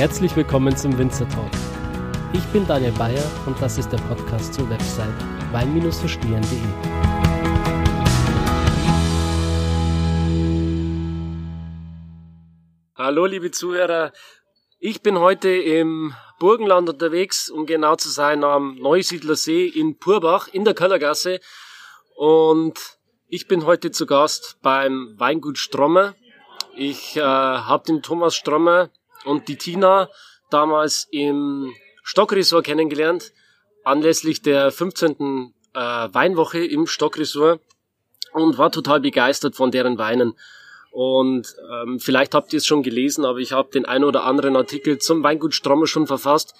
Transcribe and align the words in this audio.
Herzlich 0.00 0.34
willkommen 0.34 0.74
zum 0.74 0.96
Winzer 0.96 1.28
Talk. 1.28 1.50
Ich 2.32 2.42
bin 2.54 2.66
Daniel 2.66 2.92
Bayer 2.92 3.22
und 3.44 3.60
das 3.60 3.76
ist 3.76 3.92
der 3.92 3.98
Podcast 3.98 4.54
zur 4.54 4.70
Website 4.70 5.12
wein-verstehen.de. 5.52 6.58
Hallo 12.94 13.26
liebe 13.26 13.50
Zuhörer, 13.50 14.14
ich 14.78 15.02
bin 15.02 15.18
heute 15.18 15.50
im 15.50 16.14
Burgenland 16.38 16.88
unterwegs, 16.88 17.50
um 17.50 17.66
genau 17.66 17.96
zu 17.96 18.08
sein 18.08 18.42
am 18.42 18.76
Neusiedler 18.76 19.36
See 19.36 19.66
in 19.66 19.98
Purbach 19.98 20.48
in 20.48 20.64
der 20.64 20.72
Kellergasse 20.72 21.40
und 22.16 22.98
ich 23.28 23.48
bin 23.48 23.66
heute 23.66 23.90
zu 23.90 24.06
Gast 24.06 24.56
beim 24.62 25.14
Weingut 25.18 25.58
Strommer. 25.58 26.14
Ich 26.74 27.18
äh, 27.18 27.20
habe 27.20 27.84
den 27.84 28.00
Thomas 28.00 28.34
Strommer 28.34 28.88
und 29.24 29.48
die 29.48 29.56
Tina 29.56 30.08
damals 30.50 31.08
im 31.10 31.72
Stockresort 32.02 32.66
kennengelernt, 32.66 33.32
anlässlich 33.84 34.42
der 34.42 34.70
15. 34.70 35.54
Äh, 35.72 35.78
Weinwoche 35.78 36.64
im 36.64 36.86
Stockresort 36.86 37.60
und 38.32 38.58
war 38.58 38.72
total 38.72 39.00
begeistert 39.00 39.56
von 39.56 39.70
deren 39.70 39.98
Weinen. 39.98 40.34
Und 40.90 41.54
ähm, 41.70 42.00
vielleicht 42.00 42.34
habt 42.34 42.52
ihr 42.52 42.56
es 42.56 42.66
schon 42.66 42.82
gelesen, 42.82 43.24
aber 43.24 43.38
ich 43.38 43.52
habe 43.52 43.70
den 43.70 43.84
einen 43.84 44.04
oder 44.04 44.24
anderen 44.24 44.56
Artikel 44.56 44.98
zum 44.98 45.22
Weingut 45.22 45.54
Strommer 45.54 45.86
schon 45.86 46.06
verfasst. 46.06 46.54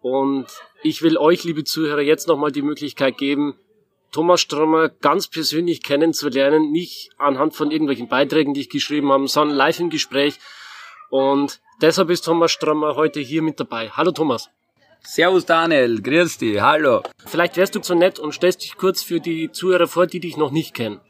Und 0.00 0.46
ich 0.82 1.02
will 1.02 1.18
euch, 1.18 1.44
liebe 1.44 1.64
Zuhörer, 1.64 2.00
jetzt 2.00 2.28
nochmal 2.28 2.52
die 2.52 2.62
Möglichkeit 2.62 3.18
geben, 3.18 3.58
Thomas 4.10 4.40
Strommer 4.40 4.90
ganz 4.90 5.28
persönlich 5.28 5.82
kennenzulernen, 5.82 6.70
nicht 6.70 7.10
anhand 7.18 7.54
von 7.54 7.70
irgendwelchen 7.70 8.08
Beiträgen, 8.08 8.54
die 8.54 8.60
ich 8.60 8.70
geschrieben 8.70 9.10
habe, 9.10 9.26
sondern 9.26 9.56
live 9.56 9.80
im 9.80 9.90
Gespräch. 9.90 10.38
Und 11.10 11.60
deshalb 11.80 12.10
ist 12.10 12.24
Thomas 12.24 12.52
Strommer 12.52 12.96
heute 12.96 13.20
hier 13.20 13.42
mit 13.42 13.58
dabei. 13.60 13.90
Hallo 13.90 14.10
Thomas. 14.10 14.50
Servus 15.02 15.44
Daniel, 15.44 16.00
grüß 16.00 16.38
dich, 16.38 16.60
hallo. 16.60 17.02
Vielleicht 17.26 17.56
wärst 17.56 17.74
du 17.74 17.82
so 17.82 17.94
nett 17.94 18.18
und 18.18 18.32
stellst 18.32 18.62
dich 18.62 18.76
kurz 18.76 19.02
für 19.02 19.20
die 19.20 19.52
Zuhörer 19.52 19.86
vor, 19.86 20.06
die 20.06 20.20
dich 20.20 20.36
noch 20.36 20.50
nicht 20.50 20.74
kennen. 20.74 21.00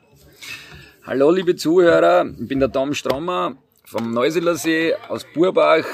Hallo 1.06 1.30
liebe 1.30 1.54
Zuhörer, 1.54 2.26
ich 2.26 2.48
bin 2.48 2.60
der 2.60 2.72
Tom 2.72 2.94
Strommer 2.94 3.56
vom 3.84 4.12
Neusiedler 4.12 4.56
See 4.56 4.94
aus 5.08 5.24
Burbach 5.34 5.84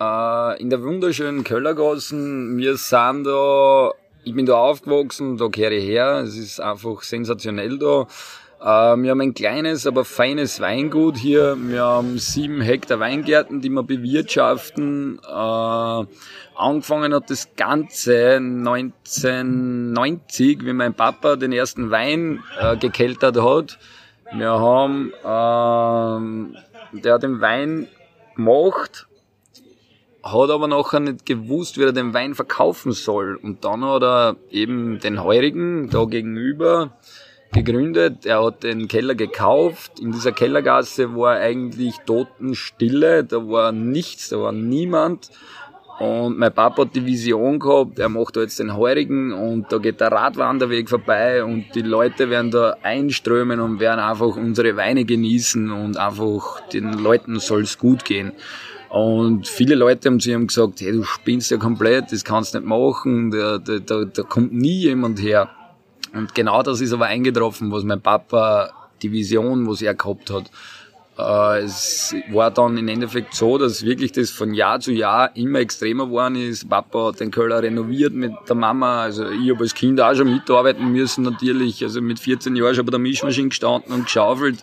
äh, 0.00 0.60
in 0.60 0.70
der 0.70 0.82
wunderschönen 0.82 1.42
Köllergassen. 1.42 2.58
Wir 2.58 2.76
sind 2.76 3.24
da 3.24 3.92
ich 4.24 4.34
bin 4.34 4.46
da 4.46 4.54
aufgewachsen, 4.54 5.36
da 5.36 5.48
kehre 5.48 5.74
ich 5.74 5.84
her. 5.84 6.22
Es 6.24 6.36
ist 6.36 6.60
einfach 6.60 7.02
sensationell 7.02 7.78
da. 7.78 8.06
Äh, 8.62 8.96
wir 8.96 9.10
haben 9.10 9.20
ein 9.20 9.34
kleines, 9.34 9.86
aber 9.88 10.04
feines 10.04 10.60
Weingut 10.60 11.16
hier. 11.16 11.56
Wir 11.58 11.82
haben 11.82 12.18
sieben 12.18 12.60
Hektar 12.60 13.00
Weingärten, 13.00 13.60
die 13.60 13.70
wir 13.70 13.82
bewirtschaften. 13.82 15.18
Äh, 15.18 16.04
angefangen 16.54 17.12
hat 17.12 17.28
das 17.28 17.56
Ganze 17.56 18.36
1990, 18.36 20.64
wie 20.64 20.72
mein 20.72 20.94
Papa 20.94 21.34
den 21.34 21.50
ersten 21.50 21.90
Wein 21.90 22.44
äh, 22.60 22.76
gekeltert 22.76 23.42
hat. 23.42 23.80
Wir 24.32 24.50
haben, 24.50 25.12
ähm, 25.24 26.56
der 26.92 27.14
hat 27.14 27.24
den 27.24 27.40
Wein 27.40 27.88
gemacht 28.36 29.08
hat 30.22 30.50
aber 30.50 30.68
nachher 30.68 31.00
nicht 31.00 31.26
gewusst, 31.26 31.78
wie 31.78 31.82
er 31.82 31.92
den 31.92 32.14
Wein 32.14 32.34
verkaufen 32.34 32.92
soll. 32.92 33.38
Und 33.42 33.64
dann 33.64 33.84
hat 33.84 34.02
er 34.02 34.36
eben 34.50 35.00
den 35.00 35.22
Heurigen 35.22 35.90
da 35.90 36.04
gegenüber 36.04 36.96
gegründet. 37.52 38.26
Er 38.26 38.44
hat 38.44 38.62
den 38.62 38.88
Keller 38.88 39.14
gekauft. 39.14 40.00
In 40.00 40.12
dieser 40.12 40.32
Kellergasse 40.32 41.14
war 41.14 41.36
eigentlich 41.36 41.96
Totenstille. 42.06 43.24
Da 43.24 43.36
war 43.48 43.72
nichts, 43.72 44.30
da 44.30 44.38
war 44.40 44.52
niemand. 44.52 45.30
Und 45.98 46.38
mein 46.38 46.52
Papa 46.52 46.82
hat 46.82 46.96
die 46.96 47.06
Vision 47.06 47.60
gehabt, 47.60 47.98
er 47.98 48.08
macht 48.08 48.34
da 48.34 48.40
jetzt 48.40 48.58
den 48.58 48.74
Heurigen 48.76 49.32
und 49.32 49.70
da 49.70 49.78
geht 49.78 50.00
der 50.00 50.10
Radwanderweg 50.10 50.88
vorbei 50.88 51.44
und 51.44 51.66
die 51.74 51.82
Leute 51.82 52.28
werden 52.28 52.50
da 52.50 52.76
einströmen 52.82 53.60
und 53.60 53.78
werden 53.78 54.00
einfach 54.00 54.34
unsere 54.36 54.76
Weine 54.76 55.04
genießen 55.04 55.70
und 55.70 55.98
einfach 55.98 56.60
den 56.70 56.94
Leuten 56.94 57.38
soll's 57.38 57.78
gut 57.78 58.04
gehen. 58.04 58.32
Und 58.88 59.46
viele 59.46 59.74
Leute 59.74 60.08
haben 60.08 60.18
zu 60.18 60.32
ihm 60.32 60.48
gesagt, 60.48 60.80
hey, 60.80 60.92
du 60.92 61.04
spinnst 61.04 61.50
ja 61.50 61.56
komplett, 61.56 62.10
das 62.10 62.24
kannst 62.24 62.54
nicht 62.54 62.66
machen, 62.66 63.30
da, 63.30 63.58
da, 63.58 64.04
da 64.04 64.22
kommt 64.22 64.52
nie 64.52 64.80
jemand 64.80 65.22
her. 65.22 65.50
Und 66.12 66.34
genau 66.34 66.62
das 66.62 66.80
ist 66.80 66.92
aber 66.92 67.06
eingetroffen, 67.06 67.70
was 67.72 67.84
mein 67.84 68.00
Papa, 68.00 68.70
die 69.02 69.12
Vision, 69.12 69.66
was 69.66 69.82
er 69.82 69.94
gehabt 69.94 70.30
hat. 70.30 70.50
Äh, 71.18 71.64
es 71.64 72.14
war 72.30 72.50
dann 72.50 72.78
im 72.78 72.88
Endeffekt 72.88 73.34
so, 73.34 73.58
dass 73.58 73.84
wirklich 73.84 74.12
das 74.12 74.30
von 74.30 74.54
Jahr 74.54 74.80
zu 74.80 74.92
Jahr 74.92 75.34
immer 75.36 75.60
extremer 75.60 76.06
geworden 76.06 76.36
ist. 76.36 76.68
Papa 76.68 77.08
hat 77.08 77.20
den 77.20 77.30
Keller 77.30 77.62
renoviert 77.62 78.14
mit 78.14 78.32
der 78.48 78.56
Mama. 78.56 79.02
Also 79.02 79.28
ich 79.28 79.50
habe 79.50 79.60
als 79.60 79.74
Kind 79.74 80.00
auch 80.00 80.14
schon 80.14 80.32
mitarbeiten 80.32 80.90
müssen 80.90 81.22
natürlich. 81.24 81.82
Also 81.82 82.00
mit 82.00 82.18
14 82.18 82.56
Jahren 82.56 82.74
schon 82.74 82.86
bei 82.86 82.90
der 82.90 82.98
Mischmaschine 82.98 83.48
gestanden 83.48 83.92
und 83.92 84.04
geschaufelt. 84.04 84.58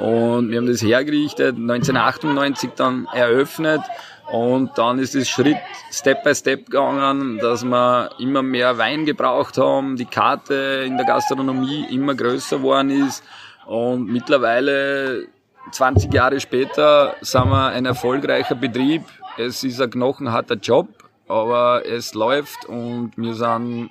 Und 0.00 0.50
wir 0.50 0.58
haben 0.58 0.66
das 0.66 0.82
hergerichtet, 0.82 1.56
1998 1.56 2.70
dann 2.76 3.06
eröffnet. 3.12 3.82
Und 4.30 4.78
dann 4.78 4.98
ist 4.98 5.14
es 5.14 5.28
Schritt 5.28 5.58
Step 5.90 6.24
by 6.24 6.34
Step 6.34 6.66
gegangen, 6.66 7.38
dass 7.38 7.64
wir 7.64 8.10
immer 8.18 8.42
mehr 8.42 8.78
Wein 8.78 9.04
gebraucht 9.04 9.58
haben, 9.58 9.96
die 9.96 10.06
Karte 10.06 10.84
in 10.86 10.96
der 10.96 11.06
Gastronomie 11.06 11.86
immer 11.90 12.14
größer 12.14 12.58
geworden 12.58 12.90
ist. 12.90 13.22
Und 13.66 14.06
mittlerweile 14.06 15.26
20 15.70 16.12
Jahre 16.12 16.40
später 16.40 17.16
sind 17.20 17.48
wir 17.50 17.68
ein 17.68 17.84
erfolgreicher 17.84 18.54
Betrieb. 18.54 19.02
Es 19.36 19.64
ist 19.64 19.80
ein 19.80 19.90
knochenharter 19.90 20.56
Job, 20.56 20.88
aber 21.28 21.86
es 21.86 22.14
läuft 22.14 22.64
und 22.66 23.12
wir 23.16 23.34
sind 23.34 23.90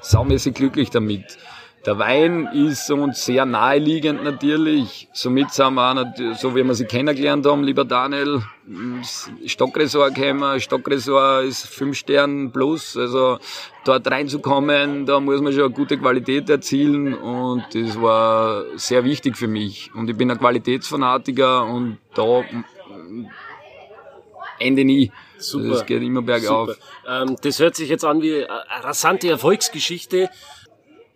saumäßig 0.00 0.54
glücklich 0.54 0.90
damit. 0.90 1.38
Der 1.84 1.98
Wein 1.98 2.46
ist 2.46 2.88
uns 2.92 3.24
sehr 3.24 3.44
naheliegend 3.44 4.22
natürlich. 4.22 5.08
Somit 5.12 5.50
sind 5.52 5.74
wir 5.74 5.92
auch, 5.92 6.36
so 6.36 6.54
wie 6.54 6.62
wir 6.62 6.74
sie 6.74 6.84
kennengelernt 6.84 7.44
haben, 7.44 7.64
lieber 7.64 7.84
Daniel, 7.84 8.40
Stockresort 9.46 10.14
gekommen. 10.14 10.60
Stockresort 10.60 11.44
ist 11.44 11.66
5 11.66 11.98
Sterne 11.98 12.50
plus. 12.50 12.96
Also 12.96 13.38
dort 13.84 14.08
reinzukommen, 14.08 15.06
da 15.06 15.18
muss 15.18 15.40
man 15.40 15.52
schon 15.52 15.64
eine 15.64 15.72
gute 15.72 15.98
Qualität 15.98 16.48
erzielen 16.48 17.14
und 17.14 17.64
das 17.74 18.00
war 18.00 18.64
sehr 18.76 19.02
wichtig 19.02 19.36
für 19.36 19.48
mich. 19.48 19.90
Und 19.92 20.08
ich 20.08 20.16
bin 20.16 20.30
ein 20.30 20.38
Qualitätsfanatiker 20.38 21.64
und 21.64 21.98
da 22.14 22.44
Ende 24.60 24.84
nie. 24.84 25.10
Super. 25.38 25.70
Das 25.70 25.86
geht 25.86 26.00
immer 26.02 26.22
bergauf. 26.22 26.78
Ähm, 27.08 27.36
das 27.42 27.58
hört 27.58 27.74
sich 27.74 27.88
jetzt 27.88 28.04
an 28.04 28.22
wie 28.22 28.44
eine 28.46 28.84
rasante 28.84 29.28
Erfolgsgeschichte 29.28 30.30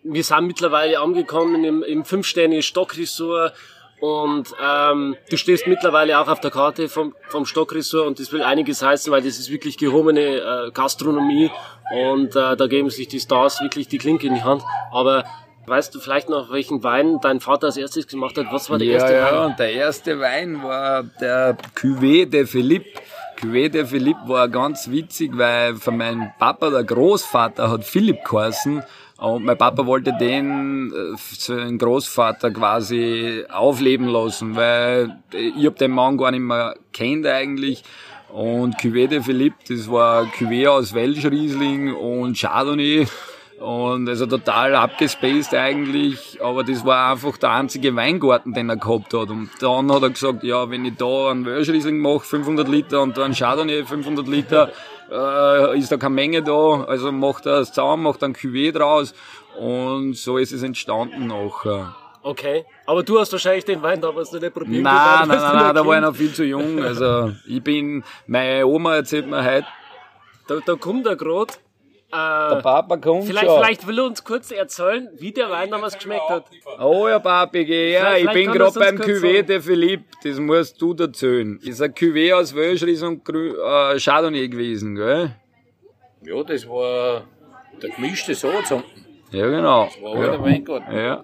wir 0.09 0.23
sind 0.23 0.47
mittlerweile 0.47 0.99
angekommen 0.99 1.63
im, 1.63 1.83
im 1.83 2.05
Fünf-Sterne-Stockresort 2.05 3.53
und 3.99 4.53
ähm, 4.63 5.15
du 5.29 5.37
stehst 5.37 5.65
mittlerweile 5.65 6.19
auch 6.19 6.27
auf 6.27 6.39
der 6.39 6.51
Karte 6.51 6.87
vom, 6.87 7.15
vom 7.29 7.45
Stockresort 7.45 8.07
und 8.07 8.19
das 8.19 8.31
will 8.31 8.43
einiges 8.43 8.83
heißen, 8.83 9.11
weil 9.11 9.23
das 9.23 9.39
ist 9.39 9.49
wirklich 9.49 9.77
gehobene 9.77 10.21
äh, 10.21 10.71
Gastronomie 10.71 11.49
und 11.91 12.35
äh, 12.35 12.55
da 12.55 12.67
geben 12.67 12.89
sich 12.89 13.07
die 13.07 13.19
Stars 13.19 13.59
wirklich 13.61 13.87
die 13.87 13.97
Klinke 13.97 14.27
in 14.27 14.35
die 14.35 14.43
Hand. 14.43 14.61
Aber 14.91 15.23
weißt 15.65 15.95
du 15.95 15.99
vielleicht 15.99 16.29
noch, 16.29 16.51
welchen 16.51 16.83
Wein 16.83 17.19
dein 17.21 17.39
Vater 17.39 17.67
als 17.67 17.77
erstes 17.77 18.07
gemacht 18.07 18.37
hat? 18.37 18.47
Was 18.51 18.69
war 18.69 18.77
der 18.77 18.87
ja, 18.87 18.93
erste 18.93 19.13
ja, 19.13 19.25
Wein? 19.25 19.49
Ja, 19.49 19.55
der 19.55 19.73
erste 19.73 20.19
Wein 20.19 20.63
war 20.63 21.03
der 21.19 21.57
Cuvée 21.75 22.25
de 22.25 22.45
Philippe. 22.45 22.99
Cuvée 23.41 23.69
de 23.69 23.85
Philippe 23.85 24.21
war 24.27 24.47
ganz 24.47 24.89
witzig, 24.89 25.31
weil 25.33 25.75
von 25.75 25.97
meinem 25.97 26.31
Papa, 26.37 26.69
der 26.69 26.83
Großvater, 26.83 27.69
hat 27.69 27.83
Philipp 27.83 28.23
geheißen 28.25 28.83
und 29.17 29.45
mein 29.45 29.57
Papa 29.57 29.85
wollte 29.85 30.13
den, 30.13 30.91
äh, 30.91 31.17
seinen 31.17 31.77
Großvater 31.77 32.51
quasi 32.51 33.43
aufleben 33.49 34.07
lassen, 34.07 34.55
weil 34.55 35.17
ich 35.33 35.65
hab 35.65 35.77
den 35.77 35.91
Mann 35.91 36.17
gar 36.17 36.31
nicht 36.31 36.41
mehr 36.41 36.75
kennt 36.93 37.25
eigentlich. 37.25 37.83
Und 38.29 38.77
Cuvée 38.77 39.07
de 39.07 39.21
Philippe, 39.21 39.55
das 39.69 39.89
war 39.89 40.25
Cuvée 40.25 40.67
aus 40.67 40.93
Welschriesling 40.93 41.95
und 41.95 42.37
Chardonnay. 42.37 43.07
Und 43.59 44.07
also 44.07 44.27
total 44.27 44.75
abgespaced 44.75 45.55
eigentlich, 45.55 46.37
aber 46.43 46.63
das 46.63 46.85
war 46.85 47.11
einfach 47.13 47.37
der 47.37 47.53
einzige 47.53 47.95
Weingarten, 47.95 48.53
den 48.53 48.69
er 48.69 48.77
gehabt 48.77 49.15
hat. 49.15 49.31
Und 49.31 49.49
dann 49.59 49.91
hat 49.91 50.03
er 50.03 50.11
gesagt, 50.11 50.43
ja, 50.43 50.69
wenn 50.69 50.85
ich 50.85 50.95
da 50.95 51.31
einen 51.31 51.43
Welschriesling 51.43 51.97
mache, 51.97 52.19
500 52.19 52.67
Liter 52.67 53.01
und 53.01 53.17
da 53.17 53.25
einen 53.25 53.33
Chardonnay, 53.33 53.83
500 53.83 54.27
Liter, 54.27 54.71
äh, 55.11 55.77
ist 55.77 55.91
da 55.91 55.97
keine 55.97 56.15
Menge 56.15 56.43
da, 56.43 56.83
also 56.83 57.11
macht 57.11 57.45
er 57.45 57.59
es 57.59 57.71
zusammen, 57.71 58.03
macht 58.03 58.23
ein 58.23 58.33
Cuvée 58.33 58.71
draus 58.71 59.13
und 59.59 60.15
so 60.15 60.37
ist 60.37 60.51
es 60.51 60.63
entstanden 60.63 61.27
noch. 61.27 61.65
Okay, 62.23 62.65
aber 62.85 63.03
du 63.03 63.19
hast 63.19 63.31
wahrscheinlich 63.31 63.63
den 63.63 63.81
Wein 63.81 64.01
damals 64.01 64.31
noch 64.33 64.41
nicht 64.41 64.53
probiert. 64.53 64.83
Nein, 64.83 65.27
nein, 65.27 65.37
nein, 65.39 65.55
nein, 65.55 65.75
da 65.75 65.85
war 65.85 65.95
ich 65.95 66.01
noch 66.01 66.15
viel 66.15 66.33
zu 66.33 66.43
jung. 66.43 66.83
Also 66.83 67.31
ich 67.45 67.63
bin, 67.63 68.03
meine 68.25 68.65
Oma 68.67 68.95
erzählt 68.95 69.27
mir 69.27 69.43
heute, 69.45 69.67
da, 70.47 70.55
da 70.65 70.75
kommt 70.75 71.07
er 71.07 71.15
gerade 71.15 71.53
der 72.11 72.61
Papa 72.61 72.97
kommt 72.97 73.25
vielleicht, 73.25 73.47
schon. 73.47 73.57
vielleicht 73.61 73.85
will 73.87 73.99
er 73.99 74.05
uns 74.05 74.23
kurz 74.23 74.51
erzählen, 74.51 75.09
wie 75.17 75.31
der 75.33 75.49
Wein 75.49 75.69
damals 75.69 75.95
geschmeckt 75.95 76.29
hat. 76.29 76.45
Oh 76.79 77.07
ja, 77.07 77.19
Papi, 77.19 77.65
her. 77.65 77.99
Vielleicht- 77.99 78.25
Ich 78.27 78.31
bin 78.31 78.51
gerade 78.53 78.79
beim 78.79 78.95
Cuvée 78.97 79.43
de 79.43 79.59
Philippe. 79.59 80.05
Das 80.23 80.39
musst 80.39 80.81
du 80.81 80.93
erzählen. 80.93 81.59
Ist 81.63 81.81
ein 81.81 81.93
Cuvée 81.93 82.33
aus 82.33 82.55
Wölschris 82.55 83.03
und 83.03 83.25
Grü 83.25 83.55
äh, 83.59 83.99
Chardonnay 83.99 84.47
gewesen, 84.47 84.95
gell? 84.95 85.35
Ja, 86.21 86.43
das 86.43 86.67
war 86.67 87.23
der 87.81 87.89
gemischte 87.89 88.33
Salz 88.35 88.71
unten. 88.71 89.05
Ja, 89.31 89.45
genau. 89.47 89.89
War 90.01 90.15
ja. 90.15 90.31
der 90.31 90.41
Weingarten. 90.43 90.95
Ja. 90.97 91.23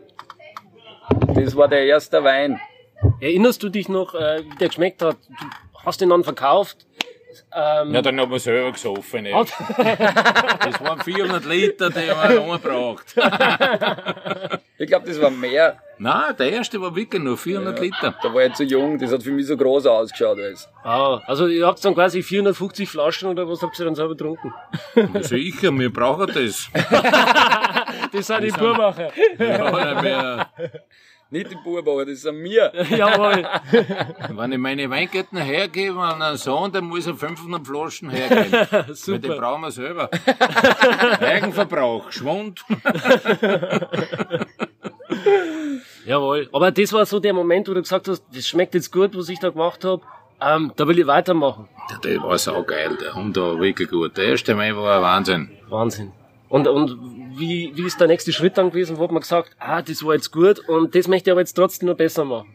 Das 1.36 1.56
war 1.56 1.68
der 1.68 1.86
erste 1.86 2.24
Wein. 2.24 2.60
Erinnerst 3.20 3.64
du 3.64 3.70
dich 3.70 3.88
noch, 3.90 4.14
äh, 4.16 4.44
wie 4.44 4.56
der 4.58 4.68
geschmeckt 4.68 5.02
hat? 5.02 5.18
Du 5.30 5.80
hast 5.86 6.02
ihn 6.02 6.10
dann 6.10 6.24
verkauft. 6.24 6.86
Ähm, 7.54 7.94
Ja, 7.94 8.02
dann 8.02 8.20
haben 8.20 8.32
wir 8.32 8.40
selber 8.40 8.72
gesoffen. 8.72 9.26
ey. 9.26 9.34
hat, 9.34 9.48
Das 10.66 10.82
waren 10.82 11.00
400 11.02 11.46
Liter, 11.46 11.90
die 11.90 12.10
haben 12.12 12.34
wir 12.36 12.54
angebracht. 12.54 13.16
Ich 14.80 14.88
glaube, 14.90 15.08
das 15.08 15.22
war 15.22 15.30
mehr. 15.30 15.78
Nein, 15.98 16.36
der 16.38 16.52
erste 16.52 16.82
war 16.82 16.94
wirklich 16.94 17.22
nur 17.22 17.38
400 17.38 17.80
Liter. 17.80 18.16
Da 18.22 18.34
war 18.34 18.44
ich 18.44 18.54
zu 18.54 18.64
jung. 18.66 18.98
Das 18.98 19.14
hat 19.14 19.24
für 19.24 19.32
mich 19.32 19.46
so 19.48 19.56
groß 19.56 19.86
ausgeschaut. 19.86 20.38
Alles. 20.40 20.68
ah, 20.84 21.22
also 21.26 21.48
ihr 21.48 21.66
habt 21.66 21.86
dann 21.86 21.94
quasi 21.94 22.22
450 22.22 22.90
Flaschen 22.90 23.30
oder 23.30 23.48
was 23.48 23.62
habt 23.62 23.80
ihr 23.80 23.86
dann 23.86 23.96
selber 23.96 24.16
getrunken? 24.16 24.52
Sicher, 25.22 25.72
wir 25.72 25.94
brauchen 25.94 26.28
das. 26.28 26.70
Das 28.12 28.28
sind 28.28 28.44
die 28.44 28.52
Burmacher. 28.52 29.10
Ja, 29.40 30.50
Nicht 31.34 31.50
die 31.50 31.56
Burbacher, 31.56 32.06
das 32.06 32.22
sind 32.22 32.44
wir. 32.44 32.72
Jawohl. 32.92 33.44
wenn 34.38 34.52
ich 34.52 34.58
meine 34.60 34.88
Weingärten 34.88 35.40
hergebe 35.40 36.00
an 36.00 36.22
einen 36.22 36.38
Sohn, 36.38 36.72
dann 36.72 36.84
muss 36.84 37.08
er 37.08 37.16
500 37.16 37.66
Flaschen 37.66 38.12
hergeben. 38.12 38.52
Weil 38.70 38.84
die 38.84 38.94
Super. 38.94 39.38
brauchen 39.40 39.62
wir 39.62 39.72
selber. 39.72 40.12
Eigenverbrauch, 41.20 42.12
Schwund. 42.12 42.64
Jawohl. 46.06 46.50
Aber 46.54 46.70
das 46.70 46.94
war 46.94 47.08
so 47.08 47.20
der 47.20 47.34
Moment, 47.34 47.68
wo 47.68 47.74
du 47.74 47.82
gesagt 47.82 48.08
hast, 48.08 48.24
das 48.32 48.48
schmeckt 48.48 48.76
jetzt 48.76 48.92
gut, 48.92 49.18
was 49.18 49.28
ich 49.28 49.40
da 49.40 49.50
gemacht 49.50 49.84
habe. 49.84 50.04
Ähm, 50.40 50.72
da 50.76 50.88
will 50.88 51.00
ich 51.00 51.08
weitermachen. 51.08 51.68
Der 52.04 52.22
war 52.22 52.38
saugeil, 52.38 52.96
der 52.98 53.16
Hund 53.16 53.36
war 53.38 53.60
wirklich 53.60 53.90
gut. 53.90 54.18
Der 54.18 54.26
erste 54.26 54.54
Mal 54.54 54.76
war 54.78 54.98
ein 54.98 55.02
Wahnsinn. 55.02 55.50
Wahnsinn. 55.68 56.12
Und, 56.54 56.68
und 56.68 57.00
wie, 57.36 57.72
wie 57.74 57.88
ist 57.88 58.00
der 58.00 58.06
nächste 58.08 58.32
Schritt 58.32 58.60
dann 58.60 58.70
gewesen? 58.70 59.00
Wo 59.00 59.06
hat 59.06 59.12
man 59.12 59.22
gesagt, 59.22 59.56
ah, 59.58 59.82
das 59.82 60.06
war 60.06 60.14
jetzt 60.14 60.32
gut 60.32 60.60
und 60.70 60.94
das 60.94 61.08
möchte 61.08 61.32
ich 61.32 61.32
aber 61.32 61.42
jetzt 61.42 61.54
trotzdem 61.54 61.90
noch 61.90 61.96
besser 61.96 62.26
machen. 62.26 62.54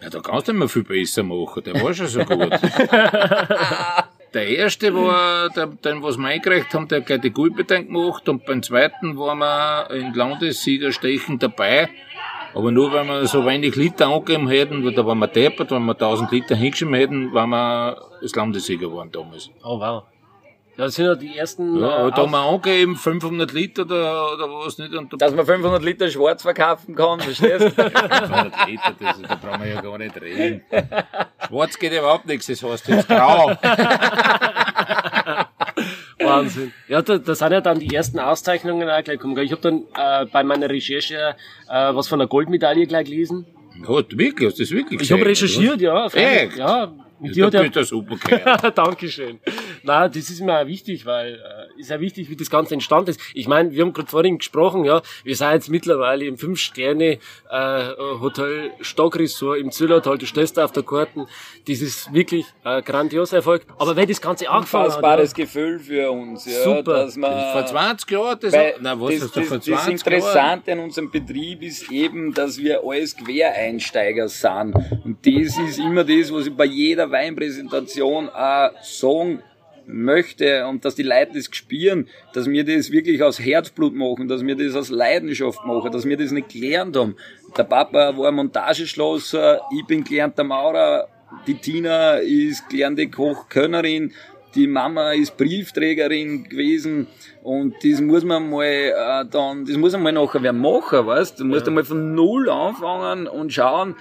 Ja, 0.00 0.08
da 0.08 0.20
kannst 0.20 0.46
du 0.46 0.52
nicht 0.52 0.60
mehr 0.60 0.68
viel 0.68 0.84
besser 0.84 1.24
machen, 1.24 1.64
der 1.64 1.82
war 1.82 1.92
schon 1.92 2.06
so 2.06 2.20
gut. 2.24 2.52
Der 4.34 4.46
erste 4.46 4.94
war, 4.94 5.48
der, 5.48 5.66
den 5.66 6.00
was 6.00 6.16
wir 6.16 6.28
eingereicht 6.28 6.72
haben, 6.72 6.86
der 6.86 7.00
hat 7.00 7.06
gleich 7.06 7.22
die 7.22 7.32
Gulbetein 7.32 7.88
gemacht 7.88 8.28
und 8.28 8.46
beim 8.46 8.62
zweiten 8.62 9.18
waren 9.18 9.38
wir 9.38 9.90
in 9.90 10.14
Landessiegerstechen 10.14 11.40
dabei. 11.40 11.88
Aber 12.54 12.70
nur 12.70 12.92
weil 12.92 13.04
wir 13.04 13.26
so 13.26 13.44
wenig 13.44 13.74
Liter 13.74 14.06
angegeben 14.06 14.46
hätten, 14.46 14.84
weil 14.84 14.94
da 14.94 15.04
waren 15.04 15.18
wir 15.18 15.26
deppert, 15.26 15.72
wenn 15.72 15.84
wir 15.86 15.94
1000 15.94 16.30
Liter 16.30 16.54
hingeschrieben 16.54 16.94
hätten, 16.94 17.34
waren 17.34 17.50
wir 17.50 18.00
das 18.22 18.32
Landessieger 18.32 18.86
geworden 18.86 19.10
damals. 19.10 19.50
Oh 19.64 19.80
wow. 19.80 20.04
Ja, 20.78 20.84
das 20.84 20.94
sind 20.94 21.06
ja 21.06 21.16
die 21.16 21.36
ersten. 21.36 21.76
Ja, 21.80 21.88
äh, 21.88 21.92
aber 22.02 22.10
da 22.12 22.22
haben 22.22 22.30
wir 22.30 22.38
angegeben, 22.38 22.94
500 22.94 23.52
Liter 23.52 23.82
oder, 23.82 24.32
oder 24.34 24.48
was 24.64 24.78
nicht. 24.78 24.94
Und 24.94 25.12
da 25.12 25.16
Dass 25.16 25.34
man 25.34 25.44
500 25.44 25.82
Liter 25.82 26.08
schwarz 26.08 26.42
verkaufen 26.42 26.94
kann, 26.94 27.18
verstehst 27.18 27.64
du? 27.64 27.70
500 27.72 28.68
Liter, 28.68 28.94
das, 29.00 29.20
da 29.22 29.34
brauchen 29.34 29.64
wir 29.64 29.70
ja 29.74 29.80
gar 29.80 29.98
nicht 29.98 30.20
reden. 30.20 30.62
Schwarz 31.48 31.76
geht 31.80 31.92
überhaupt 31.92 32.26
nichts, 32.26 32.46
das 32.46 32.62
heißt 32.62 32.86
jetzt 32.86 33.08
grau. 33.08 33.50
Wahnsinn. 36.20 36.72
Ja, 36.86 37.02
da, 37.02 37.18
da 37.18 37.34
sind 37.34 37.50
ja 37.50 37.60
dann 37.60 37.80
die 37.80 37.92
ersten 37.92 38.20
Auszeichnungen 38.20 38.88
auch 38.88 39.02
gleich 39.02 39.18
gekommen. 39.18 39.36
Ich 39.38 39.50
habe 39.50 39.62
dann 39.62 39.82
äh, 39.96 40.26
bei 40.26 40.44
meiner 40.44 40.70
Recherche 40.70 41.34
äh, 41.68 41.92
was 41.92 42.06
von 42.06 42.20
einer 42.20 42.28
Goldmedaille 42.28 42.86
gleich 42.86 43.06
gelesen. 43.06 43.46
Hat 43.80 44.16
wirklich, 44.16 44.48
hast 44.48 44.58
du 44.60 44.62
das 44.62 44.70
wirklich 44.70 45.00
Ich 45.00 45.10
habe 45.10 45.26
recherchiert, 45.26 45.80
ja. 45.80 46.06
Echt? 46.06 46.56
Ja. 46.56 46.92
Oder? 47.20 47.32
dir 47.32 47.40
Ja, 47.40 47.46
hat 47.46 47.54
du 47.54 47.58
ja 47.58 47.80
ein 47.80 47.84
super. 47.84 48.70
Dankeschön. 48.74 49.40
Na, 49.82 50.08
das 50.08 50.30
ist 50.30 50.40
mir 50.40 50.60
auch 50.60 50.66
wichtig, 50.66 51.06
weil 51.06 51.34
äh, 51.34 51.80
ist 51.80 51.90
ja 51.90 52.00
wichtig, 52.00 52.30
wie 52.30 52.36
das 52.36 52.50
Ganze 52.50 52.74
entstanden 52.74 53.10
ist. 53.10 53.20
Ich 53.34 53.48
meine, 53.48 53.72
wir 53.72 53.82
haben 53.82 53.92
gerade 53.92 54.08
vorhin 54.08 54.38
gesprochen, 54.38 54.84
ja, 54.84 55.02
wir 55.24 55.36
sind 55.36 55.52
jetzt 55.52 55.68
mittlerweile 55.68 56.24
im 56.24 56.36
Fünf-Sterne 56.36 57.18
äh, 57.50 57.88
Hotel 58.20 58.70
Stockresort 58.80 59.58
im 59.58 59.70
Zillertal, 59.70 60.18
du 60.18 60.26
stellst 60.26 60.56
da 60.56 60.64
auf 60.64 60.72
der 60.72 60.82
Karten. 60.82 61.26
Das 61.66 61.80
ist 61.80 62.12
wirklich 62.12 62.46
ein 62.64 62.84
grandioser 62.84 63.36
Erfolg. 63.36 63.66
Aber 63.78 63.96
wer 63.96 64.06
das 64.06 64.20
Ganze 64.20 64.48
angefangen 64.48 64.84
hat, 64.84 64.90
ja, 64.90 64.96
Unfassbares 64.96 65.34
Gefühl 65.34 65.78
für 65.78 66.10
uns. 66.10 66.44
Ja, 66.46 66.62
Super. 66.62 67.04
Dass 67.04 67.16
man, 67.16 67.52
Vor 67.52 67.66
20 67.66 68.10
Jahren, 68.10 68.38
das, 68.40 68.52
Weil 68.52 68.74
nein, 68.80 69.00
was 69.00 69.18
das, 69.18 69.32
du 69.32 69.40
das, 69.40 69.48
vor 69.48 69.56
das 69.58 69.66
20 69.66 69.66
Jahren? 69.66 69.92
Interessante 69.92 70.72
an 70.72 70.78
unserem 70.80 71.10
Betrieb 71.10 71.62
ist 71.62 71.90
eben, 71.90 72.32
dass 72.32 72.58
wir 72.58 72.82
alles 72.84 73.16
Quereinsteiger 73.16 74.28
sind. 74.28 74.74
Und 75.04 75.18
das 75.24 75.58
ist 75.58 75.78
immer 75.78 76.04
das, 76.04 76.32
was 76.32 76.46
ich 76.46 76.54
bei 76.54 76.64
jeder 76.64 77.07
Weinpräsentation 77.10 78.28
auch 78.28 78.70
sagen 78.82 79.42
möchte 79.88 80.66
und 80.66 80.84
dass 80.84 80.94
die 80.94 81.02
Leute 81.02 81.32
das 81.34 81.48
spüren, 81.50 82.08
dass 82.34 82.48
wir 82.48 82.64
das 82.64 82.90
wirklich 82.90 83.22
aus 83.22 83.40
Herzblut 83.40 83.94
machen, 83.94 84.28
dass 84.28 84.44
wir 84.44 84.54
das 84.54 84.76
aus 84.76 84.90
Leidenschaft 84.90 85.64
machen, 85.64 85.90
dass 85.90 86.04
wir 86.04 86.16
das 86.16 86.30
nicht 86.30 86.50
gelernt 86.50 86.96
haben. 86.96 87.16
Der 87.56 87.64
Papa 87.64 88.16
war 88.16 88.30
Montageschlosser, 88.30 89.62
ich 89.76 89.86
bin 89.86 90.04
gelernter 90.04 90.44
Maurer, 90.44 91.08
die 91.46 91.54
Tina 91.54 92.16
ist 92.16 92.68
gelernte 92.68 93.08
Kochkönnerin, 93.08 94.12
die 94.54 94.66
Mama 94.66 95.12
ist 95.12 95.36
Briefträgerin 95.36 96.44
gewesen 96.44 97.06
und 97.42 97.74
das 97.82 98.00
muss 98.00 98.24
man 98.24 98.48
mal 98.48 98.64
äh, 98.64 99.24
dann, 99.30 99.64
das 99.64 99.76
muss 99.76 99.92
man 99.92 100.02
mal 100.02 100.12
nachher 100.12 100.42
wer 100.42 100.52
machen, 100.52 101.06
weißt? 101.06 101.40
Du 101.40 101.44
musst 101.44 101.66
einmal 101.66 101.84
von 101.84 102.14
Null 102.14 102.48
anfangen 102.50 103.26
und 103.26 103.52
schauen, 103.52 103.94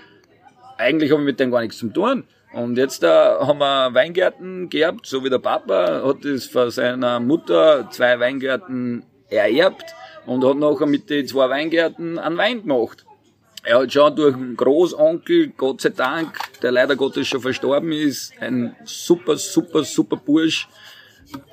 eigentlich 0.78 1.12
habe 1.12 1.22
ich 1.22 1.26
mit 1.26 1.40
dem 1.40 1.52
gar 1.52 1.62
nichts 1.62 1.78
zu 1.78 1.88
tun. 1.88 2.24
Und 2.54 2.78
jetzt 2.78 3.04
äh, 3.04 3.08
haben 3.08 3.60
wir 3.60 3.94
Weingärten 3.94 4.70
geerbt, 4.70 5.06
so 5.06 5.24
wie 5.24 5.30
der 5.30 5.40
Papa 5.40 6.02
hat 6.04 6.24
das 6.24 6.46
von 6.46 6.72
seiner 6.72 7.20
Mutter 7.20 7.90
zwei 7.92 8.20
Weingärten 8.20 9.04
ererbt 9.30 9.94
und 10.26 10.46
hat 10.46 10.58
nachher 10.58 10.86
mit 10.86 11.10
den 11.10 11.28
zwei 11.28 11.50
Weingärten 11.50 12.18
einen 12.18 12.38
Wein 12.38 12.62
gemacht. 12.62 13.06
Er 13.64 13.80
hat 13.82 13.92
schon 13.92 14.16
durch 14.16 14.34
einen 14.34 14.56
Großonkel, 14.56 15.50
Gott 15.58 15.82
sei 15.82 15.90
Dank, 15.90 16.38
der 16.62 16.72
leider 16.72 16.96
Gottes 16.96 17.28
schon 17.28 17.42
verstorben 17.42 17.92
ist, 17.92 18.32
ein 18.40 18.76
super, 18.86 19.36
super, 19.36 19.84
super 19.84 20.16
Bursch. 20.16 20.70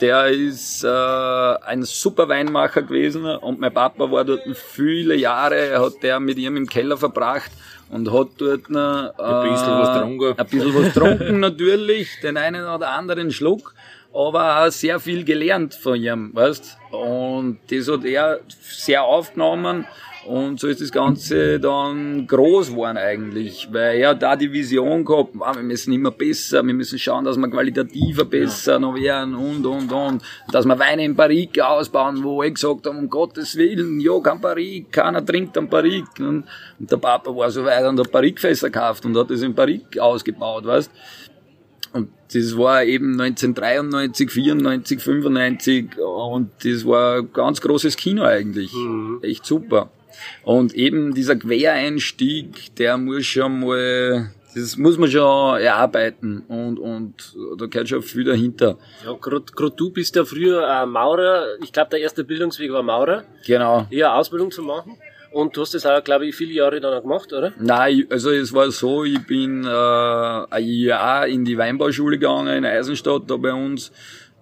Der 0.01 0.29
ist 0.29 0.85
äh, 0.85 0.89
ein 0.89 1.83
super 1.83 2.29
Weinmacher 2.29 2.83
gewesen 2.83 3.27
und 3.27 3.59
mein 3.59 3.75
Papa 3.75 4.09
war 4.09 4.25
dort 4.25 4.43
viele 4.57 5.17
Jahre, 5.17 5.81
hat 5.81 6.05
der 6.05 6.21
mit 6.21 6.39
ihm 6.39 6.57
im 6.57 6.69
Keller 6.69 6.97
verbracht 6.97 7.51
und 7.95 8.13
hat 8.13 8.29
dort 8.39 8.71
noch, 8.71 9.15
äh, 9.19 9.23
Ein 9.23 9.51
bisschen 9.53 9.79
was 9.79 9.95
getrunken. 9.95 10.35
Ein 10.37 10.47
bisschen 10.47 10.75
was 10.75 10.95
getrunken 10.95 11.41
natürlich, 11.49 12.09
den 12.21 12.37
einen 12.37 12.67
oder 12.67 12.91
anderen 12.91 13.31
Schluck, 13.31 13.73
aber 14.13 14.65
auch 14.65 14.71
sehr 14.71 14.99
viel 14.99 15.25
gelernt 15.25 15.75
von 15.75 15.95
ihm, 15.95 16.31
weißt? 16.35 16.77
Und 16.91 17.59
das 17.71 17.89
hat 17.89 18.05
er 18.05 18.41
sehr 18.49 19.05
aufgenommen 19.05 19.87
und 20.27 20.61
so 20.61 20.69
ist 20.69 20.81
das 20.81 20.91
Ganze 20.91 21.61
dann 21.61 22.27
groß 22.27 22.71
geworden 22.71 22.97
eigentlich, 22.97 23.69
weil 23.71 23.99
er 23.99 24.11
hat 24.11 24.23
da 24.23 24.37
die 24.37 24.53
Vision 24.53 25.05
gehabt, 25.05 25.35
ah, 25.41 25.55
wir 25.55 25.63
müssen 25.63 25.93
immer 25.93 26.11
besser, 26.11 26.65
wir 26.67 26.75
müssen 26.75 26.99
schauen, 26.99 27.25
dass 27.25 27.37
wir 27.37 27.49
qualitativer 27.49 28.25
besser 28.25 28.79
noch 28.79 28.95
werden 28.95 29.35
und, 29.35 29.65
und, 29.67 29.93
und. 29.93 30.23
Dass 30.51 30.65
wir 30.65 30.79
Weine 30.79 31.05
in 31.05 31.15
Barrique 31.15 31.61
ausbauen, 31.61 32.23
wo 32.23 32.43
ich 32.43 32.55
gesagt 32.55 32.87
habe, 32.87 32.97
um 32.97 33.09
Gottes 33.09 33.57
Willen, 33.57 34.01
ja, 34.01 34.19
kein 34.21 34.41
Barrique, 34.41 34.91
keiner 34.91 35.25
trinkt 35.25 35.59
am 35.59 35.69
Barrique. 35.69 36.27
Und 36.27 36.45
der 36.79 36.97
Papa 36.97 37.35
war 37.35 37.51
so 37.51 37.65
weit 37.65 37.85
und 37.85 37.99
hat 37.99 38.11
Barrique-Fässer 38.11 38.71
gekauft 38.71 39.05
und 39.05 39.17
hat 39.17 39.31
das 39.31 39.43
in 39.43 39.55
Barrique 39.55 40.01
ausgebaut, 40.01 40.65
weißt 40.65 40.91
und 41.95 42.09
das 42.33 42.59
war 42.59 42.83
eben 42.83 43.21
1993, 43.21 44.29
94, 44.29 45.01
95 45.01 45.99
und 45.99 46.51
das 46.65 46.85
war 46.85 47.19
ein 47.19 47.33
ganz 47.33 47.61
großes 47.61 47.97
Kino 47.97 48.25
eigentlich. 48.25 48.73
Echt 49.23 49.47
super. 49.47 49.91
Und 50.43 50.75
eben 50.75 51.15
dieser 51.15 51.37
Quereinstieg, 51.37 52.75
der 52.77 52.99
muss 52.99 53.27
schon 53.27 53.61
mal, 53.61 54.31
das 54.55 54.77
muss 54.77 54.99
man 54.99 55.11
schon 55.11 55.61
erarbeiten 55.61 56.45
und, 56.49 56.79
und 56.79 57.35
da 57.59 57.67
gehört 57.67 57.89
schon 57.89 58.03
viel 58.03 58.25
dahinter. 58.25 58.79
Ja, 59.05 59.13
gerade 59.15 59.75
du 59.77 59.91
bist 59.91 60.17
ja 60.17 60.25
früher 60.25 60.67
äh, 60.69 60.87
Maurer. 60.87 61.47
Ich 61.63 61.73
glaube, 61.73 61.91
der 61.91 62.01
erste 62.01 62.25
Bildungsweg 62.25 62.73
war 62.73 62.83
Maurer. 62.83 63.25
Genau. 63.47 63.87
Eher 63.91 64.15
Ausbildung 64.15 64.51
zu 64.51 64.63
machen. 64.63 64.97
Und 65.35 65.57
du 65.57 65.63
hast 65.63 65.75
das 65.75 65.85
auch, 65.85 66.03
glaube 66.05 66.27
ich, 66.27 66.37
viele 66.37 66.53
Jahre 66.53 66.81
dann 66.81 66.95
auch 66.95 67.03
gemacht, 67.03 67.33
oder? 67.33 67.53
Nein, 67.59 68.07
also 68.09 68.31
es 68.31 68.55
war 68.55 68.71
so, 68.71 69.03
ich 69.03 69.19
bin 69.27 69.65
äh, 69.65 69.69
ein 69.69 70.65
Jahr 70.65 71.27
in 71.27 71.45
die 71.45 71.59
Weinbauschule 71.59 72.21
gegangen 72.21 72.59
in 72.59 72.65
Eisenstadt 72.65 73.23
da 73.27 73.37
bei 73.37 73.53
uns. 73.53 73.91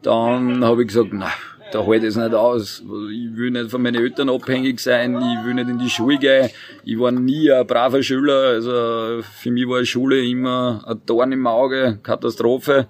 Dann 0.02 0.62
habe 0.62 0.82
ich 0.82 0.88
gesagt, 0.88 1.08
na, 1.12 1.30
da 1.72 1.80
ich 1.92 2.02
es 2.02 2.16
nicht 2.16 2.34
aus. 2.34 2.80
Ich 2.80 3.36
will 3.36 3.50
nicht 3.50 3.70
von 3.70 3.82
meinen 3.82 4.02
Eltern 4.02 4.28
abhängig 4.28 4.80
sein, 4.80 5.16
ich 5.16 5.44
will 5.44 5.54
nicht 5.54 5.68
in 5.68 5.78
die 5.78 5.90
Schule 5.90 6.18
gehen. 6.18 6.50
Ich 6.84 6.98
war 6.98 7.10
nie 7.10 7.50
ein 7.50 7.66
braver 7.66 8.02
Schüler, 8.02 8.50
also 8.54 9.22
für 9.22 9.50
mich 9.50 9.66
war 9.66 9.84
Schule 9.84 10.24
immer 10.24 10.84
ein 10.86 11.00
Dorn 11.06 11.32
im 11.32 11.46
Auge, 11.46 11.98
Katastrophe. 12.02 12.86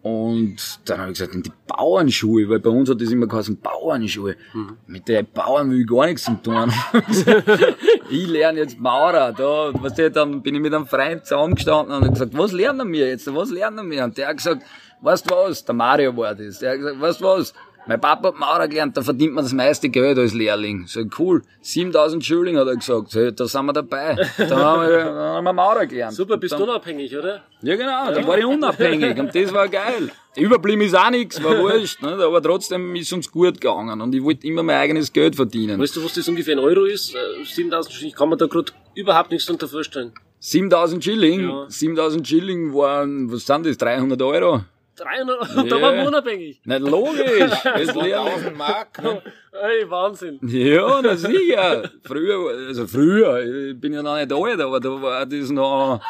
Und 0.00 0.56
dann 0.84 1.00
habe 1.00 1.10
ich 1.10 1.18
gesagt, 1.18 1.34
in 1.34 1.42
die 1.42 1.52
Bauernschuhe, 1.66 2.48
weil 2.48 2.60
bei 2.60 2.70
uns 2.70 2.88
hat 2.88 3.00
das 3.00 3.10
immer 3.10 3.26
geheißen 3.26 3.58
Bauernschuhe. 3.60 4.36
Mhm. 4.52 4.76
Mit 4.86 5.08
den 5.08 5.26
Bauern 5.34 5.70
will 5.70 5.80
ich 5.80 5.88
gar 5.88 6.06
nichts 6.06 6.24
zu 6.24 6.34
tun. 6.40 6.72
ich 8.10 8.26
lerne 8.28 8.60
jetzt 8.60 8.78
Maurer. 8.78 9.32
Da, 9.32 9.70
was 9.74 9.94
der, 9.94 10.10
dann 10.10 10.40
bin 10.40 10.54
ich 10.54 10.60
mit 10.60 10.72
einem 10.72 10.86
Freund 10.86 11.26
zusammengestanden 11.26 11.94
und 11.96 12.02
habe 12.02 12.12
gesagt, 12.12 12.38
was 12.38 12.52
lernen 12.52 12.92
wir 12.92 13.08
jetzt? 13.08 13.34
Was 13.34 13.50
lernen 13.50 13.90
wir? 13.90 14.04
Und 14.04 14.16
der 14.16 14.28
hat 14.28 14.36
gesagt, 14.36 14.62
weißt 15.00 15.28
du 15.28 15.34
was? 15.34 15.64
Der 15.64 15.74
Mario 15.74 16.16
war 16.16 16.34
das. 16.34 16.60
Der 16.60 16.70
hat 16.70 16.78
gesagt, 16.78 17.00
weißt 17.00 17.20
du 17.20 17.24
was? 17.24 17.52
Mein 17.88 18.02
Papa 18.02 18.28
hat 18.28 18.38
Maurer 18.38 18.68
gelernt, 18.68 18.94
da 18.98 19.00
verdient 19.00 19.32
man 19.32 19.44
das 19.44 19.54
meiste 19.54 19.88
Geld 19.88 20.18
als 20.18 20.34
Lehrling. 20.34 20.86
So 20.86 21.00
cool, 21.18 21.40
7000 21.62 22.22
Schilling 22.22 22.58
hat 22.58 22.66
er 22.68 22.76
gesagt. 22.76 23.12
So, 23.12 23.30
da 23.30 23.46
sind 23.46 23.64
wir 23.64 23.72
dabei. 23.72 24.14
Da 24.36 24.56
haben 24.58 24.82
wir, 24.82 25.04
da 25.04 25.34
haben 25.36 25.44
wir 25.44 25.52
Maurer 25.54 25.86
gelernt. 25.86 26.12
Super, 26.12 26.36
bist 26.36 26.52
dann, 26.52 26.58
du 26.58 26.64
unabhängig, 26.66 27.16
oder? 27.16 27.44
Ja 27.62 27.76
genau, 27.76 28.12
da 28.12 28.26
war 28.26 28.36
ich 28.36 28.44
unabhängig 28.44 29.18
und 29.18 29.34
das 29.34 29.54
war 29.54 29.68
geil. 29.68 30.10
Überblieben 30.36 30.82
ist 30.82 30.94
auch 30.94 31.08
nichts, 31.08 31.42
war 31.42 31.58
wurscht, 31.58 32.02
ne? 32.02 32.10
aber 32.10 32.42
trotzdem 32.42 32.94
ist 32.94 33.10
uns 33.14 33.30
gut 33.30 33.58
gegangen 33.58 33.98
und 34.02 34.14
ich 34.14 34.22
wollte 34.22 34.46
immer 34.46 34.62
mein 34.62 34.76
eigenes 34.76 35.10
Geld 35.10 35.34
verdienen. 35.34 35.80
Weißt 35.80 35.96
du, 35.96 36.04
was 36.04 36.12
das 36.12 36.28
ungefähr 36.28 36.52
in 36.52 36.60
Euro 36.60 36.84
ist? 36.84 37.16
7000 37.42 37.90
äh, 37.90 37.96
Schilling, 37.96 38.10
ich 38.10 38.14
kann 38.14 38.28
mir 38.28 38.36
da 38.36 38.46
gerade 38.46 38.70
überhaupt 38.94 39.30
nichts 39.30 39.46
darunter 39.46 39.66
vorstellen. 39.66 40.12
7000 40.40 41.02
Schilling? 41.02 41.40
Ja. 41.48 41.64
7000 41.68 42.28
Schilling 42.28 42.74
waren, 42.74 43.32
was 43.32 43.46
sind 43.46 43.64
das, 43.64 43.78
300 43.78 44.20
Euro? 44.20 44.60
300 44.98 45.56
Euro, 45.56 45.68
da 45.68 45.82
waren 45.82 45.96
wir 45.96 46.06
unabhängig. 46.06 46.60
Nicht 46.64 46.80
logisch. 46.80 47.52
Das 47.64 47.88
1000 47.88 48.56
Mark. 48.56 49.02
Ne? 49.02 49.22
Ey, 49.52 49.90
Wahnsinn. 49.90 50.38
Ja, 50.42 51.00
na 51.02 51.16
sicher. 51.16 51.90
Früher, 52.02 52.66
also 52.68 52.86
früher, 52.86 53.70
ich 53.70 53.80
bin 53.80 53.92
ja 53.92 54.02
noch 54.02 54.16
nicht 54.16 54.32
alt, 54.32 54.60
aber 54.60 54.80
da 54.80 55.02
war 55.02 55.26
das 55.26 55.50
noch 55.50 56.00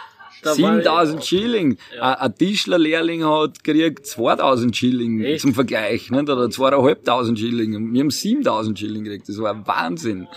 7000 0.43 1.25
Schilling. 1.25 1.79
Ja. 1.97 2.15
Ein 2.15 2.35
Tischlerlehrling 2.35 3.25
hat 3.25 3.65
gekriegt 3.65 4.07
2000 4.07 4.77
Schilling 4.77 5.23
Echt? 5.23 5.43
zum 5.43 5.55
Vergleich, 5.55 6.11
nicht? 6.11 6.29
oder 6.29 6.51
2500 6.51 7.39
Schilling. 7.39 7.93
Wir 7.93 8.01
haben 8.01 8.11
7000 8.11 8.79
Schilling 8.79 9.05
gekriegt. 9.05 9.29
Das 9.29 9.39
war 9.39 9.67
Wahnsinn. 9.67 10.29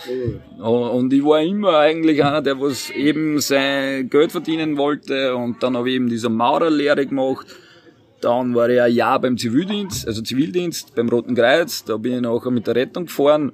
Oh. 0.59 0.87
Und 0.87 1.13
ich 1.13 1.23
war 1.23 1.41
immer 1.41 1.77
eigentlich 1.77 2.23
einer, 2.23 2.41
der 2.41 2.59
was 2.59 2.89
eben 2.91 3.39
sein 3.39 4.09
Geld 4.09 4.31
verdienen 4.31 4.77
wollte 4.77 5.35
und 5.35 5.61
dann 5.61 5.77
habe 5.77 5.89
ich 5.89 5.95
eben 5.95 6.09
diese 6.09 6.29
Maurerlehre 6.29 7.05
gemacht 7.05 7.47
dann 8.21 8.55
war 8.55 8.69
ich 8.69 8.81
ein 8.81 8.93
Jahr 8.93 9.19
beim 9.19 9.37
Zivildienst, 9.37 10.07
also 10.07 10.21
Zivildienst 10.21 10.95
beim 10.95 11.09
Roten 11.09 11.35
Kreuz. 11.35 11.83
Da 11.83 11.97
bin 11.97 12.13
ich 12.13 12.21
nachher 12.21 12.51
mit 12.51 12.67
der 12.67 12.75
Rettung 12.75 13.05
gefahren. 13.05 13.51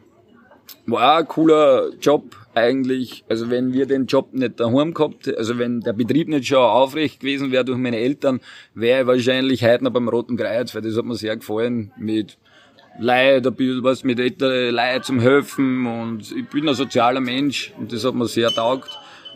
War 0.86 1.18
ein 1.18 1.28
cooler 1.28 1.92
Job 2.02 2.36
eigentlich. 2.54 3.24
Also 3.30 3.50
wenn 3.50 3.74
wir 3.74 3.86
den 3.86 4.08
Job 4.08 4.34
nicht 4.34 4.60
daheim 4.60 4.94
gehabt, 4.94 5.36
also 5.38 5.58
wenn 5.58 5.82
der 5.82 5.94
Betrieb 5.94 6.28
nicht 6.28 6.48
schon 6.48 6.58
aufrecht 6.58 7.22
gewesen 7.22 7.52
wäre 7.52 7.64
durch 7.64 7.78
meine 7.78 7.98
Eltern, 7.98 8.42
wäre 8.74 9.02
ich 9.02 9.08
wahrscheinlich 9.08 9.64
heute 9.64 9.84
noch 9.84 9.92
beim 9.92 10.10
Roten 10.10 10.38
Kreuz, 10.38 10.76
weil 10.76 10.82
das 10.82 10.98
hat 10.98 11.06
mir 11.06 11.16
sehr 11.16 11.38
gefallen 11.38 11.92
mit 11.98 12.38
Leid, 13.00 13.46
ein 13.46 13.54
bisschen 13.54 13.84
was 13.84 14.04
mit 14.04 14.20
älteren 14.20 14.74
Leid 14.74 15.06
zum 15.06 15.20
Helfen 15.20 15.86
und 15.86 16.32
ich 16.32 16.48
bin 16.50 16.68
ein 16.68 16.74
sozialer 16.74 17.22
Mensch 17.22 17.72
und 17.78 17.94
das 17.94 18.04
hat 18.04 18.16
mir 18.16 18.28
sehr 18.28 18.50
taugt. 18.50 18.90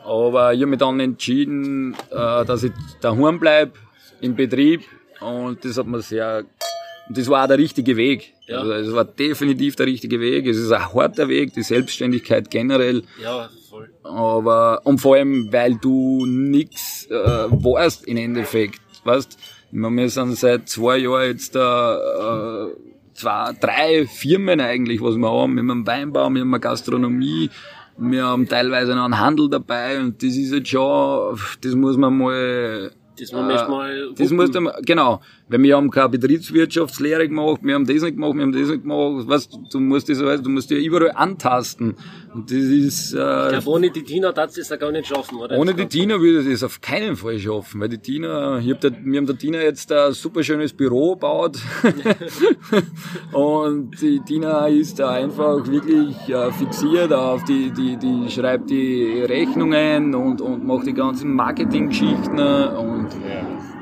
Aber 0.04 0.54
ich 0.54 0.62
habe 0.62 0.72
mich 0.72 0.80
dann 0.80 1.00
entschieden, 1.00 1.96
äh, 2.10 2.44
dass 2.44 2.64
ich 2.64 2.72
daheim 3.02 3.40
bleib 3.40 3.78
im 4.20 4.36
Betrieb 4.36 4.82
und 5.22 5.64
das 5.64 5.78
hat 5.78 5.88
man 5.88 6.02
sehr, 6.02 6.44
das 7.10 7.28
war 7.28 7.44
auch 7.44 7.48
der 7.48 7.58
richtige 7.58 7.96
Weg. 7.96 8.34
Ja. 8.48 8.60
Also 8.60 8.72
es 8.74 8.94
war 8.94 9.06
definitiv 9.06 9.76
der 9.76 9.86
richtige 9.86 10.20
Weg. 10.20 10.48
Es 10.48 10.58
ist 10.58 10.72
ein 10.72 10.94
harter 10.94 11.28
Weg, 11.30 11.54
die 11.54 11.64
Selbstständigkeit 11.64 12.50
generell. 12.50 13.04
Ja, 13.22 13.50
voll. 13.70 13.90
Aber, 14.04 14.82
und 14.84 15.00
vor 15.00 15.16
allem, 15.16 15.52
weil 15.52 15.76
du 15.76 16.26
nix 16.26 17.06
äh, 17.06 17.16
warst 17.16 18.08
im 18.08 18.18
Endeffekt. 18.18 18.82
Weißt, 19.04 19.38
wir 19.72 20.10
sind 20.10 20.38
seit 20.38 20.70
zwei 20.70 20.98
Jahren 20.98 21.28
jetzt 21.28 21.56
da, 21.56 22.68
äh, 22.68 22.76
zwei, 23.14 23.54
drei 23.60 24.08
Firmen 24.08 24.60
eigentlich, 24.60 25.02
was 25.02 25.16
wir 25.16 25.32
haben. 25.32 25.54
Wir 25.54 25.62
haben 25.62 25.72
einen 25.72 25.88
Weinbau, 25.88 26.30
wir 26.30 26.42
haben 26.42 26.54
eine 26.54 26.60
Gastronomie, 26.60 27.50
wir 27.98 28.26
haben 28.26 28.48
teilweise 28.48 28.96
noch 28.96 29.06
einen 29.06 29.20
Handel 29.20 29.50
dabei 29.50 30.00
und 30.00 30.22
das 30.24 30.36
ist 30.36 30.52
jetzt 30.52 30.70
schon, 30.70 31.40
das 31.62 31.76
muss 31.76 31.98
man 31.98 32.18
mal 32.18 32.92
das 33.22 33.32
muss 33.32 33.42
man 33.42 33.52
äh, 33.52 33.70
mal. 33.70 34.14
Das 34.16 34.32
muss 34.32 34.52
man, 34.52 34.74
genau. 34.82 35.22
Weil 35.52 35.64
wir 35.64 35.76
haben 35.76 35.92
keine 35.92 36.08
Betriebswirtschaftslehre 36.08 37.28
gemacht, 37.28 37.60
wir 37.62 37.76
haben 37.76 37.86
das 37.86 38.02
nicht 38.02 38.16
gemacht, 38.16 38.36
wir 38.36 38.44
haben 38.44 38.54
das 38.54 38.70
nicht 38.70 38.84
gemacht. 38.84 39.28
Weißt, 39.28 39.60
du 39.70 39.80
musst 39.82 40.08
das, 40.08 40.24
weißt, 40.24 40.46
du 40.46 40.50
musst 40.50 40.72
dich 40.72 40.86
überall 40.86 41.12
antasten. 41.12 41.98
Und 42.34 42.50
das 42.50 42.58
ist, 42.58 43.14
äh, 43.14 43.18
Ich 43.18 43.50
glaube, 43.50 43.70
ohne 43.70 43.92
die 43.92 44.04
Tina 44.04 44.32
darfst 44.32 44.56
du 44.56 44.62
das 44.62 44.70
ja 44.70 44.78
gar 44.78 44.94
nicht 44.94 45.08
schaffen, 45.08 45.38
oder? 45.38 45.58
Ohne 45.58 45.74
die 45.74 45.88
Tina 45.88 46.22
würde 46.22 46.40
ich 46.44 46.54
das 46.54 46.64
auf 46.64 46.80
keinen 46.80 47.18
Fall 47.18 47.38
schaffen, 47.38 47.82
weil 47.82 47.90
die 47.90 47.98
Tina, 47.98 48.60
ich 48.60 48.72
hab 48.72 48.80
der, 48.80 48.94
wir 49.04 49.18
haben 49.18 49.26
der 49.26 49.38
Tina 49.38 49.62
jetzt 49.62 49.92
ein 49.92 50.14
super 50.14 50.42
schönes 50.42 50.72
Büro 50.72 51.16
gebaut. 51.16 51.58
und 53.34 54.02
die 54.02 54.22
Tina 54.22 54.68
ist 54.68 55.00
da 55.00 55.12
einfach 55.12 55.68
wirklich 55.68 56.16
äh, 56.30 56.50
fixiert 56.54 57.12
auf 57.12 57.44
die, 57.44 57.72
die, 57.72 57.98
die 57.98 58.32
schreibt 58.32 58.70
die 58.70 59.22
Rechnungen 59.28 60.16
und, 60.16 60.40
und 60.40 60.66
macht 60.66 60.88
die 60.88 60.94
ganzen 60.94 61.34
Marketinggeschichten 61.34 62.40
und 62.40 63.10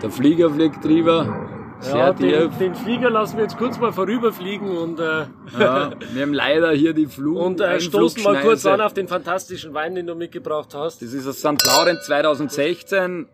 der 0.02 0.10
Flieger 0.10 0.50
fliegt 0.50 0.84
drüber. 0.84 1.59
Sehr 1.82 1.96
ja, 1.96 2.14
den, 2.14 2.58
den, 2.60 2.76
Flieger 2.76 3.10
lassen 3.10 3.38
wir 3.38 3.44
jetzt 3.44 3.58
kurz 3.58 3.80
mal 3.80 3.94
vorüberfliegen 3.94 4.78
und 4.78 5.00
äh, 5.00 5.28
ja, 5.58 5.92
wir 6.12 6.22
haben 6.22 6.34
leider 6.34 6.72
hier 6.72 6.94
die 6.94 7.06
Flug 7.06 7.38
und 7.46 7.62
äh, 7.62 7.80
stoßen 7.80 8.22
mal 8.22 8.42
kurz 8.42 8.66
an 8.66 8.82
auf 8.82 8.94
den 8.94 9.08
fantastischen 9.08 9.74
Wein, 9.74 9.96
den 9.96 10.06
du 10.06 10.14
mitgebracht 10.14 10.74
hast. 10.74 11.02
Das 11.02 11.14
ist 11.14 11.26
aus 11.26 11.40
St. 11.40 11.66
Laurent 11.66 12.04
2016, 12.04 13.28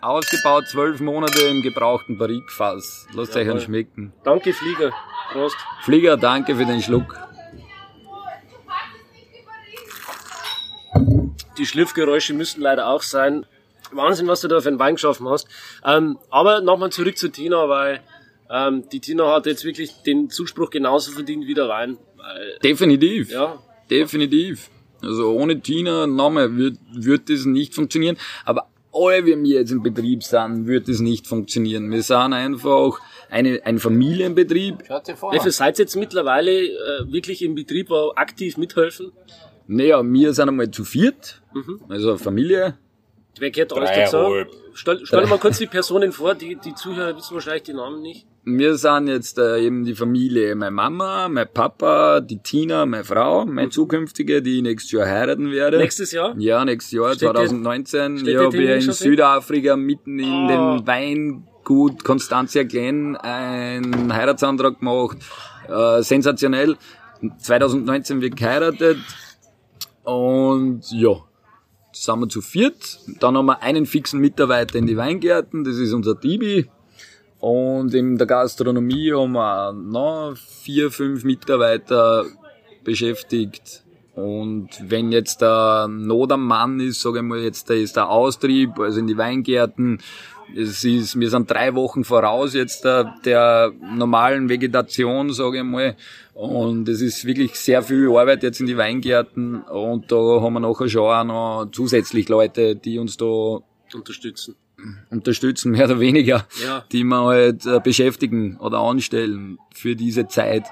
ausgebaut 0.00 0.68
zwölf 0.68 1.00
Monate 1.00 1.40
im 1.42 1.62
gebrauchten 1.62 2.18
Barrikfass. 2.18 3.08
Lasst 3.12 3.34
ja, 3.34 3.40
euch 3.40 3.50
einen 3.50 3.60
schmecken. 3.60 4.12
Danke 4.22 4.52
Flieger, 4.52 4.92
Prost. 5.32 5.56
Flieger, 5.82 6.16
danke 6.16 6.54
für 6.54 6.66
den 6.66 6.80
Schluck. 6.80 7.18
Die 11.58 11.66
Schlürfgeräusche 11.66 12.32
müssen 12.32 12.60
leider 12.60 12.86
auch 12.86 13.02
sein. 13.02 13.44
Wahnsinn, 13.92 14.26
was 14.26 14.40
du 14.40 14.48
da 14.48 14.60
für 14.60 14.68
einen 14.68 14.78
Wein 14.78 14.94
geschaffen 14.94 15.28
hast. 15.28 15.48
Ähm, 15.84 16.18
aber 16.30 16.60
nochmal 16.60 16.90
zurück 16.90 17.16
zu 17.16 17.28
Tina, 17.28 17.68
weil 17.68 18.00
ähm, 18.50 18.84
die 18.90 19.00
Tina 19.00 19.32
hat 19.34 19.46
jetzt 19.46 19.64
wirklich 19.64 20.02
den 20.02 20.30
Zuspruch 20.30 20.70
genauso 20.70 21.12
verdient 21.12 21.46
wie 21.46 21.54
der 21.54 21.68
Wein. 21.68 21.98
Weil, 22.16 22.58
Definitiv. 22.62 23.30
Ja. 23.30 23.58
Definitiv. 23.90 24.70
Also 25.02 25.30
ohne 25.32 25.60
Tina 25.60 26.06
Name 26.06 26.56
wird, 26.56 26.78
wird 26.92 27.30
das 27.30 27.44
nicht 27.44 27.74
funktionieren. 27.74 28.16
Aber 28.44 28.68
alle 28.92 29.26
wie 29.26 29.36
wir 29.42 29.60
jetzt 29.60 29.70
im 29.70 29.82
Betrieb 29.82 30.22
sind, 30.22 30.66
wird 30.66 30.88
das 30.88 31.00
nicht 31.00 31.26
funktionieren. 31.26 31.90
Wir 31.90 32.02
sind 32.02 32.32
einfach 32.32 33.00
eine, 33.28 33.60
ein 33.64 33.78
Familienbetrieb. 33.78 34.88
Wie 34.88 35.40
viel 35.40 35.50
seid 35.50 35.78
ihr 35.78 35.84
jetzt 35.84 35.96
mittlerweile 35.96 36.50
äh, 36.50 37.12
wirklich 37.12 37.42
im 37.42 37.54
Betrieb 37.54 37.90
aktiv 38.16 38.56
mithelfen? 38.56 39.12
Naja, 39.68 40.02
wir 40.02 40.32
sind 40.32 40.48
einmal 40.48 40.70
zu 40.70 40.84
viert, 40.84 41.42
mhm. 41.52 41.80
also 41.88 42.16
Familie, 42.16 42.78
Wer 43.38 43.50
gehört 43.50 43.72
alles 43.72 43.90
dazu? 43.94 44.46
Stell, 44.74 45.00
stell 45.04 45.22
dir 45.22 45.26
mal 45.28 45.38
kurz 45.38 45.58
die 45.58 45.66
Personen 45.66 46.12
vor, 46.12 46.34
die, 46.34 46.56
die 46.56 46.74
Zuhörer 46.74 47.16
wissen 47.16 47.34
wahrscheinlich 47.34 47.64
die 47.64 47.74
Namen 47.74 48.02
nicht. 48.02 48.26
Wir 48.44 48.76
sind 48.76 49.08
jetzt 49.08 49.38
äh, 49.38 49.58
eben 49.60 49.84
die 49.84 49.94
Familie, 49.94 50.54
meine 50.54 50.70
Mama, 50.70 51.28
mein 51.28 51.48
Papa, 51.52 52.20
die 52.20 52.38
Tina, 52.38 52.86
meine 52.86 53.04
Frau, 53.04 53.44
meine 53.44 53.70
zukünftige, 53.70 54.40
die 54.40 54.62
nächstes 54.62 54.92
Jahr 54.92 55.06
heiraten 55.06 55.50
werde. 55.50 55.78
Nächstes 55.78 56.12
Jahr? 56.12 56.34
Ja, 56.38 56.64
nächstes 56.64 56.92
Jahr, 56.92 57.14
steht 57.14 57.30
2019. 57.30 58.26
Ich 58.26 58.36
habe 58.36 58.56
in 58.56 58.92
Südafrika 58.92 59.76
mitten 59.76 60.18
in 60.18 60.44
oh. 60.44 60.48
dem 60.78 60.86
Weingut 60.86 62.04
Constantia 62.04 62.62
Glen 62.62 63.16
einen 63.16 64.12
Heiratsantrag 64.14 64.78
gemacht. 64.78 65.18
Äh, 65.68 66.02
sensationell. 66.02 66.76
2019 67.38 68.20
wird 68.20 68.36
geheiratet. 68.36 68.98
Und 70.04 70.82
ja, 70.92 71.25
sind 72.04 72.20
wir 72.20 72.28
zu 72.28 72.40
viert. 72.40 73.00
Dann 73.20 73.36
haben 73.36 73.46
wir 73.46 73.62
einen 73.62 73.86
fixen 73.86 74.20
Mitarbeiter 74.20 74.78
in 74.78 74.86
die 74.86 74.96
Weingärten, 74.96 75.64
das 75.64 75.76
ist 75.76 75.92
unser 75.92 76.20
Tibi. 76.20 76.68
Und 77.38 77.94
in 77.94 78.16
der 78.16 78.26
Gastronomie 78.26 79.12
haben 79.12 79.32
wir 79.32 79.72
noch 79.72 80.34
vier, 80.36 80.90
fünf 80.90 81.24
Mitarbeiter 81.24 82.24
beschäftigt. 82.84 83.82
Und 84.14 84.70
wenn 84.80 85.12
jetzt 85.12 85.42
der 85.42 85.88
Not 85.88 86.32
am 86.32 86.46
Mann 86.46 86.80
ist, 86.80 87.00
sage 87.02 87.18
ich 87.18 87.24
mal, 87.24 87.38
jetzt 87.38 87.68
ist 87.70 87.96
der 87.96 88.08
Austrieb, 88.08 88.78
also 88.78 88.98
in 88.98 89.06
die 89.06 89.18
Weingärten, 89.18 89.98
es 90.54 90.84
ist, 90.84 91.18
wir 91.18 91.30
sind 91.30 91.50
drei 91.50 91.74
Wochen 91.74 92.04
voraus 92.04 92.54
jetzt 92.54 92.84
der, 92.84 93.14
der 93.24 93.72
normalen 93.80 94.48
Vegetation, 94.48 95.32
sage 95.32 95.58
ich 95.58 95.64
mal. 95.64 95.96
Und 96.34 96.88
es 96.88 97.00
ist 97.00 97.24
wirklich 97.24 97.54
sehr 97.54 97.82
viel 97.82 98.08
Arbeit 98.10 98.42
jetzt 98.42 98.60
in 98.60 98.66
die 98.66 98.76
Weingärten. 98.76 99.62
Und 99.62 100.12
da 100.12 100.16
haben 100.16 100.54
wir 100.54 100.60
nachher 100.60 100.88
schon 100.88 101.02
auch 101.02 101.24
noch 101.24 101.70
zusätzlich 101.72 102.28
Leute, 102.28 102.76
die 102.76 102.98
uns 102.98 103.16
da 103.16 103.58
unterstützen. 103.94 104.54
Unterstützen, 105.10 105.72
mehr 105.72 105.86
oder 105.86 106.00
weniger. 106.00 106.46
Ja. 106.64 106.84
Die 106.92 107.04
wir 107.04 107.24
halt 107.24 107.66
äh, 107.66 107.80
beschäftigen 107.82 108.58
oder 108.58 108.78
anstellen 108.78 109.58
für 109.74 109.96
diese 109.96 110.28
Zeit. 110.28 110.64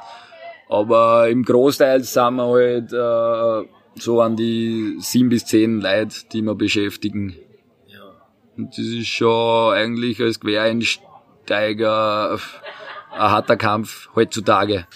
Aber 0.68 1.28
im 1.28 1.42
Großteil 1.42 2.04
sind 2.04 2.36
wir 2.36 2.46
halt 2.46 2.92
äh, 2.92 3.68
so 3.96 4.20
an 4.20 4.36
die 4.36 4.96
sieben 4.98 5.28
bis 5.28 5.46
zehn 5.46 5.80
Leute, 5.80 6.16
die 6.32 6.42
wir 6.42 6.54
beschäftigen. 6.54 7.34
Und 8.56 8.70
das 8.70 8.84
ist 8.84 9.08
schon 9.08 9.74
eigentlich 9.74 10.20
als 10.20 10.40
Quereinsteiger 10.40 11.14
Einsteiger 11.44 12.38
ein 13.12 13.20
harter 13.20 13.56
Kampf 13.56 14.08
heutzutage. 14.14 14.86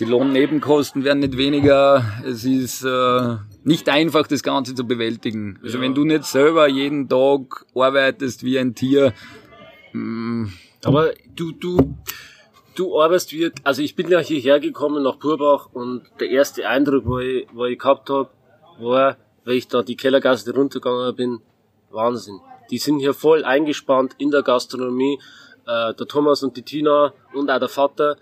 Die 0.00 0.04
Lohnnebenkosten 0.04 1.02
werden 1.02 1.20
nicht 1.20 1.36
weniger. 1.36 2.04
Es 2.24 2.44
ist 2.44 2.84
äh, 2.84 3.36
nicht 3.64 3.88
einfach, 3.88 4.26
das 4.26 4.42
Ganze 4.42 4.74
zu 4.74 4.86
bewältigen. 4.86 5.58
Also 5.62 5.80
wenn 5.80 5.94
du 5.94 6.04
nicht 6.04 6.24
selber 6.24 6.68
jeden 6.68 7.08
Tag 7.08 7.64
arbeitest 7.74 8.44
wie 8.44 8.58
ein 8.58 8.74
Tier. 8.74 9.12
Mh, 9.92 10.50
Aber 10.84 11.14
du, 11.34 11.52
du, 11.52 11.96
du 12.76 13.00
arbeitest 13.00 13.32
wie, 13.32 13.50
also 13.64 13.82
ich 13.82 13.96
bin 13.96 14.08
ja 14.08 14.20
hierher 14.20 14.60
gekommen 14.60 15.02
nach 15.02 15.18
Purbach 15.18 15.70
und 15.72 16.02
der 16.20 16.28
erste 16.30 16.68
Eindruck, 16.68 17.06
wo 17.06 17.18
ich, 17.18 17.48
wo 17.52 17.64
ich 17.64 17.78
gehabt 17.78 18.08
habe, 18.10 18.30
war, 18.78 19.16
weil 19.44 19.54
ich 19.54 19.66
da 19.66 19.82
die 19.82 19.96
Kellergasse 19.96 20.54
runtergegangen 20.54 21.16
bin, 21.16 21.40
Wahnsinn. 21.90 22.38
Die 22.70 22.78
sind 22.78 22.98
hier 22.98 23.14
voll 23.14 23.44
eingespannt 23.44 24.14
in 24.18 24.30
der 24.30 24.42
Gastronomie. 24.42 25.18
Äh, 25.66 25.94
der 25.94 26.06
Thomas 26.06 26.42
und 26.42 26.56
die 26.56 26.62
Tina 26.62 27.12
und 27.34 27.50
auch 27.50 27.58
der 27.58 27.68
Vater 27.68 28.16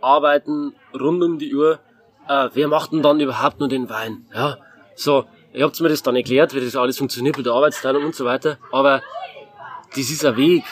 arbeiten 0.00 0.74
rund 0.98 1.22
um 1.22 1.38
die 1.38 1.54
Uhr. 1.54 1.78
Äh, 2.28 2.48
wer 2.54 2.68
macht 2.68 2.92
denn 2.92 3.02
dann 3.02 3.20
überhaupt 3.20 3.60
nur 3.60 3.68
den 3.68 3.88
Wein? 3.88 4.26
Ja, 4.34 4.58
so, 4.96 5.24
ihr 5.52 5.64
habt 5.64 5.80
mir 5.80 5.88
das 5.88 6.02
dann 6.02 6.16
erklärt, 6.16 6.54
wie 6.54 6.60
das 6.60 6.76
alles 6.76 6.98
funktioniert 6.98 7.36
mit 7.36 7.46
der 7.46 7.52
Arbeitsteilung 7.52 8.04
und 8.04 8.14
so 8.14 8.24
weiter. 8.24 8.58
Aber 8.72 9.02
das 9.90 10.10
ist 10.10 10.24
ein 10.24 10.36
Weg, 10.36 10.64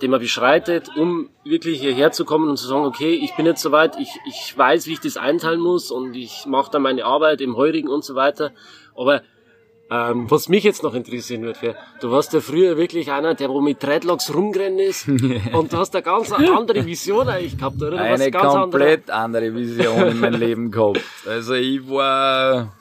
den 0.00 0.10
man 0.10 0.20
beschreitet, 0.20 0.90
um 0.96 1.30
wirklich 1.44 1.80
hierher 1.80 2.12
zu 2.12 2.24
kommen 2.24 2.48
und 2.48 2.56
zu 2.56 2.66
sagen, 2.66 2.84
okay, 2.84 3.14
ich 3.14 3.34
bin 3.36 3.46
jetzt 3.46 3.62
soweit, 3.62 3.98
ich, 3.98 4.10
ich 4.28 4.56
weiß, 4.56 4.86
wie 4.86 4.92
ich 4.92 5.00
das 5.00 5.16
einteilen 5.16 5.60
muss 5.60 5.90
und 5.90 6.14
ich 6.14 6.46
mache 6.46 6.70
dann 6.70 6.82
meine 6.82 7.04
Arbeit 7.04 7.40
im 7.40 7.56
Heurigen 7.56 7.88
und 7.88 8.04
so 8.04 8.14
weiter. 8.14 8.52
Aber 8.96 9.22
ähm, 9.90 10.30
was 10.30 10.48
mich 10.48 10.64
jetzt 10.64 10.82
noch 10.82 10.94
interessieren 10.94 11.42
wird, 11.42 11.58
du 12.00 12.10
warst 12.10 12.32
ja 12.32 12.40
früher 12.40 12.76
wirklich 12.76 13.12
einer, 13.12 13.34
der 13.34 13.50
wo 13.50 13.60
mit 13.60 13.82
Dreadlocks 13.82 14.34
rumgerannt 14.34 14.80
ist 14.80 15.08
und 15.52 15.72
du 15.72 15.76
hast 15.76 15.94
eine 15.94 16.02
ganz 16.02 16.32
andere 16.32 16.84
Vision 16.86 17.28
eigentlich 17.28 17.58
gehabt, 17.58 17.76
oder? 17.76 17.90
Du 17.90 17.98
eine 17.98 18.30
komplett 18.30 19.10
andere. 19.10 19.48
andere 19.48 19.54
Vision 19.54 20.08
in 20.08 20.20
meinem 20.20 20.40
Leben 20.40 20.70
gehabt. 20.70 21.00
Also 21.26 21.54
ich 21.54 21.88
war 21.88 22.72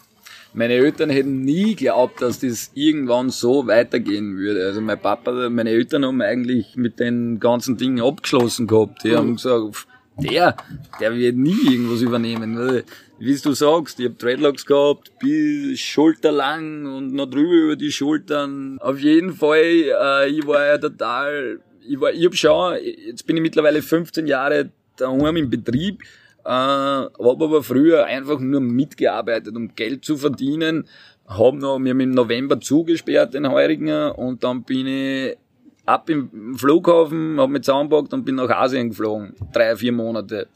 meine 0.54 0.74
Eltern 0.74 1.10
hätten 1.10 1.42
nie 1.42 1.76
geglaubt, 1.76 2.22
dass 2.22 2.40
das 2.40 2.72
irgendwann 2.76 3.32
so 3.32 3.66
weitergehen 3.66 4.38
würde. 4.38 4.66
Also 4.66 4.82
mein 4.82 5.00
Papa, 5.00 5.50
meine 5.50 5.72
Eltern 5.72 6.06
haben 6.06 6.22
eigentlich 6.22 6.76
mit 6.76 7.00
den 7.00 7.40
ganzen 7.40 7.78
Dingen 7.78 8.02
abgeschlossen 8.02 8.68
gehabt. 8.68 9.04
Die 9.04 9.16
haben 9.16 9.36
gesagt, 9.36 9.88
der, 10.18 10.56
der 11.00 11.16
wird 11.16 11.36
nie 11.38 11.58
irgendwas 11.72 12.02
übernehmen. 12.02 12.84
Wie 13.26 13.38
du 13.38 13.54
sagst, 13.54 14.02
ich 14.02 14.08
hab 14.08 14.20
Dreadlocks 14.20 14.66
gehabt, 14.66 15.12
bis 15.20 15.80
schulterlang 15.80 16.86
und 16.86 17.14
noch 17.14 17.28
drüber 17.28 17.54
über 17.54 17.76
die 17.78 17.92
Schultern. 17.92 18.78
Auf 18.82 19.00
jeden 19.00 19.32
Fall, 19.34 19.58
äh, 19.58 20.30
ich 20.30 20.46
war 20.46 20.66
ja 20.66 20.78
total, 20.78 21.62
ich 21.88 22.02
war, 22.02 22.12
ich 22.12 22.26
hab 22.26 22.36
schon, 22.36 22.76
jetzt 23.08 23.26
bin 23.26 23.38
ich 23.38 23.42
mittlerweile 23.42 23.82
15 23.82 24.28
Jahre 24.28 24.72
daheim 24.98 25.38
im 25.38 25.50
Betrieb 25.50 26.04
äh, 26.46 26.50
habe 26.50 27.12
aber 27.46 27.64
früher 27.64 28.06
einfach 28.06 28.40
nur 28.40 28.60
mitgearbeitet, 28.60 29.56
um 29.56 29.74
Geld 29.76 30.04
zu 30.04 30.18
verdienen. 30.18 30.88
Hab 31.26 31.56
noch, 31.56 31.80
wir 31.80 31.92
haben 31.92 32.00
im 32.02 32.12
November 32.12 32.60
zugesperrt, 32.60 33.34
den 33.34 33.50
heurigen, 33.50 34.12
und 34.12 34.44
dann 34.44 34.64
bin 34.64 34.88
ich 34.88 35.38
ab 35.86 36.10
im 36.10 36.56
Flughafen, 36.58 37.40
hab 37.40 37.50
mich 37.50 37.64
zusammengepackt 37.64 38.14
und 38.14 38.26
bin 38.26 38.36
nach 38.36 38.50
Asien 38.50 38.90
geflogen. 38.90 39.34
Drei, 39.52 39.76
vier 39.76 39.92
Monate. 39.92 40.48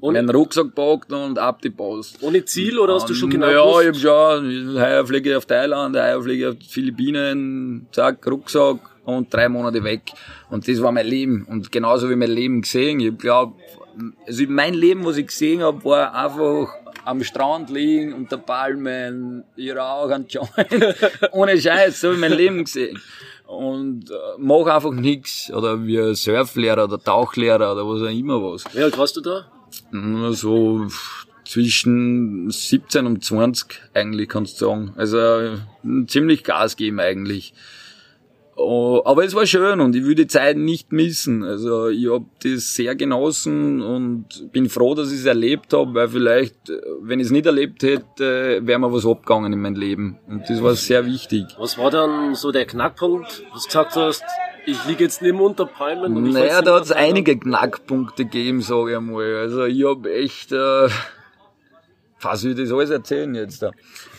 Und 0.00 0.14
meinen 0.14 0.30
Rucksack 0.30 0.74
gepackt 0.74 1.12
und 1.12 1.38
ab 1.38 1.62
die 1.62 1.70
Post. 1.70 2.18
Ohne 2.22 2.44
Ziel 2.44 2.78
oder 2.78 2.94
hast 2.94 3.08
du 3.08 3.14
schon 3.14 3.30
genau 3.30 3.48
Ja, 3.48 3.80
ich 3.80 3.88
hab 3.88 3.96
schon, 3.96 4.74
heuer 4.74 5.06
fliege 5.06 5.30
ich 5.30 5.36
auf 5.36 5.46
Thailand, 5.46 5.96
heuer 5.96 6.22
fliege 6.22 6.42
ich 6.42 6.52
auf 6.52 6.58
die 6.58 6.68
Philippinen, 6.68 7.86
zack, 7.92 8.26
Rucksack 8.26 8.78
und 9.04 9.32
drei 9.32 9.48
Monate 9.48 9.84
weg. 9.84 10.12
Und 10.50 10.66
das 10.66 10.82
war 10.82 10.90
mein 10.90 11.06
Leben. 11.06 11.46
Und 11.48 11.70
genauso 11.70 12.10
wie 12.10 12.16
mein 12.16 12.30
Leben 12.30 12.62
gesehen. 12.62 12.98
Ich 13.00 13.16
glaube, 13.18 13.54
also 14.26 14.44
mein 14.48 14.74
Leben, 14.74 15.04
was 15.04 15.16
ich 15.16 15.26
gesehen 15.26 15.62
habe, 15.62 15.84
war 15.84 16.14
einfach 16.14 16.74
am 17.04 17.22
Strand 17.22 17.70
liegen, 17.70 18.12
unter 18.12 18.38
Palmen, 18.38 19.44
ich 19.56 19.74
rauche 19.74 20.14
einen 20.14 20.26
Joint. 20.28 20.50
Ohne 21.32 21.60
Scheiß, 21.60 22.00
so 22.00 22.08
habe 22.08 22.14
ich 22.14 22.20
mein 22.20 22.32
Leben 22.32 22.64
gesehen. 22.64 23.00
Und 23.52 24.10
äh, 24.10 24.14
mach 24.38 24.66
einfach 24.66 24.92
nichts 24.92 25.52
Oder 25.52 25.84
wie 25.84 26.14
Surflehrer 26.14 26.84
oder 26.84 26.98
Tauchlehrer 27.02 27.72
oder 27.72 27.86
was 27.86 28.02
auch 28.02 28.18
immer 28.18 28.42
was. 28.42 28.64
Wie 28.74 28.82
alt 28.82 28.96
warst 28.96 29.16
du 29.16 29.20
da? 29.20 29.46
So 30.32 30.86
zwischen 31.44 32.50
17 32.50 33.06
und 33.06 33.24
20 33.24 33.80
eigentlich, 33.94 34.28
kannst 34.28 34.60
du 34.60 34.66
sagen. 34.66 34.92
Also 34.96 35.58
ziemlich 36.06 36.44
Gas 36.44 36.76
geben 36.76 37.00
eigentlich. 37.00 37.54
Oh, 38.54 39.00
aber 39.04 39.24
es 39.24 39.34
war 39.34 39.46
schön 39.46 39.80
und 39.80 39.96
ich 39.96 40.02
würde 40.02 40.22
die 40.22 40.26
Zeit 40.26 40.58
nicht 40.58 40.92
missen. 40.92 41.42
Also 41.42 41.88
ich 41.88 42.10
habe 42.10 42.26
das 42.42 42.74
sehr 42.74 42.94
genossen 42.94 43.80
und 43.80 44.52
bin 44.52 44.68
froh, 44.68 44.94
dass 44.94 45.10
ich 45.10 45.20
es 45.20 45.24
erlebt 45.24 45.72
habe, 45.72 45.94
weil 45.94 46.08
vielleicht, 46.08 46.56
wenn 47.00 47.18
ich 47.18 47.26
es 47.26 47.32
nicht 47.32 47.46
erlebt 47.46 47.82
hätte, 47.82 48.60
wäre 48.62 48.78
mir 48.78 48.92
was 48.92 49.06
abgegangen 49.06 49.54
in 49.54 49.60
meinem 49.60 49.76
Leben. 49.76 50.18
Und 50.28 50.48
das 50.48 50.62
war 50.62 50.74
sehr 50.74 51.06
wichtig. 51.06 51.46
Was 51.58 51.78
war 51.78 51.90
dann 51.90 52.34
so 52.34 52.52
der 52.52 52.66
Knackpunkt, 52.66 53.42
was 53.52 53.62
du 53.62 53.68
gesagt 53.68 53.96
hast, 53.96 54.22
ich 54.66 54.84
liege 54.86 55.04
jetzt 55.04 55.22
neben 55.22 55.40
unter 55.40 55.64
Palmen? 55.64 56.14
Und 56.14 56.30
naja, 56.32 56.60
da 56.60 56.76
hat 56.76 56.84
es 56.84 56.92
einige 56.92 57.38
Knackpunkte 57.38 58.24
gegeben, 58.24 58.60
sage 58.60 58.90
ich 58.90 58.96
einmal. 58.96 59.34
Also 59.36 59.64
ich 59.64 59.82
habe 59.84 60.12
echt... 60.12 60.52
Äh, 60.52 60.88
was 62.22 62.44
ich 62.44 62.56
das 62.56 62.72
alles 62.72 62.90
erzählen 62.90 63.34
jetzt 63.34 63.62
da? 63.62 63.70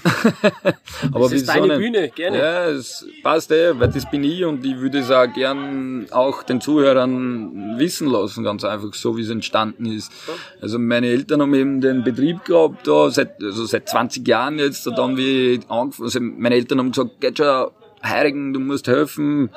Aber 1.11 1.25
das 1.25 1.33
ist 1.33 1.47
deine 1.47 1.77
Bühne, 1.77 2.09
gerne. 2.09 2.37
Ja, 2.37 2.65
es 2.67 3.05
passt 3.23 3.51
eh, 3.51 3.79
weil 3.79 3.89
das 3.89 4.09
bin 4.09 4.23
ich 4.23 4.43
und 4.43 4.65
ich 4.65 4.77
würde 4.77 4.99
es 4.99 5.11
auch 5.11 5.31
gern 5.33 6.07
auch 6.11 6.43
den 6.43 6.61
Zuhörern 6.61 7.77
wissen 7.77 8.07
lassen, 8.07 8.43
ganz 8.43 8.63
einfach, 8.63 8.93
so 8.93 9.17
wie 9.17 9.21
es 9.21 9.29
entstanden 9.29 9.85
ist. 9.85 10.11
Also 10.61 10.79
meine 10.79 11.07
Eltern 11.07 11.41
haben 11.41 11.53
eben 11.53 11.81
den 11.81 12.03
Betrieb 12.03 12.43
gehabt, 12.45 12.87
da 12.87 13.09
seit, 13.09 13.41
also 13.41 13.65
seit 13.65 13.87
20 13.87 14.27
Jahren 14.27 14.59
jetzt, 14.59 14.87
und 14.87 14.97
dann 14.97 15.17
wie 15.17 15.59
angefangen, 15.69 16.05
also 16.05 16.19
meine 16.19 16.55
Eltern 16.55 16.79
haben 16.79 16.91
gesagt, 16.91 17.21
geht 17.21 17.37
schon, 17.37 17.69
Heirigen, 18.03 18.53
du 18.53 18.59
musst 18.59 18.87
helfen, 18.87 19.49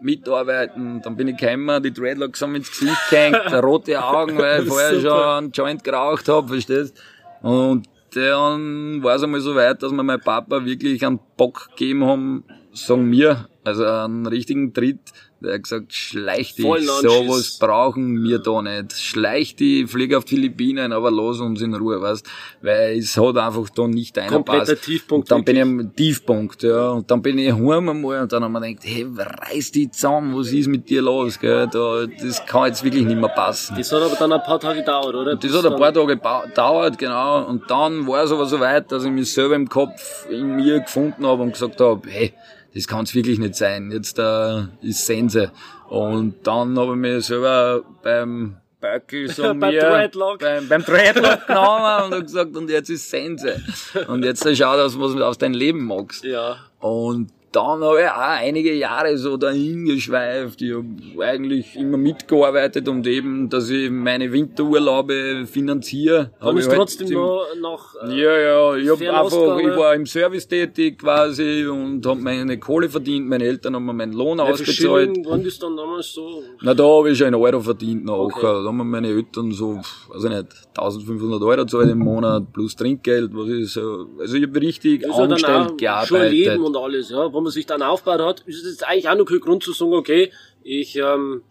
mitarbeiten. 0.00 1.00
Dann 1.02 1.16
bin 1.16 1.28
ich 1.28 1.36
gekommen, 1.36 1.82
die 1.82 1.92
Dreadlocks 1.92 2.42
haben 2.42 2.54
ins 2.54 2.70
Gesicht 2.70 3.10
gehängt, 3.10 3.52
rote 3.62 4.02
Augen, 4.02 4.36
weil 4.38 4.62
ich 4.62 4.68
vorher 4.68 5.00
schon 5.00 5.12
einen 5.12 5.52
Joint 5.52 5.82
geraucht 5.82 6.28
habe, 6.28 6.48
verstehst? 6.48 6.96
Und 7.44 7.90
dann 8.14 9.02
war 9.02 9.16
es 9.16 9.22
einmal 9.22 9.40
so 9.40 9.54
weit, 9.54 9.82
dass 9.82 9.92
mir 9.92 10.02
mein 10.02 10.18
Papa 10.18 10.64
wirklich 10.64 11.04
einen 11.04 11.20
Bock 11.36 11.68
gegeben 11.76 12.06
haben, 12.06 12.44
sagen 12.72 13.10
mir, 13.10 13.48
also 13.64 13.84
einen 13.84 14.26
richtigen 14.26 14.72
Tritt, 14.74 15.00
der 15.40 15.54
hat 15.54 15.62
gesagt, 15.64 15.92
schleich 15.92 16.54
dich, 16.54 16.64
sowas 16.64 17.58
brauchen 17.58 18.22
wir 18.22 18.38
da 18.38 18.62
nicht. 18.62 18.92
Schleich 18.98 19.56
dich, 19.56 19.90
flieg 19.90 20.14
auf 20.14 20.24
die 20.24 20.36
Philippinen, 20.36 20.92
aber 20.92 21.10
los 21.10 21.40
uns 21.40 21.60
in 21.60 21.74
Ruhe, 21.74 22.00
weißt 22.00 22.26
Weil 22.62 22.98
es 22.98 23.16
hat 23.16 23.36
einfach 23.36 23.68
da 23.70 23.86
nicht 23.86 24.18
einer 24.18 24.32
Kompletter 24.32 24.80
Tiefpunkt. 24.80 25.30
Und 25.30 25.38
dann 25.38 25.44
bin 25.44 25.56
ich 25.56 25.62
am 25.62 25.94
Tiefpunkt, 25.94 26.62
ja. 26.62 26.90
Und 26.90 27.10
dann 27.10 27.20
bin 27.20 27.38
ich 27.38 27.52
heim 27.52 27.88
einmal 27.88 28.22
und 28.22 28.32
dann 28.32 28.42
haben 28.42 28.52
wir 28.52 28.60
gedacht, 28.60 28.84
hey, 28.84 29.06
reiß 29.16 29.72
dich 29.72 29.92
zusammen, 29.92 30.36
was 30.36 30.50
ist 30.50 30.68
mit 30.68 30.88
dir 30.88 31.02
los, 31.02 31.38
gell? 31.38 31.68
Da, 31.70 32.06
das 32.06 32.44
kann 32.46 32.66
jetzt 32.66 32.82
wirklich 32.82 33.04
nicht 33.04 33.20
mehr 33.20 33.28
passen. 33.28 33.76
Das 33.76 33.92
hat 33.92 34.02
aber 34.02 34.16
dann 34.16 34.32
ein 34.32 34.42
paar 34.42 34.60
Tage 34.60 34.80
gedauert, 34.80 35.14
oder? 35.14 35.36
Das 35.36 35.52
hat 35.52 35.66
ein 35.66 35.78
paar 35.78 35.92
Tage 35.92 36.16
gedauert, 36.16 36.98
genau. 36.98 37.44
Und 37.46 37.70
dann 37.70 38.06
war 38.06 38.24
es 38.24 38.32
aber 38.32 38.46
so 38.46 38.58
weit, 38.60 38.90
dass 38.92 39.04
ich 39.04 39.10
mich 39.10 39.30
selber 39.32 39.56
im 39.56 39.68
Kopf 39.68 40.26
in 40.30 40.56
mir 40.56 40.80
gefunden 40.80 41.26
habe 41.26 41.42
und 41.42 41.52
gesagt 41.52 41.80
habe, 41.80 42.08
hey, 42.08 42.32
das 42.74 42.88
kann 42.88 43.04
es 43.04 43.14
wirklich 43.14 43.38
nicht 43.38 43.54
sein. 43.54 43.90
Jetzt 43.90 44.18
äh, 44.18 44.62
ist 44.82 45.06
Sense. 45.06 45.52
Und 45.88 46.46
dann 46.46 46.78
habe 46.78 46.92
ich 46.92 46.98
mich 46.98 47.26
selber 47.26 47.82
beim 48.02 48.56
Böckel 48.80 49.28
so 49.32 49.42
beim 49.42 49.58
mir, 49.58 49.80
Dreadlock. 49.80 50.40
Beim, 50.40 50.68
beim 50.68 50.84
Dreadlock 50.84 51.46
genommen 51.46 52.12
und 52.12 52.20
gesagt, 52.22 52.56
und 52.56 52.68
jetzt 52.68 52.90
ist 52.90 53.08
Sense. 53.08 53.62
Und 54.08 54.24
jetzt 54.24 54.42
schau, 54.56 54.76
dass 54.76 54.94
du 54.94 55.00
was 55.00 55.20
aus 55.22 55.38
deinem 55.38 55.54
Leben 55.54 55.84
magst. 55.84 56.24
Ja. 56.24 56.56
Und 56.80 57.30
dann 57.54 57.84
habe 57.84 58.00
ich 58.00 58.08
auch 58.08 58.16
einige 58.16 58.74
Jahre 58.74 59.16
so 59.16 59.36
dahin 59.36 59.84
geschweift. 59.84 60.60
Ich 60.60 60.74
habe 60.74 61.24
eigentlich 61.24 61.76
immer 61.76 61.96
mitgearbeitet 61.96 62.88
und 62.88 63.06
eben, 63.06 63.48
dass 63.48 63.70
ich 63.70 63.90
meine 63.90 64.32
Winterurlaube 64.32 65.46
finanziere. 65.46 66.32
Dann 66.40 66.56
ist 66.56 66.66
halt 66.66 66.78
trotzdem 66.78 67.10
noch, 67.10 67.46
noch 67.60 67.94
äh, 68.02 68.20
Ja, 68.20 68.38
ja, 68.38 68.76
ich 68.76 68.88
hab 68.88 69.00
einfach, 69.00 69.58
ich 69.58 69.76
war 69.76 69.94
im 69.94 70.04
Service 70.04 70.48
tätig 70.48 70.98
quasi 70.98 71.64
und 71.66 72.04
habe 72.04 72.20
meine 72.20 72.58
Kohle 72.58 72.88
verdient. 72.88 73.28
Meine 73.28 73.44
Eltern 73.44 73.76
haben 73.76 73.86
mir 73.86 73.92
meinen 73.92 74.14
Lohn 74.14 74.38
ja, 74.38 74.44
ausgezahlt. 74.44 75.16
Wann 75.24 75.42
ist 75.42 75.62
dann 75.62 75.76
damals 75.76 76.12
so? 76.12 76.42
Na, 76.60 76.74
da 76.74 76.82
habe 76.82 77.12
ich 77.12 77.18
schon 77.18 77.28
einen 77.28 77.36
Euro 77.36 77.60
verdient 77.60 78.04
noch. 78.04 78.18
Okay. 78.18 78.40
Da 78.42 78.64
haben 78.64 78.76
mir 78.76 78.84
meine 78.84 79.08
Eltern 79.08 79.52
so, 79.52 79.76
weiß 79.76 80.24
ich 80.24 80.30
nicht, 80.30 80.46
1500 80.76 81.40
Euro 81.40 81.62
gezahlt 81.62 81.88
im 81.88 81.98
Monat 81.98 82.52
plus 82.52 82.74
Trinkgeld, 82.74 83.30
was 83.32 83.48
ist 83.48 83.74
so. 83.74 84.06
Also 84.18 84.36
ich 84.36 84.42
habe 84.42 84.60
richtig 84.60 85.08
angestellt 85.08 85.78
gearbeitet. 85.78 86.08
Schon 86.08 86.26
Leben 86.26 86.64
und 86.64 86.76
alles, 86.76 87.10
ja 87.10 87.28
man 87.44 87.52
sich 87.52 87.66
dann 87.66 87.82
aufgebaut 87.82 88.20
hat, 88.20 88.40
ist 88.46 88.64
es 88.64 88.82
eigentlich 88.82 89.08
auch 89.08 89.16
noch 89.16 89.24
kein 89.24 89.40
Grund 89.40 89.62
zu 89.62 89.72
sagen, 89.72 89.92
okay, 89.92 90.32
ich, 90.62 90.96
ähm, 90.96 91.42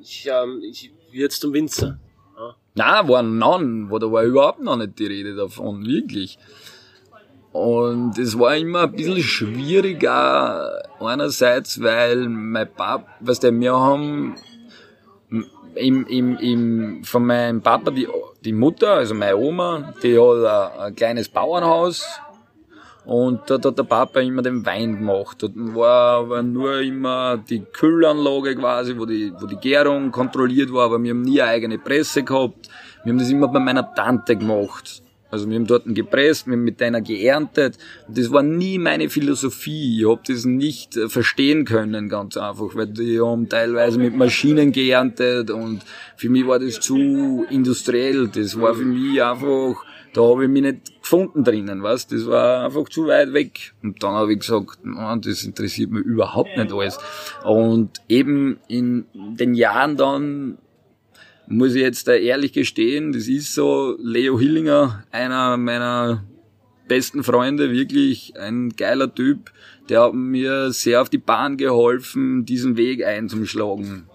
ich, 0.00 0.26
ähm, 0.26 0.60
ich 0.62 0.92
jetzt 1.12 1.40
zum 1.40 1.52
Winzer. 1.52 1.98
Ja. 2.36 2.56
Nein, 2.74 3.08
war 3.08 3.22
noch, 3.22 3.60
war, 3.60 4.00
da 4.00 4.10
war 4.10 4.24
überhaupt 4.24 4.60
noch 4.60 4.76
nicht 4.76 4.98
die 4.98 5.06
Rede 5.06 5.34
davon, 5.36 5.86
wirklich. 5.86 6.38
Und 7.52 8.18
es 8.18 8.38
war 8.38 8.56
immer 8.56 8.84
ein 8.84 8.92
bisschen 8.92 9.22
schwieriger, 9.22 10.82
einerseits, 11.00 11.82
weil 11.82 12.28
mein 12.28 12.72
Papa, 12.72 13.06
was 13.20 13.40
der, 13.40 13.52
wir 13.52 13.74
haben, 13.74 14.36
im, 15.74 16.06
im, 16.06 16.38
im, 16.38 17.04
von 17.04 17.26
meinem 17.26 17.60
Papa, 17.60 17.90
die, 17.90 18.08
die 18.42 18.52
Mutter, 18.52 18.94
also 18.94 19.14
meine 19.14 19.36
Oma, 19.36 19.92
die 20.02 20.18
hat 20.18 20.78
ein, 20.78 20.80
ein 20.80 20.94
kleines 20.96 21.28
Bauernhaus 21.28 22.06
und 23.04 23.40
dort 23.48 23.64
hat 23.64 23.78
der 23.78 23.82
Papa 23.82 24.20
immer 24.20 24.42
den 24.42 24.64
Wein 24.64 24.98
gemacht. 24.98 25.38
Dort 25.42 25.52
war 25.56 26.20
aber 26.20 26.42
nur 26.42 26.80
immer 26.80 27.36
die 27.36 27.60
Kühlanlage 27.60 28.54
quasi, 28.56 28.96
wo 28.96 29.06
die, 29.06 29.32
wo 29.38 29.46
die 29.46 29.56
Gärung 29.56 30.12
kontrolliert 30.12 30.72
war, 30.72 30.84
aber 30.86 31.02
wir 31.02 31.10
haben 31.10 31.22
nie 31.22 31.40
eine 31.40 31.50
eigene 31.50 31.78
Presse 31.78 32.22
gehabt. 32.22 32.68
Wir 33.02 33.12
haben 33.12 33.18
das 33.18 33.30
immer 33.30 33.48
bei 33.48 33.58
meiner 33.58 33.92
Tante 33.94 34.36
gemacht. 34.36 35.02
Also 35.32 35.48
wir 35.48 35.56
haben 35.56 35.66
dort 35.66 35.84
gepresst, 35.86 36.46
wir 36.46 36.52
haben 36.52 36.62
mit 36.62 36.80
einer 36.82 37.00
geerntet. 37.00 37.78
Und 38.06 38.18
das 38.18 38.30
war 38.30 38.42
nie 38.42 38.76
meine 38.76 39.08
Philosophie. 39.08 40.00
Ich 40.00 40.06
hab 40.06 40.24
das 40.24 40.44
nicht 40.44 40.94
äh, 40.98 41.08
verstehen 41.08 41.64
können, 41.64 42.10
ganz 42.10 42.36
einfach, 42.36 42.74
weil 42.74 42.88
die 42.88 43.18
haben 43.18 43.48
teilweise 43.48 43.98
mit 43.98 44.14
Maschinen 44.14 44.72
geerntet 44.72 45.50
und 45.50 45.80
für 46.16 46.28
mich 46.28 46.46
war 46.46 46.58
das 46.58 46.80
zu 46.80 47.46
industriell. 47.48 48.28
Das 48.28 48.60
war 48.60 48.74
für 48.74 48.84
mich 48.84 49.22
einfach, 49.22 49.82
da 50.14 50.22
habe 50.22 50.44
ich 50.44 50.50
mich 50.50 50.62
nicht 50.62 51.02
gefunden 51.02 51.44
drinnen, 51.44 51.82
was? 51.82 52.06
Das 52.06 52.26
war 52.26 52.64
einfach 52.64 52.88
zu 52.88 53.06
weit 53.06 53.32
weg. 53.32 53.72
Und 53.82 54.02
dann 54.02 54.12
habe 54.12 54.32
ich 54.32 54.40
gesagt, 54.40 54.78
man, 54.82 55.20
das 55.20 55.42
interessiert 55.42 55.90
mich 55.90 56.04
überhaupt 56.04 56.56
nicht 56.56 56.72
alles. 56.72 56.98
Und 57.44 58.00
eben 58.08 58.58
in 58.68 59.06
den 59.14 59.54
Jahren 59.54 59.96
dann 59.96 60.58
muss 61.48 61.74
ich 61.74 61.82
jetzt 61.82 62.08
da 62.08 62.12
ehrlich 62.12 62.52
gestehen, 62.52 63.12
das 63.12 63.28
ist 63.28 63.54
so, 63.54 63.96
Leo 64.00 64.38
Hillinger, 64.38 65.04
einer 65.10 65.56
meiner 65.56 66.24
besten 66.88 67.22
Freunde, 67.24 67.70
wirklich 67.70 68.34
ein 68.38 68.70
geiler 68.70 69.14
Typ, 69.14 69.50
der 69.88 70.02
hat 70.02 70.14
mir 70.14 70.72
sehr 70.72 71.02
auf 71.02 71.10
die 71.10 71.18
Bahn 71.18 71.56
geholfen, 71.56 72.44
diesen 72.44 72.76
Weg 72.76 73.04
einzuschlagen. 73.04 74.06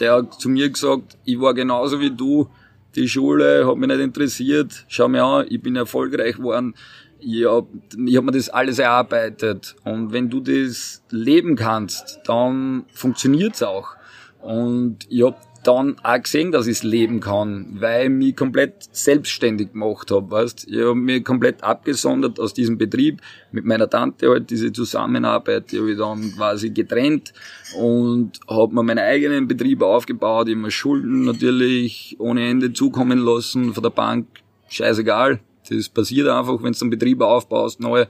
Der 0.00 0.14
hat 0.14 0.40
zu 0.40 0.48
mir 0.48 0.70
gesagt, 0.70 1.16
ich 1.24 1.40
war 1.40 1.54
genauso 1.54 2.00
wie 2.00 2.10
du, 2.10 2.48
die 2.94 3.08
Schule 3.08 3.66
hat 3.66 3.76
mich 3.76 3.88
nicht 3.88 4.00
interessiert, 4.00 4.84
schau 4.88 5.08
mir 5.08 5.24
an, 5.24 5.46
ich 5.48 5.60
bin 5.60 5.76
erfolgreich 5.76 6.36
geworden, 6.36 6.74
ich 7.20 7.46
hab, 7.46 7.68
ich 8.04 8.16
hab 8.16 8.24
mir 8.24 8.32
das 8.32 8.48
alles 8.48 8.78
erarbeitet. 8.78 9.76
Und 9.84 10.12
wenn 10.12 10.28
du 10.28 10.40
das 10.40 11.02
leben 11.10 11.56
kannst, 11.56 12.20
dann 12.26 12.84
funktioniert's 12.92 13.62
auch. 13.62 13.96
Und 14.40 15.06
ich 15.08 15.22
hab 15.22 15.40
dann 15.64 15.96
auch 16.02 16.22
gesehen, 16.22 16.52
dass 16.52 16.66
ich 16.66 16.78
es 16.78 16.82
leben 16.82 17.20
kann, 17.20 17.76
weil 17.78 18.04
ich 18.04 18.10
mich 18.10 18.36
komplett 18.36 18.88
selbstständig 18.92 19.72
gemacht 19.72 20.10
habe, 20.10 20.30
weißt? 20.30 20.66
Ich 20.68 20.80
habe 20.80 20.94
mich 20.94 21.24
komplett 21.24 21.62
abgesondert 21.62 22.40
aus 22.40 22.54
diesem 22.54 22.78
Betrieb, 22.78 23.20
mit 23.52 23.64
meiner 23.64 23.88
Tante 23.88 24.28
halt 24.28 24.50
diese 24.50 24.72
Zusammenarbeit, 24.72 25.70
die 25.70 25.78
habe 25.78 25.92
ich 25.92 25.98
dann 25.98 26.32
quasi 26.36 26.70
getrennt 26.70 27.32
und 27.78 28.40
habe 28.48 28.74
mir 28.74 28.82
meinen 28.82 28.98
eigenen 28.98 29.46
Betrieb 29.46 29.82
aufgebaut, 29.82 30.48
ich 30.48 30.54
habe 30.54 30.62
mir 30.62 30.70
Schulden 30.70 31.24
natürlich 31.24 32.16
ohne 32.18 32.48
Ende 32.48 32.72
zukommen 32.72 33.18
lassen 33.18 33.72
von 33.72 33.82
der 33.82 33.90
Bank, 33.90 34.26
scheißegal, 34.68 35.40
das 35.68 35.88
passiert 35.88 36.28
einfach, 36.28 36.62
wenn 36.62 36.72
du 36.72 36.80
einen 36.80 36.90
Betrieb 36.90 37.20
aufbaust, 37.20 37.80
neu. 37.80 38.06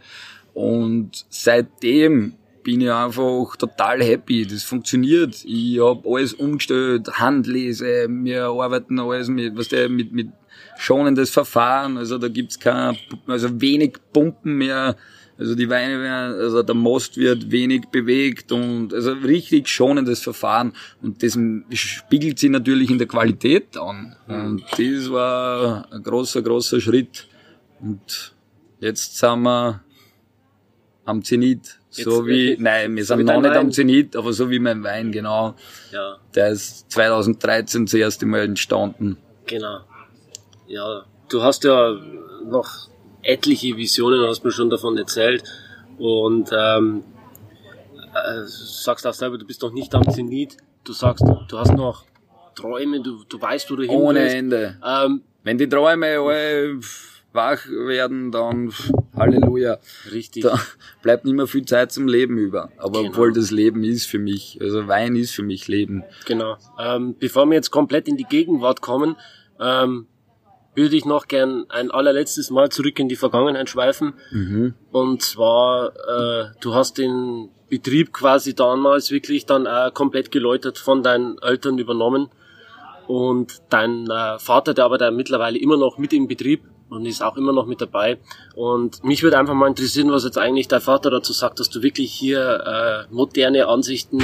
Und 0.55 1.25
seitdem 1.31 2.35
bin 2.63 2.81
ich 2.81 2.91
einfach 2.91 3.57
total 3.57 4.03
happy. 4.03 4.47
Das 4.47 4.63
funktioniert. 4.63 5.45
Ich 5.45 5.81
habe 5.81 6.03
alles 6.09 6.35
umgestellt, 6.35 7.09
Handlese, 7.19 8.07
wir 8.09 8.45
arbeiten 8.45 8.99
alles 8.99 9.29
mit, 9.29 9.57
was 9.57 9.69
der 9.69 9.89
mit, 9.89 10.13
mit 10.13 10.29
schonendes 10.79 11.31
Verfahren. 11.31 11.97
Also 11.97 12.19
da 12.19 12.29
gibt's 12.29 12.59
kein, 12.59 12.97
also 13.27 13.61
wenig 13.61 13.95
Pumpen 14.13 14.57
mehr. 14.57 14.97
Also 15.39 15.55
die 15.55 15.69
Weine 15.69 16.01
werden, 16.01 16.39
also 16.39 16.63
der 16.63 16.75
Most 16.75 17.17
wird 17.17 17.51
wenig 17.51 17.87
bewegt 17.91 18.53
und 18.53 18.93
also 18.93 19.13
richtig 19.13 19.69
schonendes 19.69 20.21
Verfahren. 20.21 20.73
Und 21.01 21.23
das 21.23 21.39
spiegelt 21.73 22.39
sich 22.39 22.51
natürlich 22.51 22.91
in 22.91 22.99
der 22.99 23.09
Qualität 23.09 23.77
an. 23.77 24.15
Und 24.29 24.63
das 24.71 25.11
war 25.11 25.91
ein 25.91 26.03
großer, 26.03 26.43
großer 26.43 26.81
Schritt. 26.81 27.27
Und 27.81 28.35
jetzt 28.81 29.19
sind 29.19 29.43
wir 29.43 29.83
am 31.05 31.25
Zenit. 31.25 31.79
So 31.93 32.27
wie, 32.27 32.57
nein, 32.59 32.97
wir 32.97 33.05
sind 33.05 33.25
noch 33.25 33.41
nicht 33.41 33.51
Wein. 33.51 33.59
am 33.59 33.71
Zenit, 33.71 34.17
aber 34.17 34.33
so 34.33 34.49
wie 34.49 34.59
mein 34.59 34.83
Wein, 34.83 35.13
genau. 35.13 35.55
Ja. 35.93 36.17
Der 36.35 36.49
ist 36.49 36.91
2013 36.91 37.85
das 37.85 37.95
erste 37.95 38.25
Mal 38.25 38.41
entstanden. 38.41 39.19
Genau. 39.47 39.81
Ja, 40.67 41.05
du 41.29 41.43
hast 41.43 41.65
ja 41.65 41.95
noch 42.47 42.89
etliche 43.23 43.77
Visionen, 43.77 44.27
hast 44.27 44.43
mir 44.43 44.51
schon 44.53 44.71
davon 44.71 44.97
erzählt. 44.97 45.45
Und 45.99 46.51
ähm, 46.57 47.05
äh, 48.15 48.43
sagst 48.47 49.07
auch 49.07 49.13
selber, 49.13 49.37
du 49.37 49.47
bist 49.47 49.61
noch 49.63 49.73
nicht 49.73 49.95
am 49.95 50.09
Zenit. 50.11 50.57
Du 50.85 50.93
sagst, 50.95 51.23
du 51.49 51.59
hast 51.59 51.75
noch 51.75 52.05
Träume, 52.55 53.01
du, 53.03 53.25
du 53.29 53.41
weißt, 53.41 53.71
wo 53.71 53.77
du 53.77 53.83
hin 53.83 53.91
Ohne 53.91 54.29
Ende. 54.29 54.79
Ähm, 54.85 55.23
Wenn 55.43 55.59
die 55.59 55.69
Träume 55.69 56.07
alle 56.19 56.81
wach 57.33 57.67
werden, 57.69 58.33
dann 58.33 58.73
Halleluja. 59.23 59.79
Richtig. 60.11 60.43
Da 60.43 60.59
bleibt 61.03 61.25
nicht 61.25 61.35
mehr 61.35 61.47
viel 61.47 61.65
Zeit 61.65 61.93
zum 61.93 62.09
Leben 62.09 62.37
über. 62.39 62.71
Aber 62.77 63.01
genau. 63.01 63.11
obwohl 63.11 63.33
das 63.33 63.51
Leben 63.51 63.85
ist 63.85 64.07
für 64.07 64.19
mich, 64.19 64.59
also 64.61 64.89
Wein 64.89 65.17
ist 65.17 65.33
für 65.33 65.43
mich 65.43 65.69
Leben. 65.69 66.05
Genau. 66.27 66.57
Ähm, 66.79 67.17
bevor 67.19 67.47
wir 67.47 67.55
jetzt 67.55 67.71
komplett 67.71 68.09
in 68.09 68.17
die 68.17 68.25
Gegenwart 68.25 68.81
kommen, 68.81 69.17
ähm, 69.61 70.07
würde 70.75 70.97
ich 70.97 71.05
noch 71.05 71.29
gern 71.29 71.67
ein 71.69 71.91
allerletztes 71.91 72.51
Mal 72.51 72.71
zurück 72.71 72.99
in 72.99 73.09
die 73.09 73.17
Vergangenheit 73.17 73.69
schweifen. 73.69 74.15
Mhm. 74.31 74.75
Und 74.91 75.23
zwar, 75.23 75.89
äh, 75.89 76.45
du 76.61 76.75
hast 76.75 76.99
den 76.99 77.51
Betrieb 77.69 78.13
quasi 78.13 78.55
damals 78.55 79.11
wirklich 79.11 79.47
dann 79.47 79.67
auch 79.67 79.93
komplett 79.93 80.31
geläutert 80.31 80.79
von 80.79 81.03
deinen 81.03 81.39
Eltern 81.39 81.79
übernommen. 81.79 82.29
Und 83.07 83.61
dein 83.69 84.09
äh, 84.09 84.39
Vater, 84.39 84.75
der 84.75 84.85
aber 84.85 84.97
da 84.97 85.11
mittlerweile 85.11 85.59
immer 85.59 85.77
noch 85.77 85.99
mit 85.99 86.13
im 86.13 86.29
Betrieb 86.29 86.63
und 86.93 87.07
ist 87.07 87.23
auch 87.23 87.37
immer 87.37 87.53
noch 87.53 87.67
mit 87.67 87.81
dabei. 87.81 88.19
Und 88.55 89.03
mich 89.05 89.23
würde 89.23 89.39
einfach 89.39 89.55
mal 89.55 89.69
interessieren, 89.69 90.11
was 90.11 90.25
jetzt 90.25 90.39
eigentlich 90.39 90.69
dein 90.69 90.81
Vater 90.81 91.11
dazu 91.11 91.33
sagt, 91.33 91.61
dass 91.61 91.71
du 91.71 91.83
wirklich 91.83 92.13
hier 92.13 93.07
äh, 93.11 93.13
moderne 93.13 93.67
Ansichten, 93.67 94.21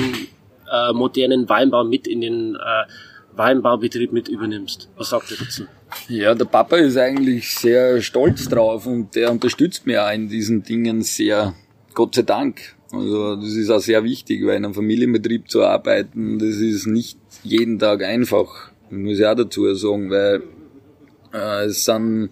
äh, 0.71 0.93
modernen 0.93 1.49
Weinbau 1.49 1.85
mit 1.85 2.07
in 2.07 2.21
den 2.21 2.57
äh, 2.57 3.39
Weinbaubetrieb 3.39 4.13
mit 4.13 4.29
übernimmst. 4.29 4.89
Was 4.97 5.11
sagt 5.11 5.31
er 5.31 5.39
dazu? 5.39 5.65
Ja, 6.09 6.35
der 6.35 6.45
Papa 6.45 6.77
ist 6.77 6.99
eigentlich 6.99 7.55
sehr 7.55 8.03
stolz 8.03 8.49
drauf 8.49 8.87
und 8.87 9.15
der 9.15 9.31
unterstützt 9.31 9.87
mich 9.87 9.99
auch 9.99 10.13
in 10.13 10.29
diesen 10.29 10.63
Dingen 10.63 11.03
sehr, 11.03 11.55
Gott 11.95 12.15
sei 12.15 12.23
Dank. 12.23 12.77
Also 12.93 13.37
das 13.37 13.55
ist 13.55 13.71
auch 13.71 13.81
sehr 13.81 14.03
wichtig, 14.05 14.45
weil 14.45 14.57
in 14.57 14.65
einem 14.65 14.75
Familienbetrieb 14.75 15.49
zu 15.51 15.63
arbeiten, 15.63 16.39
das 16.39 16.57
ist 16.57 16.87
nicht 16.87 17.19
jeden 17.43 17.79
Tag 17.79 18.03
einfach. 18.03 18.71
Muss 18.91 19.19
ich 19.19 19.27
auch 19.27 19.35
dazu 19.35 19.73
sagen, 19.75 20.11
weil 20.11 20.43
äh, 21.33 21.67
es 21.67 21.85
sind 21.85 22.31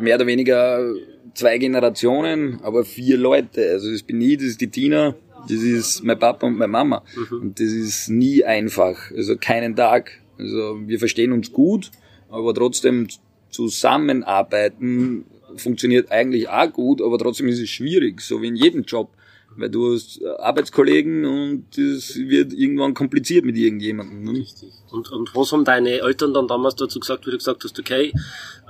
mehr 0.00 0.16
oder 0.16 0.26
weniger 0.26 0.92
zwei 1.34 1.58
Generationen, 1.58 2.60
aber 2.62 2.84
vier 2.84 3.16
Leute. 3.16 3.70
Also 3.70 3.90
das 3.90 4.02
bin 4.02 4.20
ich, 4.20 4.36
das 4.36 4.46
ist 4.46 4.60
die 4.60 4.70
Tina, 4.70 5.14
das 5.48 5.58
ist 5.58 6.02
mein 6.04 6.18
Papa 6.18 6.46
und 6.46 6.56
meine 6.56 6.72
Mama. 6.72 7.02
Mhm. 7.14 7.40
Und 7.40 7.60
das 7.60 7.68
ist 7.68 8.08
nie 8.08 8.44
einfach. 8.44 9.10
Also 9.12 9.36
keinen 9.36 9.76
Tag. 9.76 10.10
Also 10.38 10.80
wir 10.86 10.98
verstehen 10.98 11.32
uns 11.32 11.52
gut, 11.52 11.90
aber 12.28 12.54
trotzdem 12.54 13.08
zusammenarbeiten 13.50 15.24
funktioniert 15.56 16.10
eigentlich 16.10 16.48
auch 16.48 16.72
gut, 16.72 17.02
aber 17.02 17.18
trotzdem 17.18 17.48
ist 17.48 17.60
es 17.60 17.68
schwierig, 17.68 18.20
so 18.20 18.40
wie 18.40 18.48
in 18.48 18.56
jedem 18.56 18.84
Job 18.84 19.10
weil 19.56 19.70
du 19.70 19.94
hast 19.94 20.24
Arbeitskollegen 20.38 21.24
und 21.24 21.76
es 21.76 22.16
wird 22.16 22.52
irgendwann 22.52 22.94
kompliziert 22.94 23.44
mit 23.44 23.56
irgendjemandem. 23.56 24.22
Ne? 24.24 24.40
Richtig. 24.40 24.72
Und, 24.90 25.10
und 25.10 25.34
was 25.34 25.52
haben 25.52 25.64
deine 25.64 26.00
Eltern 26.00 26.34
dann 26.34 26.48
damals 26.48 26.76
dazu 26.76 27.00
gesagt, 27.00 27.26
wie 27.26 27.30
du 27.30 27.38
gesagt 27.38 27.62
hast, 27.64 27.78
okay, 27.78 28.12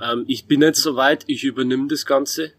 ähm, 0.01 0.25
ich 0.27 0.47
bin 0.47 0.61
jetzt 0.61 0.81
soweit, 0.81 1.23
ich 1.27 1.43
übernehme 1.43 1.87
das 1.87 2.05
Ganze? 2.05 2.53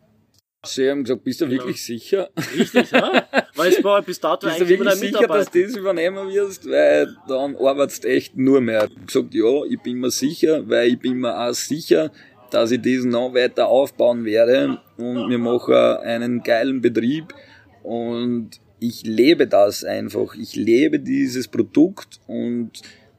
Sie 0.64 0.88
haben 0.88 1.02
gesagt, 1.02 1.24
bist 1.24 1.40
du 1.40 1.48
genau. 1.48 1.62
wirklich 1.62 1.84
sicher? 1.84 2.30
Richtig, 2.56 2.92
ja? 2.92 3.26
Weil 3.56 3.72
es 3.72 3.82
war 3.82 4.00
bis 4.00 4.20
dato 4.20 4.46
bist 4.46 4.60
eigentlich 4.60 4.78
du 4.78 4.84
wirklich 4.84 4.94
sicher, 5.00 5.26
dass 5.26 5.50
du 5.50 5.62
das 5.62 5.76
übernehmen 5.76 6.28
wirst, 6.28 6.70
weil 6.70 7.16
dann 7.26 7.56
arbeitest 7.56 8.04
du 8.04 8.08
echt 8.08 8.36
nur 8.36 8.60
mehr. 8.60 8.84
Ich 8.84 8.94
habe 8.94 9.06
gesagt, 9.06 9.34
ja, 9.34 9.64
ich 9.68 9.80
bin 9.80 9.98
mir 9.98 10.10
sicher, 10.12 10.68
weil 10.68 10.92
ich 10.92 11.00
bin 11.00 11.18
mir 11.18 11.36
auch 11.36 11.52
sicher, 11.52 12.12
dass 12.52 12.70
ich 12.70 12.80
das 12.80 13.04
noch 13.04 13.34
weiter 13.34 13.66
aufbauen 13.66 14.24
werde 14.24 14.78
und 14.98 15.28
wir 15.28 15.38
machen 15.38 15.74
einen 15.74 16.42
geilen 16.44 16.80
Betrieb 16.80 17.34
und 17.82 18.60
ich 18.80 19.04
lebe 19.04 19.46
das 19.46 19.84
einfach. 19.84 20.34
Ich 20.34 20.56
lebe 20.56 20.98
dieses 20.98 21.48
Produkt 21.48 22.20
und 22.26 22.70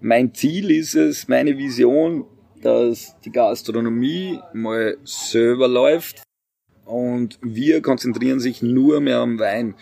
mein 0.02 0.34
Ziel 0.34 0.72
ist 0.72 0.96
es, 0.96 1.28
meine 1.28 1.58
Vision, 1.58 2.26
dass 2.62 3.16
die 3.24 3.32
Gastronomie 3.32 4.40
mal 4.54 4.98
selber 5.04 5.68
läuft 5.68 6.24
und 6.86 7.40
wir 7.42 7.82
konzentrieren 7.82 8.40
sich 8.40 8.62
nur 8.62 9.00
mehr 9.00 9.20
am 9.20 9.40
Wein. 9.40 9.76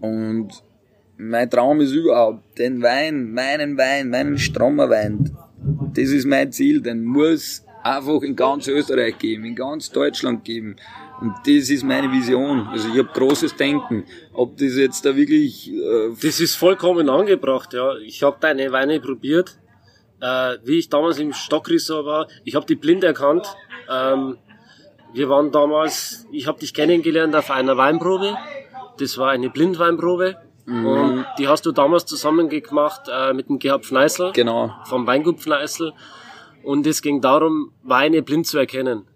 Und 0.00 0.50
mein 1.16 1.48
Traum 1.48 1.80
ist 1.80 1.92
überhaupt, 1.92 2.58
den 2.58 2.82
Wein, 2.82 3.32
meinen 3.32 3.78
Wein, 3.78 4.10
meinen 4.10 4.38
Strommerwein, 4.38 5.36
das 5.94 6.10
ist 6.10 6.26
mein 6.26 6.52
Ziel, 6.52 6.82
den 6.82 7.04
muss 7.04 7.64
einfach 7.82 8.22
in 8.22 8.36
ganz 8.36 8.66
Österreich 8.66 9.18
geben, 9.18 9.44
in 9.44 9.54
ganz 9.54 9.90
Deutschland 9.90 10.44
geben 10.44 10.76
Und 11.20 11.34
das 11.46 11.70
ist 11.70 11.82
meine 11.82 12.10
Vision. 12.12 12.66
Also 12.68 12.88
ich 12.88 12.98
habe 12.98 13.08
großes 13.12 13.56
Denken. 13.56 14.04
Ob 14.32 14.56
das 14.58 14.76
jetzt 14.76 15.04
da 15.04 15.16
wirklich... 15.16 15.72
Äh, 15.72 16.10
das 16.20 16.40
ist 16.40 16.56
vollkommen 16.56 17.08
angebracht, 17.08 17.72
ja. 17.72 17.96
Ich 17.96 18.22
habe 18.22 18.36
deine 18.40 18.70
Weine 18.72 19.00
probiert. 19.00 19.58
Äh, 20.20 20.56
wie 20.64 20.78
ich 20.78 20.88
damals 20.88 21.18
im 21.18 21.32
Stockresort 21.32 22.06
war, 22.06 22.28
ich 22.44 22.54
habe 22.54 22.66
die 22.66 22.74
blind 22.74 23.04
erkannt. 23.04 23.46
Ähm, 23.90 24.36
wir 25.12 25.28
waren 25.28 25.50
damals, 25.52 26.26
ich 26.32 26.46
habe 26.46 26.58
dich 26.58 26.74
kennengelernt 26.74 27.34
auf 27.34 27.50
einer 27.50 27.76
Weinprobe. 27.76 28.36
Das 28.98 29.16
war 29.18 29.30
eine 29.30 29.50
Blindweinprobe. 29.50 30.36
Mhm. 30.66 30.86
Und 30.86 31.26
die 31.38 31.48
hast 31.48 31.64
du 31.64 31.72
damals 31.72 32.06
zusammen 32.06 32.48
gemacht 32.48 33.02
äh, 33.10 33.32
mit 33.32 33.48
dem 33.48 33.58
Gerhard 33.58 33.86
Fneißl. 33.86 34.32
Genau. 34.32 34.74
Vom 34.84 35.06
Weingut 35.06 35.40
Fneißl. 35.40 35.92
Und 36.62 36.86
es 36.86 37.00
ging 37.00 37.20
darum, 37.20 37.72
Weine 37.82 38.22
blind 38.22 38.46
zu 38.46 38.58
erkennen. 38.58 39.06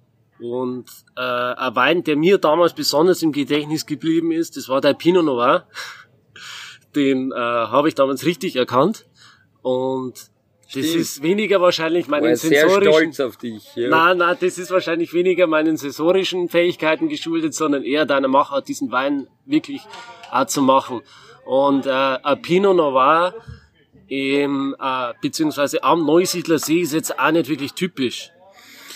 Und 0.40 0.87
äh, 1.16 1.20
ein 1.20 1.76
Wein, 1.76 2.05
der 2.05 2.16
mir 2.16 2.38
damals 2.38 2.74
besonders 2.74 3.22
im 3.22 3.33
Gedächtnis 3.33 3.87
geblieben 3.87 4.33
ist, 4.33 4.57
das 4.57 4.68
war 4.68 4.81
der 4.81 4.94
Pinot 4.94 5.24
Noir. 5.24 5.66
Den 6.96 7.31
äh, 7.31 7.37
habe 7.37 7.88
ich 7.88 7.94
damals 7.94 8.24
richtig 8.24 8.57
erkannt. 8.57 9.07
Und 9.62 10.31
das 10.74 10.87
ist 10.87 11.22
weniger 11.22 11.61
wahrscheinlich 11.61 12.07
meinen 12.07 12.37
sensorischen... 12.37 12.83
sehr 12.83 12.92
stolz 12.92 13.20
auf 13.20 13.37
dich. 13.37 13.74
Ja. 13.74 13.88
Nein, 13.88 14.18
nein, 14.18 14.37
das 14.40 14.57
ist 14.57 14.70
wahrscheinlich 14.70 15.12
weniger 15.12 15.46
meinen 15.46 15.76
sensorischen 15.76 16.48
Fähigkeiten 16.48 17.09
geschuldet, 17.09 17.55
sondern 17.55 17.83
eher 17.83 18.07
deiner 18.07 18.29
Machart, 18.29 18.68
diesen 18.68 18.92
Wein 18.92 19.26
wirklich 19.46 19.83
auch 20.31 20.46
zu 20.46 20.62
machen. 20.62 21.00
Und 21.44 21.87
äh, 21.87 21.90
ein 21.90 22.42
Pinot 22.42 22.76
Noir 22.76 23.35
im, 24.07 24.76
äh, 24.81 25.12
beziehungsweise 25.20 25.83
am 25.83 26.07
Neusiedler 26.07 26.59
See 26.59 26.81
ist 26.81 26.92
jetzt 26.92 27.18
auch 27.18 27.31
nicht 27.33 27.48
wirklich 27.48 27.72
typisch. 27.72 28.31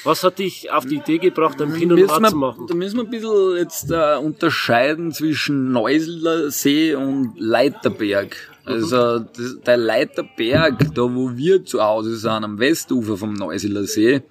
Was 0.04 0.22
hat 0.22 0.38
dich 0.38 0.70
auf 0.70 0.84
die 0.84 0.96
Idee 0.96 1.18
gebracht, 1.18 1.60
ein 1.60 1.72
Pinot 1.72 1.98
Noir 1.98 2.20
wir, 2.20 2.28
zu 2.28 2.36
machen? 2.36 2.66
Da 2.66 2.74
müssen 2.74 2.96
wir 2.98 3.04
ein 3.04 3.10
bisschen 3.10 3.56
jetzt 3.56 3.90
äh, 3.90 4.16
unterscheiden 4.16 5.12
zwischen 5.12 5.72
Neusiedler 5.72 6.50
See 6.50 6.94
und 6.94 7.32
Leiterberg. 7.38 8.36
Also 8.66 9.20
das, 9.20 9.60
der 9.66 9.76
Leiterberg, 9.78 10.94
da 10.94 11.02
wo 11.02 11.36
wir 11.36 11.64
zu 11.64 11.82
Hause 11.82 12.16
sind, 12.16 12.44
am 12.44 12.58
Westufer 12.58 13.16
vom 13.16 13.32
Neusiedler 13.32 13.84
See, 13.84 14.22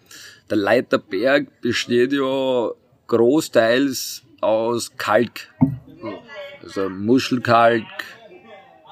der 0.50 0.58
Leiterberg 0.58 1.62
besteht 1.62 2.14
ja 2.14 2.70
großteils 3.08 4.24
aus 4.42 4.92
Kalk. 4.98 5.50
Also 6.62 6.90
Muschelkalk, 6.90 7.84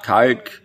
Kalk, 0.02 0.61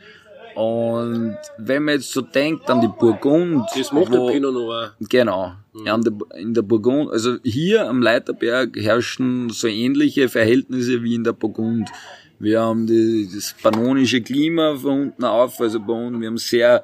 und 0.57 1.37
wenn 1.59 1.83
man 1.83 1.95
jetzt 1.95 2.11
so 2.11 2.21
denkt 2.21 2.67
an 2.67 2.81
die 2.81 2.87
Burgund. 2.87 3.63
Das 3.75 3.91
macht 3.91 4.09
wo, 4.09 4.25
der 4.25 4.33
Pinot 4.33 4.53
Noir. 4.55 4.95
Genau. 5.01 5.53
Mhm. 5.71 5.85
Ja, 5.85 5.99
in 6.35 6.55
der 6.55 6.63
Burgund, 6.63 7.11
also 7.11 7.37
hier 7.43 7.87
am 7.87 8.01
Leiterberg 8.01 8.75
herrschen 8.75 9.51
so 9.51 9.67
ähnliche 9.67 10.29
Verhältnisse 10.29 11.03
wie 11.03 11.13
in 11.13 11.23
der 11.23 11.33
Burgund. 11.33 11.91
Wir 12.39 12.61
haben 12.61 12.87
die, 12.87 13.29
das 13.31 13.53
pannonische 13.61 14.21
Klima 14.21 14.75
von 14.75 15.03
unten 15.03 15.25
auf, 15.25 15.61
also 15.61 15.79
bei 15.79 15.93
uns, 15.93 16.19
wir 16.19 16.27
haben 16.27 16.37
sehr 16.37 16.83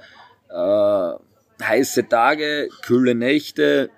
äh, 0.49 1.63
heiße 1.63 2.07
Tage, 2.07 2.69
kühle 2.83 3.15
Nächte. 3.15 3.89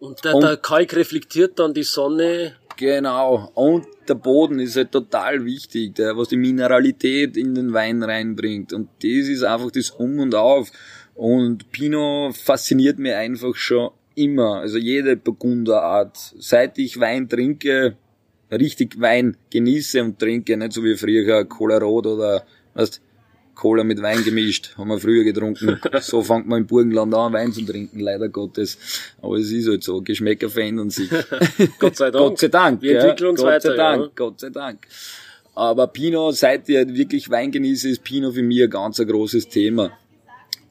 Und 0.00 0.24
der, 0.24 0.34
und 0.34 0.42
der 0.42 0.56
Kalk 0.56 0.96
reflektiert 0.96 1.56
dann 1.60 1.72
die 1.72 1.84
Sonne 1.84 2.56
Genau. 2.80 3.50
Und 3.54 3.86
der 4.10 4.16
Boden 4.16 4.58
ist 4.58 4.76
halt 4.76 4.92
total 4.92 5.44
wichtig, 5.44 5.94
der, 5.94 6.16
was 6.16 6.28
die 6.28 6.36
Mineralität 6.36 7.36
in 7.36 7.54
den 7.54 7.72
Wein 7.72 8.02
reinbringt. 8.02 8.72
Und 8.72 8.88
das 9.02 9.28
ist 9.28 9.44
einfach 9.44 9.70
das 9.70 9.90
Um 9.90 10.18
und 10.18 10.34
Auf. 10.34 10.70
Und 11.14 11.70
Pinot 11.70 12.36
fasziniert 12.36 12.98
mir 12.98 13.16
einfach 13.16 13.54
schon 13.54 13.90
immer. 14.14 14.56
Also 14.56 14.78
jede 14.78 15.16
Burgunderart. 15.16 16.16
Seit 16.38 16.78
ich 16.78 16.98
Wein 16.98 17.28
trinke, 17.28 17.96
richtig 18.50 19.00
Wein 19.00 19.36
genieße 19.50 20.02
und 20.02 20.18
trinke, 20.18 20.56
nicht 20.56 20.72
so 20.72 20.82
wie 20.82 20.96
früher 20.96 21.44
Cola 21.44 21.78
Rot 21.78 22.06
oder, 22.06 22.44
weißt, 22.74 23.00
Cola 23.60 23.84
mit 23.84 24.00
Wein 24.00 24.24
gemischt, 24.24 24.74
haben 24.78 24.88
wir 24.88 24.98
früher 24.98 25.22
getrunken. 25.22 25.78
So 26.00 26.22
fängt 26.22 26.48
man 26.48 26.62
im 26.62 26.66
Burgenland 26.66 27.14
an, 27.14 27.34
Wein 27.34 27.52
zu 27.52 27.62
trinken, 27.62 28.00
leider 28.00 28.30
Gottes. 28.30 28.78
Aber 29.20 29.36
es 29.36 29.52
ist 29.52 29.68
halt 29.68 29.84
so, 29.84 30.00
Geschmäcker 30.00 30.48
verändern 30.48 30.88
sich. 30.88 31.10
Gott 31.78 31.96
sei 31.96 32.10
Dank. 32.10 32.24
Gott 32.24 32.38
sei 32.38 32.48
Dank. 32.48 32.80
Wir 32.80 32.98
entwickeln 32.98 33.30
uns 33.30 33.40
Gott 33.40 33.50
weiter. 33.50 33.70
Sei 33.70 33.76
Dank, 33.76 34.02
ja. 34.02 34.10
Gott 34.16 34.40
sei 34.40 34.48
Dank. 34.48 34.86
Aber 35.54 35.88
Pinot, 35.88 36.36
seit 36.36 36.70
ich 36.70 36.94
wirklich 36.94 37.28
Wein 37.28 37.50
genieße, 37.50 37.90
ist 37.90 38.02
Pinot 38.02 38.32
für 38.32 38.42
mich 38.42 38.62
ein 38.62 38.70
ganz 38.70 38.98
ein 38.98 39.06
großes 39.06 39.48
Thema. 39.48 39.92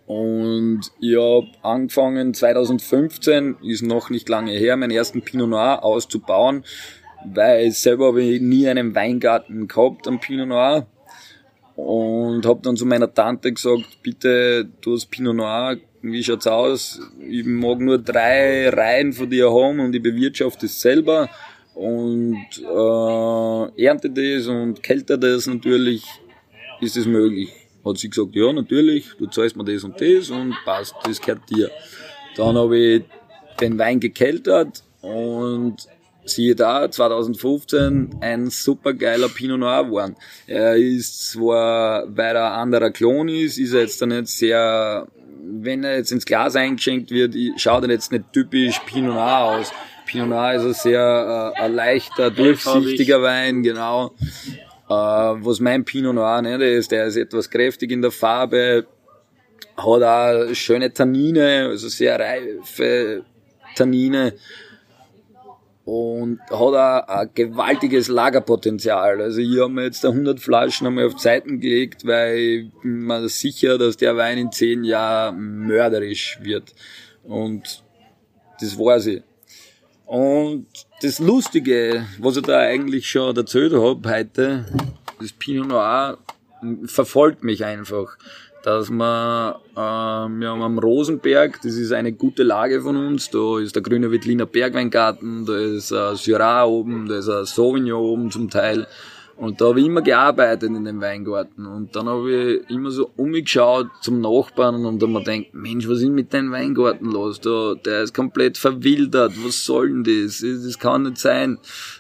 Und 0.08 0.82
ich 1.00 1.16
habe 1.16 1.48
angefangen 1.62 2.34
2015, 2.34 3.58
ist 3.62 3.84
noch 3.84 4.10
nicht 4.10 4.28
lange 4.30 4.54
her, 4.54 4.76
meinen 4.78 4.90
ersten 4.90 5.22
Pinot 5.22 5.50
Noir 5.50 5.84
auszubauen, 5.84 6.64
weil 7.24 7.70
selber 7.70 8.08
habe 8.08 8.24
ich 8.24 8.42
nie 8.42 8.68
einen 8.68 8.96
Weingarten 8.96 9.68
gehabt 9.68 10.08
am 10.08 10.20
Pinot 10.20 10.48
Noir 10.48 10.88
und 11.86 12.46
habe 12.46 12.60
dann 12.62 12.76
zu 12.76 12.86
meiner 12.86 13.14
Tante 13.14 13.52
gesagt, 13.52 14.02
bitte, 14.04 14.68
du 14.82 14.94
hast 14.94 15.08
Pinot 15.08 15.36
Noir, 15.36 15.78
wie 16.02 16.24
schaut's 16.24 16.48
aus? 16.48 17.00
Ich 17.20 17.46
mag 17.46 17.80
nur 17.80 17.98
drei 17.98 18.70
Reihen 18.70 19.14
von 19.14 19.30
dir 19.30 19.52
haben 19.52 19.80
und 19.80 19.96
ich 19.96 20.02
bewirtschafte 20.02 20.66
es 20.66 20.80
selber 20.80 21.30
und 21.76 22.46
äh, 22.60 23.86
ernte 23.86 24.10
das 24.10 24.48
und 24.48 24.84
kälte 24.84 25.18
das 25.18 25.48
natürlich, 25.48 26.04
ist 26.82 26.98
es 26.98 27.06
möglich. 27.06 27.50
Hat 27.86 27.98
sie 27.98 28.10
gesagt, 28.10 28.36
ja 28.36 28.52
natürlich, 28.52 29.14
du 29.18 29.28
zahlst 29.28 29.56
mir 29.56 29.64
das 29.64 29.84
und 29.84 30.00
das 30.00 30.30
und 30.30 30.56
passt, 30.66 30.96
das 31.04 31.22
gehört 31.22 31.50
dir. 31.50 31.72
Dann 32.36 32.58
habe 32.58 32.78
ich 32.78 33.04
den 33.60 33.78
Wein 33.78 34.00
gekeltert 34.00 34.84
und 35.02 35.78
siehe 36.30 36.56
da, 36.56 36.90
2015 36.90 38.18
ein 38.22 38.50
super 38.50 38.94
geiler 38.94 39.30
Pinot 39.30 39.60
Noir 39.60 39.86
geworden. 39.86 40.16
Er 40.48 40.76
ist 40.76 41.32
zwar, 41.32 42.06
weil 42.16 42.36
er 42.36 42.54
ein 42.54 42.60
anderer 42.62 42.92
Klon 42.92 43.30
ist, 43.30 43.58
ist 43.58 43.74
er 43.74 43.82
jetzt 43.82 44.02
dann 44.02 44.10
nicht 44.10 44.28
sehr, 44.28 45.08
wenn 45.44 45.84
er 45.84 45.98
jetzt 45.98 46.12
ins 46.12 46.26
Glas 46.26 46.56
eingeschenkt 46.56 47.12
wird, 47.12 47.36
schaut 47.58 47.84
er 47.84 47.90
jetzt 47.90 48.12
nicht 48.12 48.32
typisch 48.34 48.80
Pinot 48.86 49.14
Noir 49.14 49.60
aus. 49.60 49.72
Pinot 50.06 50.30
Noir 50.30 50.54
ist 50.54 50.66
ein 50.66 50.74
sehr 50.74 51.54
äh, 51.56 51.62
ein 51.62 51.74
leichter, 51.74 52.32
durchsichtiger 52.32 53.22
Wein, 53.22 53.62
genau. 53.62 54.16
Äh, 54.90 54.94
was 54.94 55.60
mein 55.60 55.86
Pinot 55.86 56.16
Noir 56.16 56.42
nicht 56.42 56.62
ist, 56.62 56.92
der 56.92 57.06
ist 57.06 57.16
etwas 57.16 57.50
kräftig 57.50 57.92
in 57.92 58.02
der 58.02 58.12
Farbe, 58.12 58.88
hat 59.78 60.04
auch 60.04 60.54
schöne 60.54 60.92
Tannine, 60.92 61.68
also 61.70 61.88
sehr 61.88 62.20
reife 62.20 63.24
Tannine 63.76 64.34
und 65.90 66.40
hat 66.42 66.52
auch 66.52 67.08
ein 67.08 67.30
gewaltiges 67.34 68.10
Lagerpotenzial. 68.10 69.22
Also 69.22 69.40
ich 69.40 69.60
habe 69.60 69.74
mir 69.74 69.86
jetzt 69.86 70.06
100 70.06 70.40
Flaschen 70.40 70.86
einmal 70.86 71.08
auf 71.08 71.16
Zeiten 71.16 71.60
gelegt, 71.60 72.06
weil 72.06 72.38
ich 72.38 72.72
bin 72.84 73.08
mir 73.08 73.28
sicher, 73.28 73.80
dass 73.80 73.98
der 73.98 74.16
Wein 74.16 74.38
in 74.38 74.52
10 74.52 74.84
Jahren 74.84 75.66
mörderisch 75.66 76.38
wird. 76.44 76.76
Und 77.24 77.84
das 78.62 78.78
weiß 78.78 79.08
ich. 79.08 79.24
Und 80.06 80.68
das 81.02 81.18
Lustige, 81.18 82.06
was 82.20 82.38
ich 82.38 82.44
da 82.44 82.60
eigentlich 82.60 83.10
schon 83.10 83.36
erzählt 83.36 83.74
habe 83.74 84.08
heute, 84.08 84.66
das 85.20 85.32
Pinot 85.34 85.70
Noir 85.70 86.20
verfolgt 86.86 87.44
mich 87.44 87.66
einfach 87.66 88.16
dass 88.64 88.90
man 88.90 89.56
ähm, 89.78 90.42
ja, 90.42 90.54
am 90.54 90.80
Rosenberg, 90.80 91.62
das 91.62 91.76
ist 91.76 91.92
eine 91.92 92.12
gute 92.12 92.44
Lage 92.44 92.82
von 92.82 92.96
uns, 92.96 93.30
da 93.30 93.60
ist 93.60 93.76
der 93.76 93.82
grüne 93.82 94.12
Wettliner 94.12 94.46
Bergweingarten, 94.46 95.46
da 95.46 95.58
ist 95.58 95.94
ein 95.94 96.16
Syrah 96.16 96.66
oben, 96.66 97.08
da 97.08 97.18
ist 97.18 97.30
ein 97.30 97.46
Sauvignon 97.46 98.02
oben 98.02 98.32
zum 98.32 98.50
Teil 98.50 98.88
und 99.40 99.62
da 99.62 99.68
habe 99.68 99.80
ich 99.80 99.86
immer 99.86 100.02
gearbeitet 100.02 100.70
in 100.70 100.84
dem 100.84 101.00
Weingarten. 101.00 101.66
Und 101.66 101.96
dann 101.96 102.10
habe 102.10 102.30
ich 102.30 102.70
immer 102.70 102.92
so 102.92 103.10
umgeschaut 103.16 103.88
zum 104.02 104.20
Nachbarn 104.20 104.86
und 104.86 105.02
dann 105.02 105.14
mir 105.14 105.24
gedacht, 105.24 105.54
Mensch, 105.54 105.88
was 105.88 106.00
ist 106.00 106.10
mit 106.10 106.34
deinem 106.34 106.52
Weingarten 106.52 107.10
los? 107.10 107.40
Da, 107.40 107.76
der 107.76 108.04
ist 108.04 108.14
komplett 108.14 108.58
verwildert. 108.58 109.32
Was 109.46 109.64
soll 109.64 110.04
denn 110.04 110.04
das? 110.04 110.42
Das 110.42 110.78
kann 110.78 111.04
nicht 111.04 111.20
sein. 111.20 111.58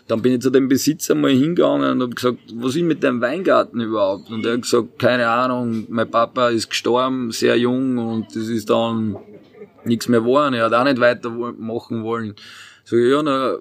Dann 0.10 0.22
bin 0.22 0.34
ich 0.34 0.42
zu 0.42 0.50
dem 0.50 0.68
Besitzer 0.68 1.16
mal 1.16 1.32
hingegangen 1.32 1.94
und 1.94 2.02
habe 2.02 2.14
gesagt, 2.14 2.40
was 2.56 2.76
ist 2.76 2.84
mit 2.84 3.06
deinem 3.06 3.22
Weingarten 3.22 3.80
überhaupt? 3.80 4.30
Und 4.30 4.46
er 4.46 4.56
hat 4.56 4.64
gesagt, 4.64 5.00
keine 5.00 5.30
Ahnung, 5.30 5.86
mein 5.88 6.12
Papa 6.12 6.50
ist 6.50 6.70
gestorben, 6.70 7.32
sehr 7.32 7.58
jung 7.58 8.00
und 8.00 8.36
das 8.36 8.50
ist 8.50 8.70
dann 8.70 9.16
nichts 9.86 10.10
mehr 10.10 10.20
geworden. 10.20 10.56
Er 10.56 10.66
hat 10.66 10.74
auch 10.74 10.84
nicht 10.84 11.00
weitermachen 11.00 12.04
wollen. 12.04 12.36
So, 12.84 12.98
ja, 12.98 13.24
na, 13.24 13.54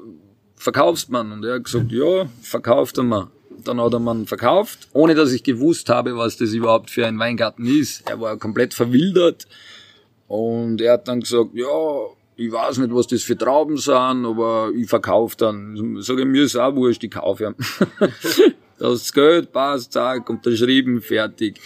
verkaufst 0.56 1.10
man? 1.10 1.30
Und 1.30 1.44
er 1.44 1.54
hat 1.54 1.64
gesagt, 1.64 1.92
ja, 1.92 2.26
verkauft 2.42 2.98
er 2.98 3.04
mal 3.04 3.28
dann 3.68 3.80
hat 3.80 3.92
er 3.92 4.00
man 4.00 4.26
verkauft, 4.26 4.88
ohne 4.92 5.14
dass 5.14 5.32
ich 5.32 5.42
gewusst 5.42 5.88
habe, 5.88 6.16
was 6.16 6.36
das 6.36 6.52
überhaupt 6.52 6.90
für 6.90 7.06
ein 7.06 7.18
Weingarten 7.18 7.66
ist. 7.66 8.08
Er 8.08 8.20
war 8.20 8.36
komplett 8.36 8.74
verwildert 8.74 9.46
und 10.26 10.80
er 10.80 10.94
hat 10.94 11.08
dann 11.08 11.20
gesagt, 11.20 11.50
ja, 11.54 11.66
ich 12.36 12.52
weiß 12.52 12.78
nicht, 12.78 12.94
was 12.94 13.08
das 13.08 13.22
für 13.22 13.36
Trauben 13.36 13.76
sind, 13.76 14.24
aber 14.24 14.70
ich 14.74 14.88
verkaufe 14.88 15.36
dann. 15.36 15.98
Sag 16.00 16.18
ich, 16.18 16.24
mir 16.24 16.44
ist 16.44 16.56
auch 16.56 16.74
wurscht, 16.74 17.02
ich 17.02 17.10
kaufe. 17.10 17.54
das 18.78 19.12
Geld 19.12 19.52
passt, 19.52 19.92
zack, 19.92 20.30
unterschrieben, 20.30 21.00
fertig. 21.00 21.60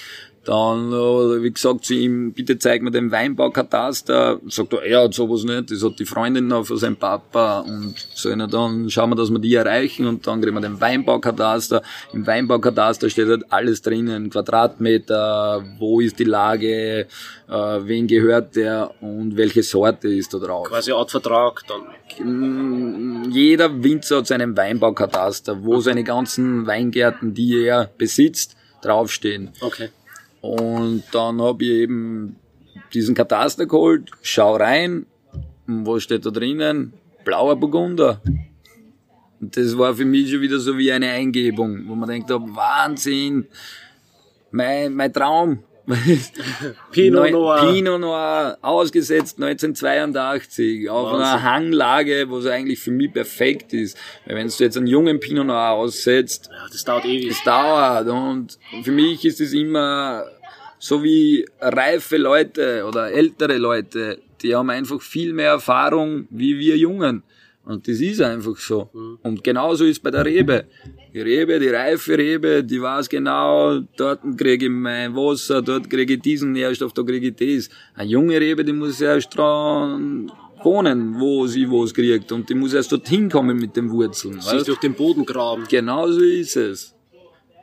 Dann, 0.44 0.92
äh, 0.92 1.42
wie 1.42 1.52
gesagt, 1.52 1.84
zu 1.84 1.94
ihm, 1.94 2.32
bitte 2.32 2.58
zeig 2.58 2.82
mir 2.82 2.90
den 2.90 3.12
Weinbaukataster. 3.12 4.40
Sagt 4.48 4.72
er, 4.72 4.82
er 4.82 5.04
hat 5.04 5.14
sowas 5.14 5.44
nicht, 5.44 5.70
das 5.70 5.84
hat 5.84 6.00
die 6.00 6.04
Freundin 6.04 6.48
noch 6.48 6.66
von 6.66 6.78
seinem 6.78 6.96
Papa 6.96 7.60
und 7.60 7.94
so, 8.14 8.34
dann 8.34 8.90
schauen 8.90 9.10
wir, 9.10 9.16
dass 9.16 9.30
wir 9.30 9.38
die 9.38 9.54
erreichen 9.54 10.06
und 10.06 10.26
dann 10.26 10.40
kriegen 10.40 10.54
wir 10.54 10.60
den 10.60 10.80
Weinbaukataster. 10.80 11.82
Im 12.12 12.26
Weinbaukataster 12.26 13.08
steht 13.08 13.28
halt 13.28 13.44
alles 13.52 13.82
drinnen, 13.82 14.30
Quadratmeter, 14.30 15.64
wo 15.78 16.00
ist 16.00 16.18
die 16.18 16.24
Lage, 16.24 17.06
äh, 17.48 17.54
wen 17.84 18.08
gehört 18.08 18.56
der 18.56 18.90
und 19.00 19.36
welche 19.36 19.62
Sorte 19.62 20.08
ist 20.08 20.34
da 20.34 20.38
drauf. 20.38 20.66
Quasi 20.68 20.90
Art 20.90 21.12
Vertrag 21.12 21.62
dann. 21.68 21.82
Mm, 22.26 23.30
Jeder 23.30 23.82
Winzer 23.82 24.18
hat 24.18 24.26
seinen 24.26 24.56
Weinbaukataster, 24.56 25.62
wo 25.62 25.78
seine 25.80 26.02
ganzen 26.02 26.66
Weingärten, 26.66 27.32
die 27.32 27.62
er 27.62 27.90
besitzt, 27.96 28.56
draufstehen. 28.82 29.52
Okay. 29.60 29.90
Und 30.42 31.04
dann 31.12 31.40
habe 31.40 31.64
ich 31.64 31.70
eben 31.70 32.36
diesen 32.92 33.14
Kataster 33.14 33.64
geholt, 33.64 34.10
schau 34.22 34.56
rein, 34.56 35.06
und 35.66 35.86
was 35.86 36.02
steht 36.02 36.26
da 36.26 36.30
drinnen? 36.30 36.92
Blauer 37.24 37.56
Burgunder. 37.56 38.20
Und 39.40 39.56
das 39.56 39.78
war 39.78 39.94
für 39.94 40.04
mich 40.04 40.30
schon 40.30 40.40
wieder 40.40 40.58
so 40.58 40.76
wie 40.76 40.92
eine 40.92 41.10
Eingebung, 41.10 41.88
wo 41.88 41.94
man 41.94 42.08
denkt, 42.08 42.30
oh, 42.30 42.40
Wahnsinn, 42.40 43.46
mein, 44.50 44.94
mein 44.94 45.12
Traum. 45.12 45.60
Pinot 46.92 47.30
Noir. 47.30 47.70
Pinot 47.72 48.00
Noir, 48.00 48.58
ausgesetzt 48.62 49.38
1982, 49.42 50.88
auf 50.88 51.12
Wahnsinn. 51.12 51.22
einer 51.26 51.42
Hanglage, 51.42 52.26
wo 52.28 52.38
es 52.38 52.46
eigentlich 52.46 52.78
für 52.80 52.90
mich 52.90 53.12
perfekt 53.12 53.72
ist. 53.72 53.96
Weil 54.26 54.36
wenn 54.36 54.48
du 54.48 54.54
jetzt 54.64 54.76
einen 54.76 54.86
jungen 54.86 55.20
Pinot 55.20 55.46
Noir 55.46 55.70
aussetzt, 55.72 56.48
Ja, 56.52 56.66
das 56.70 56.84
dauert 56.84 57.04
ewig. 57.04 57.30
es 57.30 57.42
dauert 57.44 58.08
und 58.08 58.58
für 58.82 58.92
mich 58.92 59.24
ist 59.24 59.40
es 59.40 59.52
immer 59.52 60.24
so 60.78 61.02
wie 61.02 61.44
reife 61.60 62.16
Leute 62.16 62.84
oder 62.86 63.10
ältere 63.12 63.58
Leute, 63.58 64.18
die 64.42 64.54
haben 64.54 64.70
einfach 64.70 65.00
viel 65.00 65.32
mehr 65.32 65.50
Erfahrung 65.50 66.26
wie 66.30 66.58
wir 66.58 66.76
Jungen. 66.76 67.22
Und 67.64 67.86
das 67.86 68.00
ist 68.00 68.20
einfach 68.20 68.56
so. 68.56 68.90
Und 69.22 69.44
genauso 69.44 69.84
ist 69.84 70.02
bei 70.02 70.10
der 70.10 70.24
Rebe. 70.24 70.64
Die 71.14 71.20
Rebe, 71.20 71.60
die 71.60 71.68
reife 71.68 72.16
Rebe, 72.16 72.64
die 72.64 72.80
weiß 72.80 73.08
genau, 73.10 73.80
dort 73.98 74.20
kriege 74.38 74.64
ich 74.64 74.72
mein 74.72 75.14
Wasser, 75.14 75.60
dort 75.60 75.90
kriege 75.90 76.14
ich 76.14 76.22
diesen 76.22 76.52
Nährstoff, 76.52 76.94
da 76.94 77.02
kriege 77.02 77.28
ich 77.28 77.36
das. 77.36 77.68
Eine 77.94 78.10
junge 78.10 78.40
Rebe, 78.40 78.64
die 78.64 78.72
muss 78.72 78.98
erst 78.98 79.36
dran 79.36 80.32
wohnen, 80.62 81.20
wo 81.20 81.46
sie 81.46 81.70
was 81.70 81.92
kriegt. 81.92 82.32
Und 82.32 82.48
die 82.48 82.54
muss 82.54 82.72
erst 82.72 82.92
dorthin 82.92 83.28
kommen 83.28 83.58
mit 83.58 83.76
den 83.76 83.90
Wurzeln. 83.90 84.40
Sich 84.40 84.52
weißt? 84.54 84.68
durch 84.68 84.80
den 84.80 84.94
Boden 84.94 85.26
graben. 85.26 85.64
Genau 85.68 86.10
so 86.10 86.22
ist 86.22 86.56
es. 86.56 86.94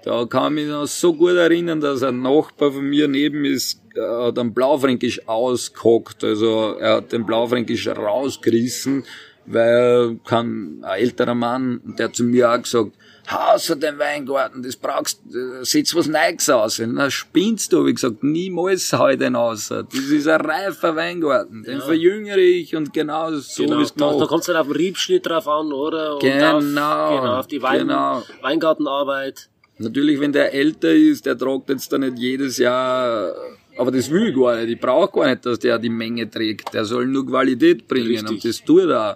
Da 0.04 0.26
kann 0.26 0.56
ich 0.56 0.66
mich 0.66 0.72
noch 0.72 0.86
so 0.86 1.14
gut 1.14 1.36
erinnern, 1.36 1.82
dass 1.82 2.04
ein 2.04 2.22
Nachbar 2.22 2.72
von 2.72 2.88
mir 2.88 3.08
neben 3.08 3.46
ist, 3.46 3.82
hat 3.98 4.38
einen 4.38 4.54
Blaufränkisch 4.54 5.28
ausgehockt. 5.28 6.24
Also 6.24 6.76
er 6.80 6.98
hat 6.98 7.12
den 7.12 7.26
Blaufränkisch 7.26 7.88
rausgerissen, 7.88 9.04
weil 9.46 10.20
kann 10.24 10.84
ein 10.84 11.00
älterer 11.00 11.36
Mann, 11.36 11.82
der 11.98 12.14
zu 12.14 12.24
mir 12.24 12.52
auch 12.52 12.62
gesagt, 12.62 12.92
außer 13.32 13.76
den 13.76 14.00
Weingarten, 14.00 14.63
das 14.63 14.76
brauchst, 14.76 15.22
äh, 15.34 15.63
setz 15.63 15.94
was 15.96 16.08
Neues 16.08 16.50
aus. 16.50 16.82
Na, 16.86 17.10
spinnst 17.12 17.72
du, 17.74 17.86
ich 17.88 17.96
gesagt, 17.96 18.24
niemals 18.24 18.92
hau 18.94 19.08
ich 19.10 19.20
den 19.20 19.36
aus. 19.36 19.70
Das 19.70 19.86
ist 19.94 20.28
ein 20.28 20.42
reifer 20.42 20.96
Weingarten, 20.96 21.63
den 21.63 21.82
verjüngere 21.82 22.38
ich 22.38 22.76
und 22.76 22.94
genau 22.94 23.32
so 23.36 23.63
Genau, 23.63 23.80
wie 23.80 23.84
es 23.84 23.94
da, 23.94 24.06
da 24.06 24.12
gemacht. 24.13 24.30
kommt 24.30 24.42
es 24.42 24.48
halt 24.48 24.58
auf 24.58 24.68
den 24.68 24.76
Riebschnitt 24.76 25.26
drauf 25.26 25.48
an, 25.48 25.72
oder? 25.72 26.13
Und 26.15 26.22
Genau, 26.22 26.58
auf, 26.58 26.62
genau, 26.63 27.39
auf 27.39 27.48
die 27.48 27.62
Wein, 27.62 27.80
genau. 27.88 28.24
Weingartenarbeit. 28.42 29.50
Natürlich, 29.78 30.20
wenn 30.20 30.34
der 30.34 30.54
älter 30.54 30.92
ist, 30.94 31.26
der 31.26 31.38
tragt 31.38 31.70
jetzt 31.70 31.92
da 31.94 31.98
nicht 31.98 32.18
jedes 32.20 32.58
Jahr, 32.58 33.34
aber 33.78 33.92
das 33.92 34.10
will 34.10 34.28
ich 34.30 34.36
gar 34.36 34.58
nicht. 34.58 34.70
Ich 34.74 34.80
brauche 34.80 35.10
gar 35.20 35.30
nicht, 35.30 35.46
dass 35.46 35.60
der 35.60 35.80
die 35.80 35.89
Menge 35.89 36.30
trägt. 36.30 36.74
Der 36.74 36.84
soll 36.84 37.06
nur 37.08 37.26
Qualität 37.26 37.88
bringen 37.88 38.08
Richtig. 38.10 38.30
und 38.30 38.46
das 38.46 38.63
tut 38.65 38.89
er 38.89 39.12
auch. 39.12 39.15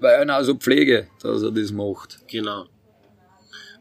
Weil 0.00 0.16
einer 0.22 0.34
also 0.34 0.54
Pflege, 0.54 1.08
dass 1.22 1.42
er 1.42 1.50
das 1.52 1.70
macht. 1.72 2.18
Genau. 2.28 2.66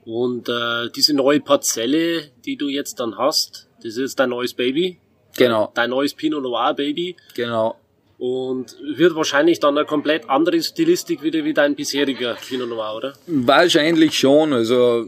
Und 0.07 0.47
äh, 0.47 0.89
diese 0.95 1.13
neue 1.13 1.41
Parzelle, 1.41 2.31
die 2.45 2.55
du 2.55 2.69
jetzt 2.69 3.01
dann 3.01 3.17
hast, 3.17 3.67
das 3.83 3.97
ist 3.97 4.17
dein 4.17 4.29
neues 4.29 4.53
Baby. 4.53 4.99
Genau, 5.35 5.69
Dein 5.75 5.89
neues 5.89 6.13
Pinot 6.13 6.41
Noir 6.41 6.73
Baby. 6.73 7.17
genau. 7.35 7.75
Und 8.17 8.75
wird 8.95 9.13
wahrscheinlich 9.15 9.59
dann 9.59 9.77
eine 9.77 9.85
komplett 9.85 10.27
andere 10.29 10.63
Stilistik 10.63 11.21
wieder 11.21 11.43
wie 11.43 11.53
dein 11.53 11.75
bisheriger 11.75 12.35
Pinot 12.35 12.69
Noir, 12.69 12.95
oder? 12.95 13.13
Wahrscheinlich 13.27 14.17
schon. 14.17 14.53
Also 14.53 15.07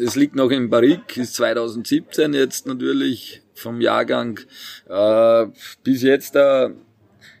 es 0.00 0.14
liegt 0.14 0.36
noch 0.36 0.50
in 0.50 0.70
Barrique, 0.70 1.20
ist 1.20 1.34
2017 1.34 2.32
jetzt 2.32 2.66
natürlich 2.66 3.42
vom 3.54 3.80
Jahrgang. 3.80 4.38
Äh, 4.88 5.46
bis 5.82 6.02
jetzt 6.02 6.36
da, 6.36 6.70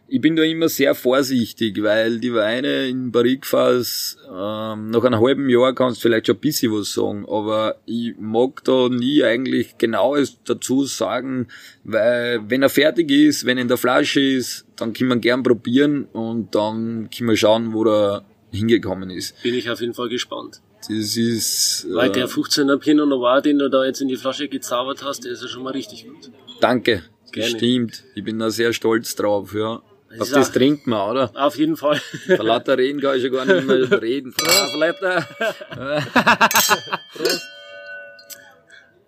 ich 0.08 0.20
bin 0.20 0.36
da 0.36 0.42
immer 0.42 0.68
sehr 0.68 0.94
vorsichtig, 0.94 1.82
weil 1.82 2.18
die 2.18 2.32
Weine 2.32 2.88
in 2.88 3.12
Barrique-Fass 3.12 4.16
ähm, 4.26 4.90
nach 4.90 5.04
einem 5.04 5.20
halben 5.20 5.48
Jahr 5.50 5.74
kannst 5.74 5.98
du 5.98 6.08
vielleicht 6.08 6.26
schon 6.26 6.36
ein 6.36 6.40
bisschen 6.40 6.72
was 6.72 6.92
sagen, 6.92 7.26
aber 7.28 7.76
ich 7.84 8.14
mag 8.18 8.64
da 8.64 8.88
nie 8.88 9.22
eigentlich 9.22 9.76
genaues 9.76 10.38
dazu 10.44 10.84
sagen, 10.84 11.48
weil 11.84 12.40
wenn 12.48 12.62
er 12.62 12.70
fertig 12.70 13.10
ist, 13.10 13.44
wenn 13.44 13.58
er 13.58 13.62
in 13.62 13.68
der 13.68 13.76
Flasche 13.76 14.20
ist, 14.20 14.66
dann 14.76 14.94
kann 14.94 15.08
man 15.08 15.20
gern 15.20 15.42
probieren 15.42 16.04
und 16.12 16.54
dann 16.54 17.10
kann 17.10 17.26
man 17.26 17.36
schauen, 17.36 17.72
wo 17.74 17.84
er 17.84 18.24
hingekommen 18.50 19.10
ist. 19.10 19.42
Bin 19.42 19.54
ich 19.54 19.68
auf 19.68 19.80
jeden 19.80 19.94
Fall 19.94 20.08
gespannt. 20.08 20.62
Das 20.88 21.16
ist. 21.16 21.86
Weil 21.90 22.10
Äh, 22.10 22.12
der 22.12 22.28
15er 22.28 22.78
Pinot 22.78 23.08
Noir, 23.08 23.42
den 23.42 23.58
du 23.58 23.68
da 23.68 23.84
jetzt 23.84 24.00
in 24.00 24.08
die 24.08 24.16
Flasche 24.16 24.48
gezaubert 24.48 25.04
hast, 25.04 25.24
der 25.24 25.32
ist 25.32 25.42
ja 25.42 25.48
schon 25.48 25.64
mal 25.64 25.72
richtig 25.72 26.06
gut. 26.06 26.30
danke. 26.60 27.02
Gerne. 27.32 27.50
stimmt. 27.50 28.04
Ich 28.14 28.24
bin 28.24 28.38
da 28.38 28.50
sehr 28.50 28.72
stolz 28.72 29.14
drauf, 29.14 29.54
ja. 29.54 29.82
Das 30.10 30.20
Auf 30.20 30.30
das 30.30 30.52
trinkt 30.52 30.86
man, 30.86 31.10
oder? 31.10 31.30
Auf 31.34 31.56
jeden 31.56 31.76
Fall. 31.76 32.00
Vor 32.34 32.44
lauter 32.44 32.78
Reden 32.78 33.00
kann 33.00 33.16
ich 33.16 33.22
schon 33.22 33.32
gar 33.32 33.44
nicht 33.44 33.66
mehr 33.66 33.90
reden. 34.02 34.32
Prost, 34.32 34.74
Leute. 34.74 35.26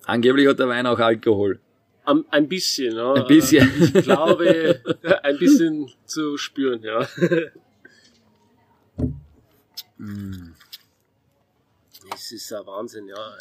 Angeblich 0.04 0.46
hat 0.48 0.58
der 0.58 0.68
Wein 0.68 0.86
auch 0.86 0.98
Alkohol. 0.98 1.58
Am- 2.04 2.26
ein 2.30 2.48
bisschen, 2.48 2.96
ja. 2.96 3.12
Ein 3.14 3.26
bisschen. 3.26 3.92
Ich 3.94 4.02
glaube, 4.04 4.80
ein 5.22 5.38
bisschen 5.38 5.90
zu 6.04 6.36
spüren, 6.36 6.82
ja. 6.82 7.06
Es 12.14 12.32
ist 12.32 12.52
ein 12.52 12.66
Wahnsinn, 12.66 13.06
ja. 13.06 13.36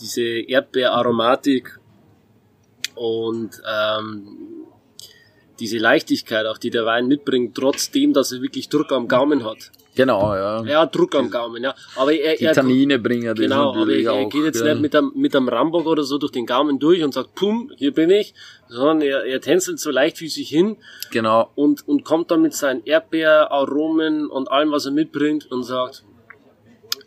Diese 0.00 0.22
Erdbeeraromatik 0.22 1.78
und 2.94 3.60
ähm, 3.68 4.57
diese 5.60 5.78
Leichtigkeit, 5.78 6.46
auch 6.46 6.58
die 6.58 6.70
der 6.70 6.84
Wein 6.84 7.06
mitbringt, 7.06 7.54
trotzdem, 7.56 8.12
dass 8.12 8.32
er 8.32 8.42
wirklich 8.42 8.68
Druck 8.68 8.92
am 8.92 9.08
Gaumen 9.08 9.44
hat. 9.44 9.70
Genau, 9.98 10.32
ja. 10.32 10.64
Er 10.64 10.80
hat 10.82 10.94
Druck 10.94 11.16
am 11.16 11.28
Gaumen, 11.28 11.64
ja. 11.64 11.74
Aber 11.96 12.12
er, 12.12 12.36
Die 12.36 12.44
er, 12.44 12.52
Tannine 12.52 13.00
bringen 13.00 13.26
das 13.26 13.36
Genau, 13.36 13.74
aber 13.74 13.92
er, 13.92 14.12
er 14.12 14.26
geht 14.26 14.44
jetzt 14.44 14.60
ja. 14.60 14.66
nicht 14.72 14.80
mit 14.80 14.94
einem, 14.94 15.10
mit 15.16 15.34
einem 15.34 15.48
Rambock 15.48 15.86
oder 15.86 16.04
so 16.04 16.18
durch 16.18 16.30
den 16.30 16.46
Gaumen 16.46 16.78
durch 16.78 17.02
und 17.02 17.12
sagt, 17.12 17.34
pum, 17.34 17.72
hier 17.76 17.92
bin 17.92 18.10
ich, 18.10 18.32
sondern 18.68 19.00
er, 19.00 19.24
er 19.24 19.40
tänzelt 19.40 19.80
so 19.80 19.90
leichtfüßig 19.90 20.48
hin 20.48 20.76
Genau. 21.10 21.50
und, 21.56 21.86
und 21.88 22.04
kommt 22.04 22.30
dann 22.30 22.42
mit 22.42 22.54
seinen 22.54 22.84
Erdbeeraromen 22.84 24.28
und 24.28 24.48
allem, 24.52 24.70
was 24.70 24.86
er 24.86 24.92
mitbringt 24.92 25.50
und 25.50 25.64
sagt, 25.64 26.04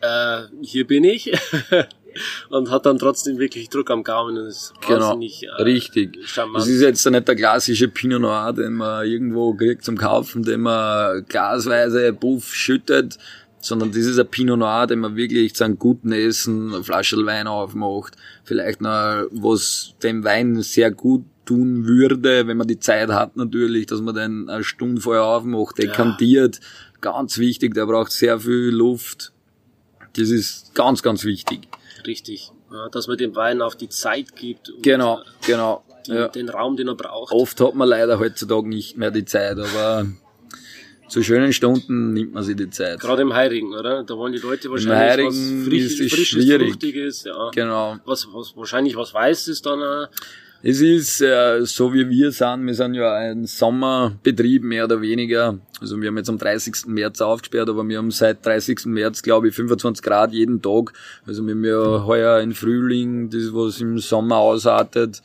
äh, 0.02 0.42
hier 0.62 0.86
bin 0.86 1.06
ich. 1.06 1.32
und 2.50 2.70
hat 2.70 2.86
dann 2.86 2.98
trotzdem 2.98 3.38
wirklich 3.38 3.70
Druck 3.70 3.90
am 3.92 4.04
Gaumen 4.04 4.38
und 4.38 4.48
ist 4.48 4.74
Genau, 4.86 5.10
wahnsinnig 5.10 5.44
äh, 5.44 5.62
richtig. 5.62 6.18
charmant. 6.26 6.58
Das 6.58 6.68
ist 6.68 6.82
jetzt 6.82 7.06
nicht 7.10 7.28
der 7.28 7.36
klassische 7.36 7.88
Pinot 7.88 8.22
Noir, 8.22 8.54
den 8.54 8.74
man 8.74 9.06
irgendwo 9.06 9.54
kriegt 9.54 9.84
zum 9.84 9.98
Kaufen, 9.98 10.44
den 10.44 10.62
man 10.62 11.26
glasweise 11.28 12.14
Puff 12.14 12.54
schüttet, 12.54 13.18
sondern 13.60 13.90
das 13.92 14.06
ist 14.06 14.20
ein 14.20 14.28
Pinot 14.28 14.60
Noir, 14.60 14.88
den 14.88 15.00
man 15.00 15.16
wirklich 15.16 15.56
zu 15.56 15.64
einem 15.64 15.78
guten 15.78 16.12
Essen, 16.12 16.74
eine 16.74 16.84
Flasche 16.84 17.24
Wein 17.26 17.48
aufmacht, 17.48 18.16
vielleicht 18.44 18.82
noch 18.82 19.28
was 19.32 19.94
dem 20.04 20.24
Wein 20.24 20.62
sehr 20.62 20.92
gut 20.92 21.24
tun 21.46 21.86
würde, 21.86 22.48
wenn 22.48 22.58
man 22.58 22.68
die 22.68 22.80
Zeit 22.80 23.10
hat 23.10 23.36
natürlich, 23.36 23.86
dass 23.88 24.02
man 24.02 24.16
den 24.16 24.50
eine 24.50 24.64
Stunde 24.64 25.02
vorher 25.02 25.24
aufmacht, 25.24 25.78
dekantiert. 25.78 26.60
Ganz 27.02 27.40
wichtig, 27.40 27.74
der 27.74 27.88
braucht 27.88 28.12
sehr 28.12 28.40
viel 28.40 28.70
Luft. 28.70 29.34
Das 30.16 30.30
ist 30.30 30.76
ganz, 30.76 31.02
ganz 31.02 31.24
wichtig. 31.24 31.68
Richtig. 32.06 32.52
Dass 32.92 33.08
man 33.08 33.18
dem 33.18 33.36
Wein 33.36 33.62
auf 33.62 33.76
die 33.76 33.90
Zeit 33.90 34.36
gibt 34.36 34.70
und 34.70 34.84
Genau, 34.84 35.22
genau. 35.46 35.84
die, 36.08 36.12
Ja. 36.14 36.28
den 36.30 36.50
Raum, 36.50 36.76
den 36.78 36.88
er 36.88 36.96
braucht. 36.96 37.32
Oft 37.34 37.60
hat 37.62 37.76
man 37.76 37.88
leider 37.90 38.20
heutzutage 38.20 38.68
nicht 38.68 38.98
mehr 38.98 39.12
die 39.12 39.26
Zeit, 39.26 39.58
aber 39.58 40.06
zu 41.10 41.22
schönen 41.24 41.52
Stunden 41.52 42.14
nimmt 42.14 42.34
man 42.34 42.44
sich 42.44 42.56
die 42.56 42.70
Zeit. 42.70 43.00
Gerade 43.02 43.22
im 43.24 43.34
Heirigen, 43.34 43.74
oder? 43.76 44.04
Da 44.04 44.16
wollen 44.18 44.32
die 44.32 44.40
Leute 44.40 44.72
wahrscheinlich 44.72 45.28
was 45.28 45.68
frisch, 45.68 45.84
ist 45.84 46.00
es 46.00 46.12
frisches, 46.14 46.28
schwierig. 46.44 46.70
fruchtiges, 46.72 47.24
ja. 47.26 47.50
Genau. 47.54 47.98
Was, 48.06 48.28
was, 48.32 48.56
wahrscheinlich 48.56 48.96
was 48.96 49.14
Weißes 49.14 49.62
dann, 49.62 49.82
äh, 49.82 50.08
Es 50.64 50.80
ist 50.80 51.22
äh, 51.22 51.66
so 51.66 51.92
wie 51.92 52.08
wir 52.08 52.32
sind, 52.32 52.68
wir 52.68 52.76
sind 52.76 52.94
ja 52.94 53.16
ein 53.16 53.48
Sommerbetrieb 53.48 54.64
mehr 54.64 54.86
oder 54.86 55.02
weniger. 55.02 55.58
Also 55.80 56.00
wir 56.00 56.10
haben 56.10 56.18
jetzt 56.18 56.30
am 56.30 56.38
30. 56.38 56.86
März 56.86 57.20
aufgesperrt, 57.20 57.68
aber 57.68 57.88
wir 57.88 57.98
haben 57.98 58.12
seit 58.12 58.46
30. 58.46 58.86
März, 58.86 59.24
glaube 59.24 59.48
ich, 59.48 59.56
25 59.56 60.04
Grad 60.04 60.34
jeden 60.34 60.62
Tag. 60.62 60.94
Also 61.26 61.44
wir 61.48 61.56
haben 61.56 61.66
ja 61.66 62.06
heuer 62.06 62.36
ein 62.36 62.54
Frühling, 62.54 63.32
das 63.32 63.52
was 63.54 63.82
im 63.82 63.98
Sommer 63.98 64.38
ausartet. 64.38 65.24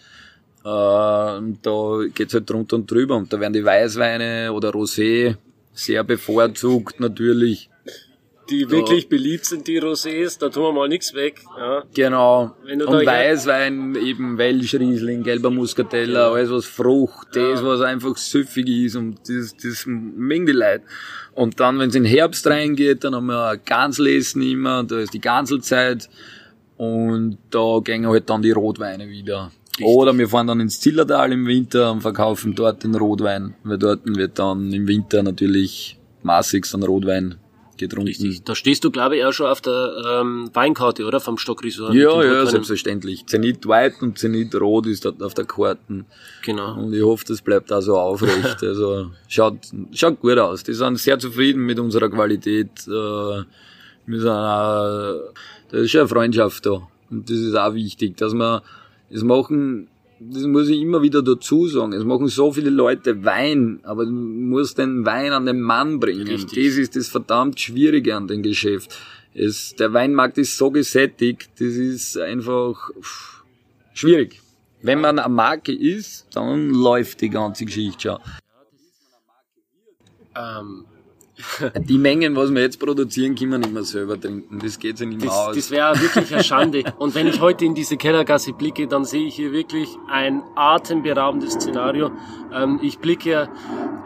Äh, 0.65 0.65
da 0.65 2.01
geht's 2.15 2.33
halt 2.33 2.49
drunter 2.49 2.77
und 2.77 2.91
drüber. 2.91 3.17
Und 3.17 3.31
da 3.31 3.39
werden 3.39 3.53
die 3.53 3.65
Weißweine 3.65 4.55
oder 4.55 4.71
Rosé 4.71 5.37
sehr 5.75 6.03
bevorzugt 6.03 6.99
natürlich 6.99 7.69
die 8.51 8.71
wirklich 8.71 9.09
beliebt 9.09 9.45
sind, 9.45 9.67
die 9.67 9.81
Rosés, 9.81 10.39
da 10.39 10.49
tun 10.49 10.65
wir 10.65 10.73
mal 10.73 10.89
nichts 10.89 11.15
weg. 11.15 11.43
Ja. 11.59 11.85
Genau. 11.95 12.55
Wenn 12.65 12.79
du 12.79 12.87
und 12.87 13.07
Weißwein, 13.07 13.97
eben 13.97 14.39
Welschriesling, 14.39 15.23
gelber 15.23 15.51
Muscatella, 15.51 16.33
alles 16.33 16.51
was 16.51 16.67
Frucht, 16.67 17.29
das 17.35 17.65
was 17.65 17.81
einfach 17.81 18.17
süffig 18.17 18.69
ist 18.69 18.97
und 18.97 19.19
das, 19.29 19.57
das 19.57 19.85
mögen 19.87 20.47
die 20.47 20.53
Leute. 20.53 20.85
Und 21.35 21.61
dann, 21.61 21.79
wenn 21.79 21.91
es 21.91 21.95
in 21.95 22.05
den 22.05 22.13
Herbst 22.13 22.47
reingeht, 22.47 23.05
dann 23.05 23.15
haben 23.15 23.27
wir 23.27 23.59
Ganslesen 23.59 24.43
immer, 24.43 24.85
da 24.85 25.01
ist 25.01 25.13
die 25.13 25.21
Ganselzeit 25.21 26.09
und 26.77 27.39
da 27.51 27.81
gehen 27.83 28.07
halt 28.07 28.31
dann 28.31 28.43
die 28.43 28.53
Rotweine 28.53 29.09
wieder. 29.09 29.51
Oder 29.83 30.17
wir 30.17 30.29
fahren 30.29 30.47
dann 30.47 30.61
ins 30.61 30.81
Zillertal 30.81 31.33
im 31.33 31.47
Winter 31.47 31.93
und 31.93 32.01
verkaufen 32.01 32.55
dort 32.55 32.83
den 32.83 32.95
Rotwein, 32.95 33.55
weil 33.65 33.77
dort 33.77 34.01
wird 34.05 34.39
dann 34.39 34.73
im 34.73 34.89
Winter 34.89 35.23
natürlich 35.23 35.99
maßigst 36.23 36.75
an 36.75 36.83
Rotwein 36.83 37.37
getrunken. 37.79 38.09
Richtig. 38.09 38.45
Da 38.45 38.55
stehst 38.55 38.85
du, 38.85 38.91
glaube 38.91 39.17
ich, 39.17 39.25
auch 39.25 39.33
schon 39.33 39.47
auf 39.47 39.61
der 39.61 40.21
ähm, 40.21 40.51
Weinkarte, 40.53 41.05
oder? 41.05 41.21
Vom 41.21 41.39
Stockresort. 41.39 41.95
Ja, 41.95 42.23
ja, 42.23 42.47
selbstverständlich. 42.47 43.27
Zenit 43.27 43.67
White 43.67 43.97
und 44.01 44.19
Zenit 44.19 44.55
Rot 44.55 44.87
ist 44.87 45.05
dort 45.05 45.23
auf 45.23 45.35
der 45.35 45.45
Karten. 45.45 46.07
Genau. 46.45 46.75
Und 46.77 46.93
ich 46.93 47.03
hoffe, 47.03 47.25
das 47.27 47.43
bleibt 47.43 47.73
auch 47.73 47.81
so 47.81 47.97
aufrecht. 47.97 48.63
Also 48.63 49.11
schaut, 49.29 49.59
schaut 49.93 50.21
gut 50.21 50.39
aus. 50.39 50.63
Die 50.63 50.75
sind 50.75 50.99
sehr 50.99 51.19
zufrieden 51.19 51.65
mit 51.65 51.79
unserer 51.79 52.09
Qualität. 52.09 52.71
Äh, 52.87 53.45
Wir 54.09 54.21
sind 54.21 54.31
auch, 54.31 55.33
da 55.71 55.79
ist 55.79 55.91
schon 55.91 56.01
eine 56.01 56.09
Freundschaft 56.09 56.65
da. 56.67 56.89
Und 57.11 57.29
das 57.29 57.39
ist 57.39 57.55
auch 57.57 57.75
wichtig, 57.75 58.17
dass 58.17 58.35
wir 58.35 58.63
es 59.11 59.23
machen, 59.23 59.89
das 60.19 60.45
muss 60.45 60.69
ich 60.69 60.81
immer 60.81 61.03
wieder 61.03 61.23
dazu 61.23 61.67
sagen, 61.69 61.93
es 61.93 62.05
machen 62.05 62.29
so 62.29 62.53
viele 62.53 62.71
Leute 62.71 63.25
Wein, 63.25 63.81
aber 63.83 64.07
du 64.07 64.13
musst 64.13 64.79
den 64.79 65.05
Wein 65.05 65.33
an 65.33 65.47
den 65.47 65.61
Mann 65.61 66.01
bringen. 66.01 66.27
Richtig. 66.27 66.67
Das 66.67 66.77
ist 66.77 66.97
das 66.97 67.09
verdammt 67.09 67.61
Schwierige 67.61 68.17
an 68.17 68.27
dem 68.27 68.43
Geschäft. 68.43 68.97
Es, 69.35 69.75
der 69.75 69.93
Weinmarkt 69.93 70.39
ist 70.39 70.57
so 70.57 70.71
gesättigt, 70.71 71.51
das 71.59 71.75
ist 71.75 72.19
einfach 72.19 72.91
pff, 73.01 73.45
schwierig. 73.93 74.41
Wenn 74.81 75.01
man 75.01 75.19
eine 75.19 75.29
Marke 75.29 75.73
ist, 75.73 76.27
dann 76.33 76.71
läuft 76.71 77.21
die 77.21 77.31
ganze 77.31 77.67
Geschichte 77.67 78.01
schon. 78.01 78.19
Ähm, 80.35 80.85
Die 81.79 81.99
Mengen, 81.99 82.35
was 82.35 82.53
wir 82.55 82.63
jetzt 82.63 82.81
produzieren, 82.81 83.35
können 83.35 83.53
wir 83.53 83.59
nicht 83.59 83.73
mehr 83.73 83.83
selber 83.85 84.19
trinken. 84.19 84.59
Das 84.59 84.79
geht 84.79 84.97
sich 84.99 85.07
nicht 85.07 85.21
mehr 85.21 85.29
das, 85.29 85.37
aus. 85.37 85.57
das 85.57 85.71
wäre 85.71 86.01
wirklich 86.01 86.33
eine 86.33 86.43
Schande. 86.43 86.85
Und 86.99 87.15
wenn 87.15 87.27
ich 87.27 87.41
heute 87.41 87.65
in 87.65 87.75
diese 87.75 87.97
Kellergasse 87.97 88.53
blicke, 88.53 88.87
dann 88.87 89.05
sehe 89.05 89.27
ich 89.27 89.37
hier 89.37 89.53
wirklich 89.53 89.89
ein 90.09 90.43
atemberaubendes 90.55 91.55
Szenario. 91.55 92.11
Ähm, 92.53 92.81
ich 92.83 92.99
blicke 92.99 93.49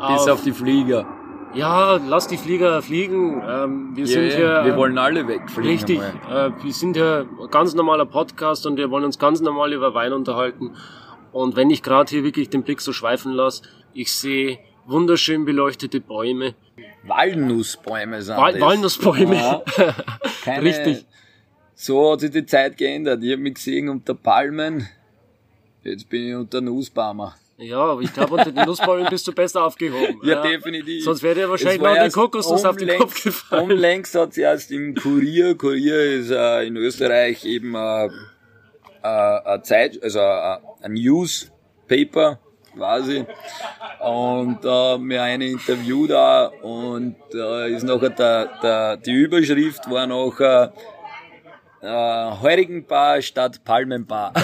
Bis 0.08 0.28
auf 0.28 0.42
die 0.42 0.52
Flieger. 0.52 1.06
Ja, 1.54 1.96
lass 2.08 2.28
die 2.28 2.36
Flieger 2.36 2.80
fliegen. 2.82 3.42
Ähm, 3.46 3.96
wir 3.96 4.06
sind 4.06 4.28
Ja, 4.28 4.36
hier. 4.36 4.62
wir 4.64 4.76
wollen 4.76 4.98
alle 4.98 5.26
wegfliegen. 5.26 5.70
Richtig. 5.70 5.98
Äh, 5.98 6.50
wir 6.62 6.72
sind 6.72 6.96
ja 6.96 7.20
ein 7.20 7.50
ganz 7.50 7.74
normaler 7.74 8.06
Podcast 8.06 8.66
und 8.66 8.76
wir 8.76 8.90
wollen 8.90 9.04
uns 9.04 9.18
ganz 9.18 9.40
normal 9.40 9.72
über 9.72 9.94
Wein 9.94 10.12
unterhalten. 10.12 10.72
Und 11.32 11.56
wenn 11.56 11.70
ich 11.70 11.82
gerade 11.82 12.08
hier 12.10 12.24
wirklich 12.24 12.50
den 12.50 12.62
Blick 12.62 12.80
so 12.80 12.92
schweifen 12.92 13.32
lasse, 13.32 13.62
ich 13.94 14.12
sehe 14.12 14.58
wunderschön 14.86 15.44
beleuchtete 15.44 16.00
Bäume. 16.00 16.54
Walnussbäume 17.02 18.22
sind 18.22 18.36
Wal 18.36 18.52
das. 18.52 18.60
Walnussbäume. 18.60 19.36
Ja. 19.36 19.62
Keine, 20.44 20.64
Richtig. 20.64 21.06
So 21.74 22.12
hat 22.12 22.20
sich 22.20 22.30
die 22.30 22.44
Zeit 22.44 22.76
geändert. 22.76 23.22
Ich 23.22 23.32
habe 23.32 23.42
mich 23.42 23.54
gesehen 23.54 23.88
unter 23.88 24.14
Palmen. 24.14 24.86
Jetzt 25.82 26.08
bin 26.08 26.28
ich 26.28 26.34
unter 26.34 26.60
Nussbaumer. 26.60 27.36
Ja, 27.56 27.78
aber 27.78 28.00
ich 28.00 28.12
glaube, 28.12 28.34
unter 28.34 28.52
den 28.52 28.64
Nussbäumen 28.64 29.06
bist 29.10 29.26
du 29.28 29.32
besser 29.32 29.64
aufgehoben. 29.64 30.20
Ja, 30.22 30.42
definitiv. 30.42 31.04
Sonst 31.04 31.22
wäre 31.22 31.34
dir 31.34 31.50
wahrscheinlich 31.50 31.80
noch 31.80 31.92
den 31.92 32.04
erst 32.04 32.16
Kokosnuss 32.16 32.64
auf 32.64 32.76
den 32.76 32.98
Kopf 32.98 33.22
gefallen. 33.22 33.70
Unlängst 33.70 34.14
hat 34.14 34.32
sie 34.34 34.42
erst 34.42 34.70
im 34.70 34.94
Kurier, 34.94 35.54
Kurier 35.56 36.20
ist 36.20 36.30
äh, 36.30 36.66
in 36.66 36.76
Österreich 36.76 37.44
eben 37.44 37.74
äh, 37.74 38.06
äh, 38.06 38.08
eine 39.02 39.62
Zeit, 39.62 40.02
also 40.02 40.20
äh, 40.20 40.56
ein 40.82 40.94
Newspaper 40.94 42.38
quasi. 42.74 43.24
Und 44.00 44.58
da 44.64 44.92
haben 44.92 45.08
wir 45.08 45.22
eine 45.22 45.46
Interview 45.46 46.06
da 46.06 46.46
und 46.46 47.16
da 47.32 47.66
ist 47.66 47.82
nachher 47.84 48.10
der, 48.10 48.48
der, 48.62 48.96
die 48.96 49.12
Überschrift 49.12 49.90
war 49.90 50.06
nachher 50.06 50.72
äh, 51.82 52.40
Heurigenbar 52.42 53.20
statt 53.22 53.62
Palmenbar. 53.64 54.32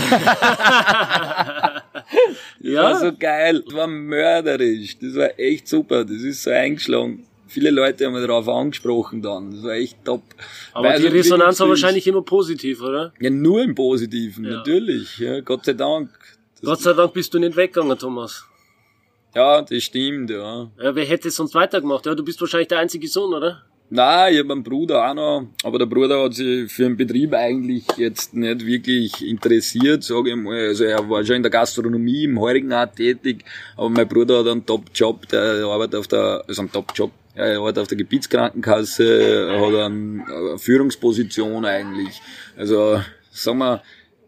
Ja. 2.60 2.82
war 2.84 3.00
so 3.00 3.12
geil. 3.16 3.62
Das 3.64 3.74
war 3.74 3.86
mörderisch. 3.86 4.98
Das 4.98 5.14
war 5.14 5.38
echt 5.38 5.68
super. 5.68 6.04
Das 6.04 6.16
ist 6.22 6.42
so 6.42 6.50
eingeschlagen. 6.50 7.24
Viele 7.48 7.70
Leute 7.70 8.06
haben 8.06 8.14
mich 8.14 8.26
darauf 8.26 8.48
angesprochen 8.48 9.22
dann. 9.22 9.52
Das 9.52 9.62
war 9.62 9.72
echt 9.72 10.04
top. 10.04 10.22
Aber 10.72 10.88
Weil 10.88 10.98
die 11.00 11.08
so 11.08 11.12
Resonanz 11.14 11.60
war 11.60 11.68
wahrscheinlich 11.68 12.06
immer 12.06 12.22
positiv, 12.22 12.82
oder? 12.82 13.12
Ja, 13.20 13.30
nur 13.30 13.62
im 13.62 13.74
Positiven, 13.74 14.44
Ja. 14.44 14.50
natürlich. 14.58 15.18
Ja, 15.18 15.40
Gott 15.40 15.64
sei 15.64 15.74
Dank. 15.74 16.10
Gott 16.62 16.80
sei 16.80 16.92
Dank 16.94 17.12
bist 17.12 17.32
du 17.34 17.38
nicht 17.38 17.56
weggegangen, 17.56 17.98
Thomas. 17.98 18.44
ja, 19.34 19.62
das 19.62 19.82
stimmt, 19.82 20.30
ja. 20.30 20.70
Ja, 20.82 20.94
wer 20.94 21.04
hätte 21.04 21.28
es 21.28 21.36
sonst 21.36 21.54
weitergemacht? 21.54 22.06
Ja, 22.06 22.14
du 22.14 22.24
bist 22.24 22.40
wahrscheinlich 22.40 22.68
der 22.68 22.78
einzige 22.78 23.06
Sohn, 23.08 23.34
oder? 23.34 23.62
Nein, 23.88 24.32
ich 24.34 24.40
habe 24.40 24.52
einen 24.52 24.64
Bruder 24.64 25.08
auch 25.08 25.14
noch, 25.14 25.46
aber 25.62 25.78
der 25.78 25.86
Bruder 25.86 26.24
hat 26.24 26.34
sich 26.34 26.72
für 26.72 26.82
den 26.84 26.96
Betrieb 26.96 27.32
eigentlich 27.34 27.84
jetzt 27.96 28.34
nicht 28.34 28.66
wirklich 28.66 29.24
interessiert, 29.24 30.02
sage 30.02 30.30
ich 30.30 30.36
mal. 30.36 30.58
Also 30.58 30.84
er 30.84 31.08
war 31.08 31.24
schon 31.24 31.36
in 31.36 31.42
der 31.42 31.52
Gastronomie 31.52 32.24
im 32.24 32.40
Heurigen 32.40 32.72
auch 32.72 32.86
tätig, 32.86 33.44
aber 33.76 33.88
mein 33.90 34.08
Bruder 34.08 34.40
hat 34.40 34.48
einen 34.48 34.66
Top-Job, 34.66 35.28
der 35.28 35.64
arbeitet 35.66 35.94
auf 36.00 36.08
der, 36.08 36.42
also 36.48 36.62
einen 36.62 36.72
Top-Job, 36.72 37.12
er 37.36 37.58
arbeitet 37.58 37.82
auf 37.82 37.86
der 37.88 37.98
Gebietskrankenkasse, 37.98 39.50
hat 39.52 39.74
eine, 39.74 40.24
eine 40.26 40.58
Führungsposition 40.58 41.64
eigentlich. 41.64 42.20
Also, 42.56 43.00
sagen 43.30 43.58
wir, 43.58 43.82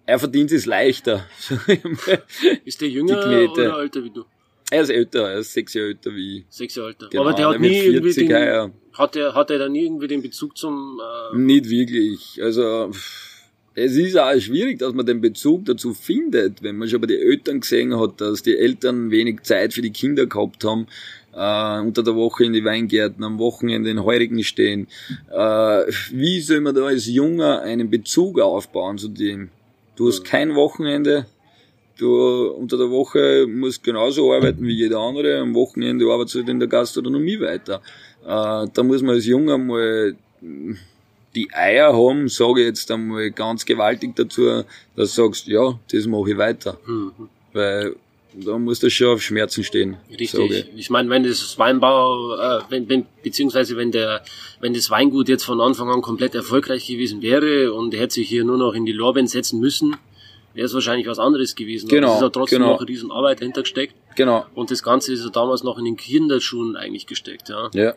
er 0.08 0.18
verdient 0.18 0.50
es 0.52 0.64
leichter. 0.64 1.26
Ist 2.64 2.80
der 2.80 2.88
jünger 2.88 3.18
oder 3.52 3.78
älter 3.78 4.02
wie 4.02 4.10
du? 4.10 4.24
er 4.70 4.82
ist 4.82 4.90
älter, 4.90 5.30
er 5.30 5.38
ist 5.40 5.52
sechs 5.52 5.74
Jahre 5.74 5.88
älter 5.88 6.14
wie 6.14 6.38
ich. 6.38 6.44
Sechs 6.48 6.74
Jahre 6.74 6.88
älter. 6.88 7.08
Genau, 7.10 7.22
Aber 7.22 7.34
der 7.34 7.48
hat 7.48 7.60
nie 7.60 7.76
irgendwie 7.78 8.12
40 8.12 8.28
den, 8.28 8.36
heuer. 8.36 8.70
hat 8.94 9.16
er, 9.16 9.34
hat 9.34 9.50
er 9.50 9.58
da 9.58 9.68
nie 9.68 9.84
irgendwie 9.84 10.08
den 10.08 10.22
Bezug 10.22 10.56
zum, 10.56 10.98
äh, 11.32 11.36
Nicht 11.36 11.68
wirklich. 11.68 12.40
Also 12.42 12.90
es 13.74 13.96
ist 13.96 14.18
auch 14.18 14.38
schwierig, 14.40 14.78
dass 14.78 14.94
man 14.94 15.04
den 15.04 15.20
Bezug 15.20 15.66
dazu 15.66 15.92
findet, 15.92 16.62
wenn 16.62 16.76
man 16.76 16.88
schon 16.88 17.00
bei 17.02 17.06
den 17.06 17.20
Eltern 17.20 17.60
gesehen 17.60 17.98
hat, 17.98 18.20
dass 18.20 18.42
die 18.42 18.56
Eltern 18.56 19.10
wenig 19.10 19.42
Zeit 19.42 19.74
für 19.74 19.82
die 19.82 19.92
Kinder 19.92 20.26
gehabt 20.26 20.64
haben, 20.64 20.86
äh, 21.34 21.80
unter 21.86 22.02
der 22.02 22.14
Woche 22.14 22.44
in 22.44 22.54
die 22.54 22.64
Weingärten, 22.64 23.24
am 23.24 23.38
Wochenende 23.38 23.90
in 23.90 24.02
Heurigen 24.04 24.42
stehen. 24.42 24.88
Äh, 25.30 25.84
wie 26.12 26.40
soll 26.40 26.60
man 26.60 26.74
da 26.74 26.86
als 26.86 27.06
Junger 27.06 27.60
einen 27.60 27.90
Bezug 27.90 28.40
aufbauen 28.40 28.96
zu 28.96 29.08
dem? 29.08 29.50
Du 29.98 30.06
hast 30.06 30.22
kein 30.24 30.54
Wochenende, 30.54 31.26
du 31.98 32.52
unter 32.52 32.78
der 32.78 32.88
Woche 32.88 33.48
musst 33.48 33.82
genauso 33.82 34.32
arbeiten 34.32 34.64
wie 34.64 34.76
jeder 34.76 35.00
andere, 35.00 35.40
am 35.40 35.56
Wochenende 35.56 36.04
arbeitest 36.04 36.36
du 36.36 36.38
halt 36.38 36.48
in 36.50 36.60
der 36.60 36.68
Gastronomie 36.68 37.40
weiter. 37.40 37.82
Äh, 38.24 38.68
da 38.72 38.82
muss 38.84 39.02
man 39.02 39.16
als 39.16 39.26
Junger 39.26 39.58
mal 39.58 40.14
die 41.34 41.52
Eier 41.52 41.92
haben, 41.96 42.28
sage 42.28 42.60
ich 42.60 42.66
jetzt 42.68 42.88
einmal 42.92 43.32
ganz 43.32 43.66
gewaltig 43.66 44.14
dazu, 44.14 44.62
dass 44.94 45.16
du 45.16 45.22
sagst, 45.24 45.48
ja, 45.48 45.76
das 45.90 46.06
mache 46.06 46.30
ich 46.30 46.38
weiter. 46.38 46.78
hm, 46.84 47.10
Weil 47.52 47.96
da 48.34 48.58
muss 48.58 48.80
das 48.80 48.92
schon 48.92 49.14
auf 49.14 49.22
Schmerzen 49.22 49.64
stehen. 49.64 49.96
richtig. 50.10 50.50
ich. 50.50 50.66
Ich 50.76 50.90
meine, 50.90 51.08
wenn 51.10 51.22
das 51.22 51.58
Weinbau, 51.58 52.34
äh, 52.36 52.60
wenn, 52.68 52.88
wenn, 52.88 53.06
beziehungsweise 53.22 53.76
wenn 53.76 53.90
der, 53.90 54.22
wenn 54.60 54.74
das 54.74 54.90
Weingut 54.90 55.28
jetzt 55.28 55.44
von 55.44 55.60
Anfang 55.60 55.88
an 55.90 56.02
komplett 56.02 56.34
erfolgreich 56.34 56.86
gewesen 56.86 57.22
wäre 57.22 57.72
und 57.72 57.94
er 57.94 58.00
hätte 58.00 58.14
sich 58.14 58.28
hier 58.28 58.44
nur 58.44 58.58
noch 58.58 58.74
in 58.74 58.84
die 58.84 58.92
Lorbeeren 58.92 59.26
setzen 59.26 59.60
müssen, 59.60 59.96
wäre 60.54 60.66
es 60.66 60.74
wahrscheinlich 60.74 61.06
was 61.06 61.18
anderes 61.18 61.54
gewesen. 61.54 61.88
Genau, 61.88 62.08
Aber 62.08 62.12
es 62.14 62.18
ist 62.18 62.22
ja 62.22 62.28
trotzdem 62.30 62.58
genau. 62.58 62.72
noch 62.72 62.80
eine 62.80 62.88
riesen 62.88 63.10
Arbeit 63.10 63.40
dahinter 63.40 63.62
gesteckt. 63.62 63.94
Genau. 64.16 64.44
Und 64.54 64.70
das 64.70 64.82
Ganze 64.82 65.12
ist 65.12 65.24
ja 65.24 65.30
damals 65.30 65.62
noch 65.62 65.78
in 65.78 65.84
den 65.84 65.96
Kinderschuhen 65.96 66.76
eigentlich 66.76 67.06
gesteckt, 67.06 67.48
ja. 67.48 67.70
Ja, 67.72 67.94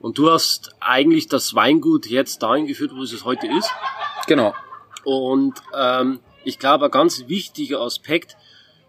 Und 0.00 0.18
du 0.18 0.30
hast 0.30 0.74
eigentlich 0.80 1.28
das 1.28 1.54
Weingut 1.54 2.06
jetzt 2.06 2.42
dahin 2.42 2.66
geführt, 2.66 2.92
wo 2.94 3.02
es 3.02 3.12
es 3.12 3.24
heute 3.24 3.46
ist. 3.46 3.70
genau. 4.26 4.54
Und 5.04 5.54
ähm, 5.78 6.20
ich 6.44 6.58
glaube, 6.58 6.86
ein 6.86 6.90
ganz 6.90 7.24
wichtiger 7.28 7.80
Aspekt 7.80 8.37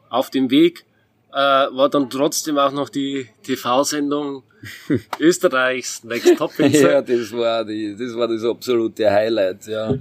auf 0.09 0.29
dem 0.29 0.49
Weg 0.49 0.85
äh, 1.31 1.35
war 1.35 1.89
dann 1.89 2.09
trotzdem 2.09 2.57
auch 2.57 2.71
noch 2.71 2.89
die 2.89 3.27
TV-Sendung 3.43 4.43
Österreichs 5.19 6.03
Next 6.03 6.37
Top 6.37 6.51
Ja, 6.57 6.65
Winzer. 6.65 7.01
das 7.03 7.31
war 7.31 7.63
die, 7.65 7.95
das 7.97 8.15
war 8.15 8.27
das 8.27 8.43
absolute 8.43 9.09
Highlight, 9.09 9.67
ja. 9.67 9.95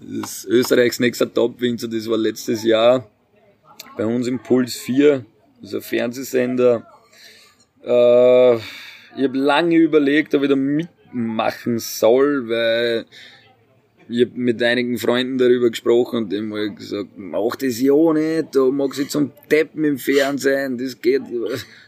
Das 0.00 0.44
Österreichs 0.46 0.98
nächster 0.98 1.32
Top-Winzer, 1.32 1.88
das 1.88 2.08
war 2.08 2.16
letztes 2.16 2.64
Jahr. 2.64 3.08
bei 3.96 4.04
uns 4.06 4.26
im 4.26 4.38
Puls 4.42 4.74
4, 4.76 5.24
also 5.62 5.80
Fernsehsender. 5.80 6.86
Äh, 7.84 8.54
ich 8.56 9.22
habe 9.22 9.38
lange 9.38 9.76
überlegt, 9.76 10.34
ob 10.34 10.42
ich 10.42 10.48
da 10.48 10.56
mitmachen 10.56 11.78
soll, 11.78 12.48
weil 12.48 13.04
ich 14.08 14.22
habe 14.22 14.32
mit 14.34 14.62
einigen 14.62 14.98
Freunden 14.98 15.38
darüber 15.38 15.70
gesprochen 15.70 16.24
und 16.24 16.48
mal 16.48 16.74
gesagt, 16.74 17.10
mach 17.16 17.56
das 17.56 17.80
ja 17.80 18.12
nicht, 18.12 18.54
da 18.54 18.70
mag 18.70 18.98
ich 18.98 19.08
zum 19.08 19.32
Deppen 19.50 19.84
im 19.84 19.98
Fernsehen, 19.98 20.78
das 20.78 21.00
geht. 21.00 21.22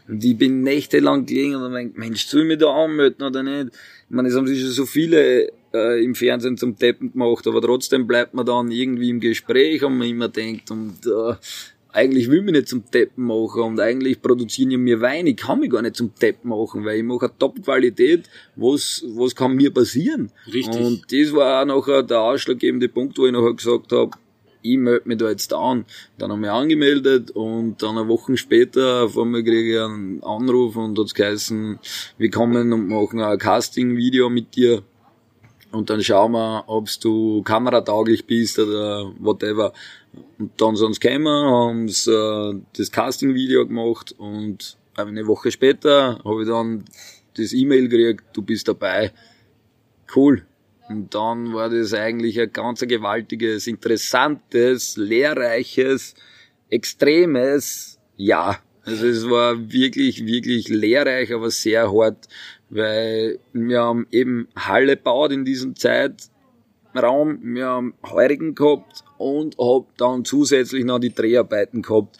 Und 0.07 0.23
ich 0.23 0.37
bin 0.37 0.61
nächtelang 0.61 1.25
gelegen 1.25 1.55
und 1.55 1.71
mein 1.71 1.93
Mensch, 1.95 2.25
soll 2.25 2.41
ich 2.41 2.47
mich 2.47 2.57
da 2.57 2.67
anmelden 2.67 3.25
oder 3.25 3.43
nicht? 3.43 3.73
Ich 3.73 4.15
meine, 4.15 4.29
es 4.29 4.35
haben 4.35 4.47
sich 4.47 4.61
schon 4.61 4.71
so 4.71 4.85
viele 4.85 5.51
äh, 5.73 6.03
im 6.03 6.15
Fernsehen 6.15 6.57
zum 6.57 6.75
Deppen 6.77 7.11
gemacht, 7.11 7.45
aber 7.47 7.61
trotzdem 7.61 8.07
bleibt 8.07 8.33
man 8.33 8.45
dann 8.45 8.71
irgendwie 8.71 9.09
im 9.09 9.19
Gespräch 9.19 9.83
und 9.83 9.97
man 9.97 10.07
immer 10.07 10.29
denkt 10.29 10.71
und 10.71 11.05
äh, 11.05 11.35
eigentlich 11.91 12.29
will 12.29 12.39
ich 12.39 12.43
mich 12.43 12.53
nicht 12.53 12.67
zum 12.67 12.83
Deppen 12.91 13.25
machen 13.25 13.61
und 13.63 13.79
eigentlich 13.79 14.21
produzieren 14.21 14.71
ja 14.71 14.77
mir 14.77 15.01
Wein. 15.01 15.27
Ich 15.27 15.37
kann 15.37 15.59
mich 15.59 15.71
gar 15.71 15.81
nicht 15.81 15.95
zum 15.95 16.13
Deppen 16.21 16.49
machen, 16.49 16.85
weil 16.85 16.97
ich 16.97 17.03
mache 17.03 17.25
eine 17.25 17.37
Top-Qualität. 17.37 18.29
Was, 18.55 19.03
was 19.07 19.35
kann 19.35 19.55
mir 19.55 19.73
passieren? 19.73 20.31
Richtig. 20.51 20.79
Und 20.79 21.11
das 21.11 21.33
war 21.33 21.61
auch 21.61 21.65
nachher 21.65 22.03
der 22.03 22.21
ausschlaggebende 22.21 22.89
Punkt, 22.89 23.17
wo 23.17 23.25
ich 23.25 23.31
nachher 23.31 23.53
gesagt 23.53 23.91
habe, 23.91 24.11
ich 24.61 24.77
melde 24.77 25.07
mich 25.07 25.17
da 25.17 25.29
jetzt 25.29 25.53
an. 25.53 25.85
Dann 26.17 26.31
haben 26.31 26.41
wir 26.41 26.53
angemeldet 26.53 27.31
und 27.31 27.81
dann 27.81 27.97
eine 27.97 28.07
Woche 28.07 28.35
später 28.37 29.03
auf 29.03 29.17
einmal 29.17 29.43
kriege 29.43 29.73
ich 29.73 29.79
einen 29.79 30.23
Anruf 30.23 30.75
und 30.75 30.99
hat's 30.99 31.13
geheißen, 31.13 31.79
wir 32.17 32.31
kommen 32.31 32.73
und 32.73 32.87
machen 32.89 33.21
ein 33.21 33.37
Casting-Video 33.37 34.29
mit 34.29 34.55
dir 34.55 34.83
und 35.71 35.89
dann 35.89 36.01
schauen 36.01 36.31
wir, 36.31 36.63
ob 36.67 36.87
du 37.01 37.41
kameratauglich 37.43 38.25
bist 38.25 38.57
oder 38.59 39.11
whatever. 39.19 39.73
Und 40.39 40.51
dann 40.57 40.75
sind 40.75 40.93
sie 40.93 40.99
gekommen, 40.99 41.27
haben 41.27 41.87
äh, 41.87 42.61
das 42.77 42.91
Casting-Video 42.91 43.67
gemacht 43.67 44.13
und 44.17 44.77
eine 44.95 45.27
Woche 45.27 45.51
später 45.51 46.19
habe 46.23 46.41
ich 46.41 46.47
dann 46.47 46.85
das 47.35 47.53
E-Mail 47.53 47.87
gekriegt, 47.87 48.25
du 48.33 48.41
bist 48.41 48.67
dabei. 48.67 49.11
Cool. 50.15 50.45
Und 50.89 51.13
dann 51.13 51.53
war 51.53 51.69
das 51.69 51.93
eigentlich 51.93 52.39
ein 52.39 52.51
ganz 52.51 52.79
gewaltiges, 52.79 53.67
interessantes, 53.67 54.95
lehrreiches, 54.95 56.15
extremes 56.69 57.99
Jahr. 58.15 58.59
Also 58.83 59.05
es 59.05 59.29
war 59.29 59.69
wirklich, 59.71 60.25
wirklich 60.25 60.69
lehrreich, 60.69 61.33
aber 61.33 61.51
sehr 61.51 61.91
hart, 61.91 62.27
weil 62.69 63.39
wir 63.51 63.81
haben 63.81 64.07
eben 64.11 64.47
Halle 64.55 64.95
baut 64.95 65.33
in 65.33 65.43
diesem 65.43 65.75
Zeitraum, 65.75 67.39
wir 67.41 67.67
haben 67.67 67.93
Heurigen 68.05 68.55
gehabt 68.55 69.03
und 69.17 69.57
hab 69.57 69.97
dann 69.97 70.25
zusätzlich 70.25 70.85
noch 70.85 70.99
die 70.99 71.13
Dreharbeiten 71.13 71.81
gehabt. 71.81 72.17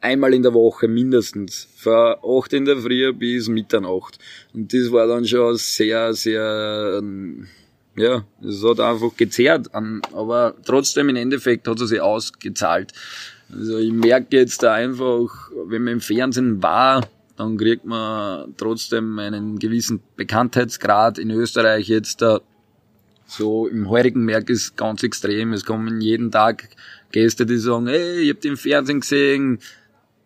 Einmal 0.00 0.32
in 0.32 0.42
der 0.42 0.54
Woche 0.54 0.86
mindestens. 0.86 1.68
Von 1.76 2.14
8 2.22 2.52
in 2.52 2.64
der 2.64 2.76
Früh 2.76 3.12
bis 3.12 3.48
Mitternacht. 3.48 4.18
Und 4.54 4.72
das 4.72 4.92
war 4.92 5.06
dann 5.06 5.24
schon 5.24 5.56
sehr, 5.56 6.14
sehr, 6.14 6.98
ähm, 6.98 7.48
ja, 7.96 8.24
es 8.40 8.62
hat 8.64 8.78
einfach 8.78 9.16
gezehrt. 9.16 9.68
Aber 10.12 10.54
trotzdem 10.64 11.08
im 11.08 11.16
Endeffekt 11.16 11.66
hat 11.66 11.80
es 11.80 11.88
sich 11.88 12.00
ausgezahlt. 12.00 12.92
Also 13.52 13.78
ich 13.78 13.92
merke 13.92 14.36
jetzt 14.36 14.62
da 14.62 14.74
einfach, 14.74 15.50
wenn 15.66 15.82
man 15.82 15.94
im 15.94 16.00
Fernsehen 16.00 16.62
war, 16.62 17.00
dann 17.36 17.56
kriegt 17.56 17.84
man 17.84 18.54
trotzdem 18.56 19.18
einen 19.18 19.58
gewissen 19.58 20.00
Bekanntheitsgrad 20.16 21.18
in 21.18 21.30
Österreich 21.30 21.88
jetzt 21.88 22.20
da 22.20 22.40
so 23.28 23.68
im 23.68 23.88
heurigen 23.88 24.24
Merk 24.24 24.48
ist 24.48 24.76
ganz 24.76 25.02
extrem. 25.02 25.52
Es 25.52 25.64
kommen 25.64 26.00
jeden 26.00 26.30
Tag 26.30 26.70
Gäste, 27.12 27.46
die 27.46 27.58
sagen, 27.58 27.86
hey, 27.86 28.20
ich 28.20 28.30
hab 28.30 28.40
den 28.40 28.56
Fernsehen 28.56 29.00
gesehen, 29.00 29.60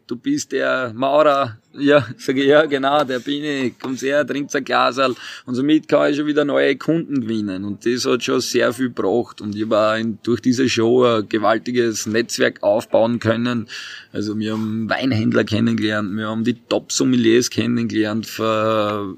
du 0.06 0.16
bist 0.16 0.52
der 0.52 0.92
Maurer. 0.94 1.58
Ja, 1.74 2.06
sage 2.18 2.42
ich, 2.42 2.46
ja, 2.46 2.64
genau, 2.66 3.02
der 3.02 3.18
bin 3.18 3.42
ich. 3.42 3.78
Kommt 3.78 4.02
her, 4.02 4.26
trinkt 4.26 4.54
ein 4.54 4.64
Glasal. 4.64 5.14
Und 5.46 5.54
somit 5.54 5.88
kann 5.88 6.10
ich 6.10 6.16
schon 6.16 6.26
wieder 6.26 6.44
neue 6.44 6.76
Kunden 6.76 7.22
gewinnen. 7.22 7.64
Und 7.64 7.84
das 7.84 8.06
hat 8.06 8.22
schon 8.22 8.40
sehr 8.40 8.72
viel 8.72 8.88
gebracht. 8.88 9.40
Und 9.40 9.56
ich 9.56 9.68
war 9.68 9.98
durch 10.22 10.40
diese 10.40 10.68
Show 10.68 11.04
ein 11.04 11.28
gewaltiges 11.28 12.06
Netzwerk 12.06 12.62
aufbauen 12.62 13.18
können. 13.18 13.68
Also 14.12 14.38
wir 14.38 14.52
haben 14.52 14.88
Weinhändler 14.88 15.44
kennengelernt, 15.44 16.16
wir 16.16 16.28
haben 16.28 16.44
die 16.44 16.54
Top-Sommeliers 16.68 17.50
kennengelernt 17.50 18.26
für 18.26 19.16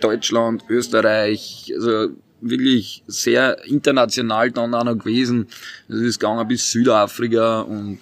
Deutschland, 0.00 0.64
Österreich, 0.68 1.72
also 1.74 2.08
wirklich 2.48 3.02
sehr 3.06 3.64
international 3.64 4.50
dann 4.50 4.74
auch 4.74 4.84
noch 4.84 4.98
gewesen. 4.98 5.48
Es 5.88 6.00
ist 6.00 6.20
gegangen 6.20 6.46
bis 6.46 6.70
Südafrika 6.70 7.60
und 7.62 8.00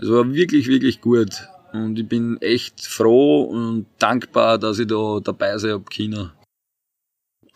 es 0.00 0.08
war 0.08 0.32
wirklich, 0.32 0.66
wirklich 0.68 1.00
gut. 1.00 1.30
Und 1.72 1.98
ich 1.98 2.08
bin 2.08 2.40
echt 2.40 2.86
froh 2.86 3.42
und 3.42 3.86
dankbar, 3.98 4.58
dass 4.58 4.78
ich 4.78 4.86
da 4.86 5.20
dabei 5.22 5.58
sein 5.58 5.72
ab 5.72 5.90
China. 5.90 6.32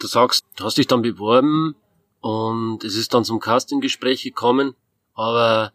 Du 0.00 0.06
sagst, 0.06 0.44
du 0.56 0.64
hast 0.64 0.78
dich 0.78 0.86
dann 0.86 1.02
beworben 1.02 1.76
und 2.20 2.84
es 2.84 2.96
ist 2.96 3.14
dann 3.14 3.24
zum 3.24 3.40
Castinggespräch 3.40 4.22
gekommen, 4.22 4.74
aber 5.14 5.72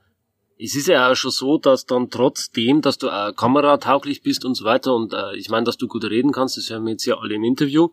es 0.58 0.76
ist 0.76 0.88
ja 0.88 1.12
auch 1.12 1.16
schon 1.16 1.32
so, 1.32 1.58
dass 1.58 1.86
dann 1.86 2.10
trotzdem, 2.10 2.82
dass 2.82 2.98
du 2.98 3.10
auch 3.10 3.36
kameratauglich 3.36 4.22
bist 4.24 4.46
und 4.46 4.56
so 4.56 4.66
weiter 4.66 4.94
und 4.94 5.14
äh, 5.14 5.36
ich 5.36 5.50
meine, 5.50 5.66
dass 5.66 5.78
du 5.78 5.88
gut 5.88 6.06
reden 6.06 6.32
kannst, 6.32 6.58
das 6.58 6.70
hören 6.70 6.86
wir 6.86 6.92
jetzt 6.92 7.06
ja 7.06 7.18
alle 7.18 7.36
im 7.36 7.44
Interview, 7.44 7.90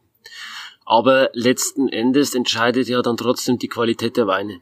aber 0.91 1.31
letzten 1.35 1.89
Endes 1.89 2.35
entscheidet 2.35 2.89
ja 2.89 3.01
dann 3.01 3.17
trotzdem 3.17 3.61
die 3.61 3.69
Qualität 3.69 4.17
der 4.17 4.27
Weine. 4.27 4.61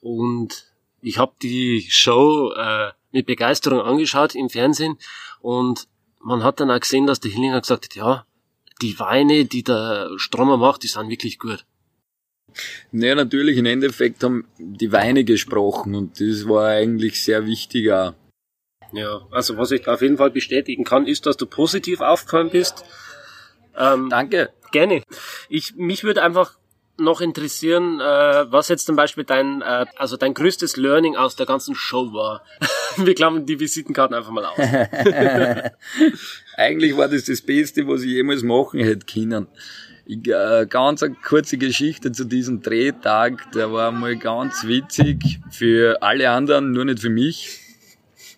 Und 0.00 0.72
ich 1.00 1.18
habe 1.18 1.32
die 1.42 1.84
Show 1.90 2.52
äh, 2.56 2.92
mit 3.10 3.26
Begeisterung 3.26 3.80
angeschaut 3.80 4.36
im 4.36 4.50
Fernsehen 4.50 4.98
und 5.40 5.88
man 6.20 6.44
hat 6.44 6.60
dann 6.60 6.70
auch 6.70 6.78
gesehen, 6.78 7.08
dass 7.08 7.18
der 7.18 7.32
Hillinger 7.32 7.60
gesagt 7.60 7.86
hat, 7.86 7.96
ja, 7.96 8.24
die 8.80 9.00
Weine, 9.00 9.46
die 9.46 9.64
der 9.64 10.10
Stromer 10.16 10.58
macht, 10.58 10.84
die 10.84 10.86
sind 10.86 11.10
wirklich 11.10 11.40
gut. 11.40 11.66
Naja, 12.92 13.16
natürlich, 13.16 13.56
im 13.56 13.66
Endeffekt 13.66 14.22
haben 14.22 14.46
die 14.58 14.92
Weine 14.92 15.24
gesprochen 15.24 15.96
und 15.96 16.20
das 16.20 16.48
war 16.48 16.68
eigentlich 16.68 17.20
sehr 17.20 17.46
wichtig 17.46 17.90
auch. 17.90 18.14
Ja, 18.92 19.26
also 19.32 19.56
was 19.56 19.72
ich 19.72 19.88
auf 19.88 20.02
jeden 20.02 20.18
Fall 20.18 20.30
bestätigen 20.30 20.84
kann, 20.84 21.08
ist, 21.08 21.26
dass 21.26 21.36
du 21.36 21.46
positiv 21.46 22.00
aufgefallen 22.00 22.50
bist. 22.50 22.84
Ähm, 23.78 24.08
Danke. 24.10 24.50
Gerne. 24.72 25.02
Ich, 25.48 25.74
mich 25.76 26.04
würde 26.04 26.22
einfach 26.22 26.58
noch 26.98 27.20
interessieren, 27.20 28.00
äh, 28.00 28.50
was 28.50 28.68
jetzt 28.68 28.86
zum 28.86 28.96
Beispiel 28.96 29.24
dein, 29.24 29.62
äh, 29.62 29.86
also 29.96 30.16
dein 30.16 30.34
größtes 30.34 30.76
Learning 30.76 31.16
aus 31.16 31.36
der 31.36 31.46
ganzen 31.46 31.74
Show 31.74 32.12
war. 32.12 32.44
Wir 32.96 33.14
klammern 33.14 33.46
die 33.46 33.60
Visitenkarten 33.60 34.16
einfach 34.16 34.32
mal 34.32 34.44
aus. 34.44 34.58
Eigentlich 36.56 36.96
war 36.96 37.08
das 37.08 37.24
das 37.24 37.40
Beste, 37.40 37.86
was 37.86 38.02
ich 38.02 38.10
jemals 38.10 38.42
machen 38.42 38.80
hätte 38.80 39.06
können. 39.06 39.46
Ich, 40.06 40.26
äh, 40.26 40.66
ganz 40.68 41.02
eine 41.02 41.14
kurze 41.14 41.56
Geschichte 41.56 42.10
zu 42.10 42.24
diesem 42.24 42.62
Drehtag, 42.62 43.52
der 43.52 43.72
war 43.72 43.92
mal 43.92 44.16
ganz 44.16 44.66
witzig 44.66 45.38
für 45.50 46.02
alle 46.02 46.30
anderen, 46.30 46.72
nur 46.72 46.84
nicht 46.84 46.98
für 46.98 47.10
mich 47.10 47.67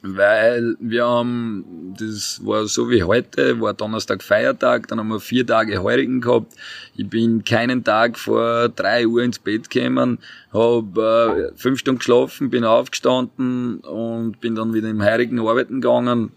weil 0.02 0.76
wir 0.80 1.04
haben, 1.04 1.94
das 1.98 2.40
war 2.44 2.66
so 2.66 2.88
wie 2.88 3.02
heute, 3.02 3.60
war 3.60 3.74
Donnerstag 3.74 4.22
Feiertag, 4.22 4.88
dann 4.88 4.98
haben 4.98 5.08
wir 5.08 5.20
vier 5.20 5.46
Tage 5.46 5.82
Heurigen 5.82 6.20
gehabt. 6.20 6.54
Ich 6.96 7.08
bin 7.08 7.44
keinen 7.44 7.84
Tag 7.84 8.18
vor 8.18 8.70
drei 8.70 9.06
Uhr 9.06 9.22
ins 9.22 9.38
Bett 9.38 9.68
gekommen, 9.68 10.18
habe 10.52 11.50
äh, 11.52 11.58
fünf 11.58 11.80
Stunden 11.80 11.98
geschlafen, 11.98 12.48
bin 12.48 12.64
aufgestanden 12.64 13.80
und 13.80 14.40
bin 14.40 14.54
dann 14.54 14.72
wieder 14.72 14.88
im 14.88 15.04
Heurigen 15.04 15.38
arbeiten 15.40 15.82
gegangen. 15.82 16.32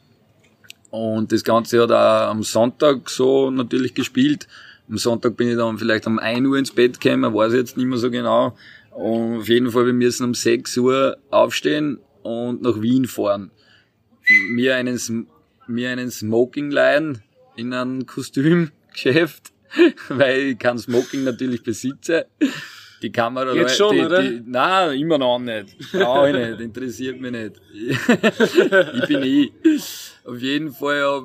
Und 0.90 1.32
das 1.32 1.44
Ganze 1.44 1.82
hat 1.82 1.92
auch 1.92 2.30
am 2.30 2.44
Sonntag 2.44 3.10
so 3.10 3.50
natürlich 3.50 3.94
gespielt. 3.94 4.48
Am 4.90 4.98
Sonntag 4.98 5.38
bin 5.38 5.48
ich 5.48 5.56
dann 5.56 5.78
vielleicht 5.78 6.06
um 6.06 6.20
ein 6.20 6.46
Uhr 6.46 6.58
ins 6.58 6.72
Bett 6.72 7.00
gekommen, 7.00 7.34
weiß 7.34 7.54
ich 7.54 7.60
jetzt 7.60 7.78
nicht 7.78 7.88
mehr 7.88 7.98
so 7.98 8.12
genau. 8.12 8.58
Und 8.92 9.40
auf 9.40 9.48
jeden 9.48 9.72
Fall, 9.72 9.86
wir 9.86 9.94
müssen 9.94 10.26
um 10.26 10.34
sechs 10.34 10.78
Uhr 10.78 11.18
aufstehen 11.32 12.00
und 12.24 12.62
nach 12.62 12.82
Wien 12.82 13.06
fahren. 13.06 13.52
Mir 14.50 14.76
einen, 14.76 15.28
mir 15.68 15.92
einen 15.92 16.12
Smoking 16.12 16.72
leihen 16.72 17.22
in 17.56 17.74
einem 17.74 18.06
Kostümgeschäft, 18.06 19.54
weil 20.10 20.40
ich 20.40 20.60
kein 20.60 20.78
Smoking 20.78 21.24
natürlich 21.24 21.64
besitze. 21.64 22.28
Die 23.04 23.12
Kamera 23.12 23.54
Jetzt 23.54 23.76
schon, 23.76 23.94
die, 23.94 24.02
oder? 24.02 24.24
Die, 24.24 24.42
nein, 24.46 24.98
immer 24.98 25.18
noch 25.18 25.38
nicht. 25.38 25.78
Brauche 25.92 26.30
ich 26.30 26.36
nicht, 26.36 26.62
interessiert 26.62 27.20
mich 27.20 27.32
nicht. 27.32 27.62
ich 27.74 29.08
bin 29.08 29.24
ich. 29.24 29.52
Auf 30.24 30.40
jeden 30.40 30.72
Fall, 30.72 31.24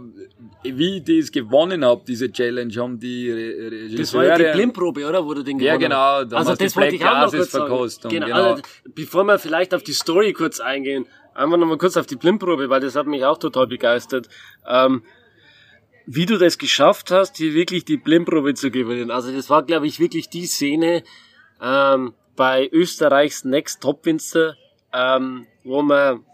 wie 0.65 0.97
ich 0.97 1.05
das 1.05 1.31
gewonnen 1.31 1.85
habe, 1.85 2.03
diese 2.05 2.33
Challenge, 2.33 2.75
haben 2.75 2.99
die 2.99 3.31
Re 3.31 3.71
Regisseure... 3.71 3.97
Das 3.97 4.15
war 4.15 4.25
ja 4.25 4.37
die 4.39 4.57
Blindprobe, 4.57 5.07
oder? 5.07 5.25
Wo 5.25 5.35
du 5.35 5.45
den 5.45 5.61
Ja, 5.61 5.77
gewonnen 5.77 5.91
genau. 5.91 5.97
hast. 5.97 6.33
Da 6.33 6.37
Also 6.39 6.57
das 6.57 6.77
wollte 6.77 6.97
ich 6.97 7.05
auch 7.05 7.33
noch 7.33 7.69
kurz 7.69 8.01
sagen. 8.01 8.15
Genau. 8.15 8.27
genau. 8.27 8.51
Also, 8.51 8.63
bevor 8.93 9.23
wir 9.23 9.39
vielleicht 9.39 9.73
auf 9.73 9.85
die 9.85 9.93
Story 9.93 10.33
kurz 10.33 10.59
eingehen, 10.59 11.07
einfach 11.33 11.59
nochmal 11.59 11.79
kurz 11.79 11.97
auf 11.97 12.07
die 12.07 12.17
Blindprobe, 12.17 12.69
weil 12.71 12.81
das 12.81 12.97
hat 12.97 13.07
mich 13.07 13.25
auch 13.25 13.39
total 13.39 13.69
begeistert. 13.69 14.29
Ähm, 14.69 15.05
wie 16.07 16.27
du 16.27 16.39
das 16.39 16.59
geschafft 16.59 17.13
hast, 17.13 17.37
hier 17.37 17.55
wirklich 17.55 17.85
die 17.85 17.99
Blindprobe 17.99 18.55
zu 18.55 18.73
gewinnen. 18.73 19.13
Also 19.13 19.31
das 19.31 19.49
war, 19.49 19.63
glaube 19.63 19.87
ich, 19.87 20.01
wirklich 20.01 20.29
die 20.29 20.47
Szene 20.47 21.05
ähm, 21.61 22.15
bei 22.37 22.69
Österreichs 22.71 23.45
Next 23.45 23.83
Top 23.83 24.05
Winzer, 24.07 24.55
ähm, 24.93 25.47
wo 25.65 25.83
man 25.83 26.25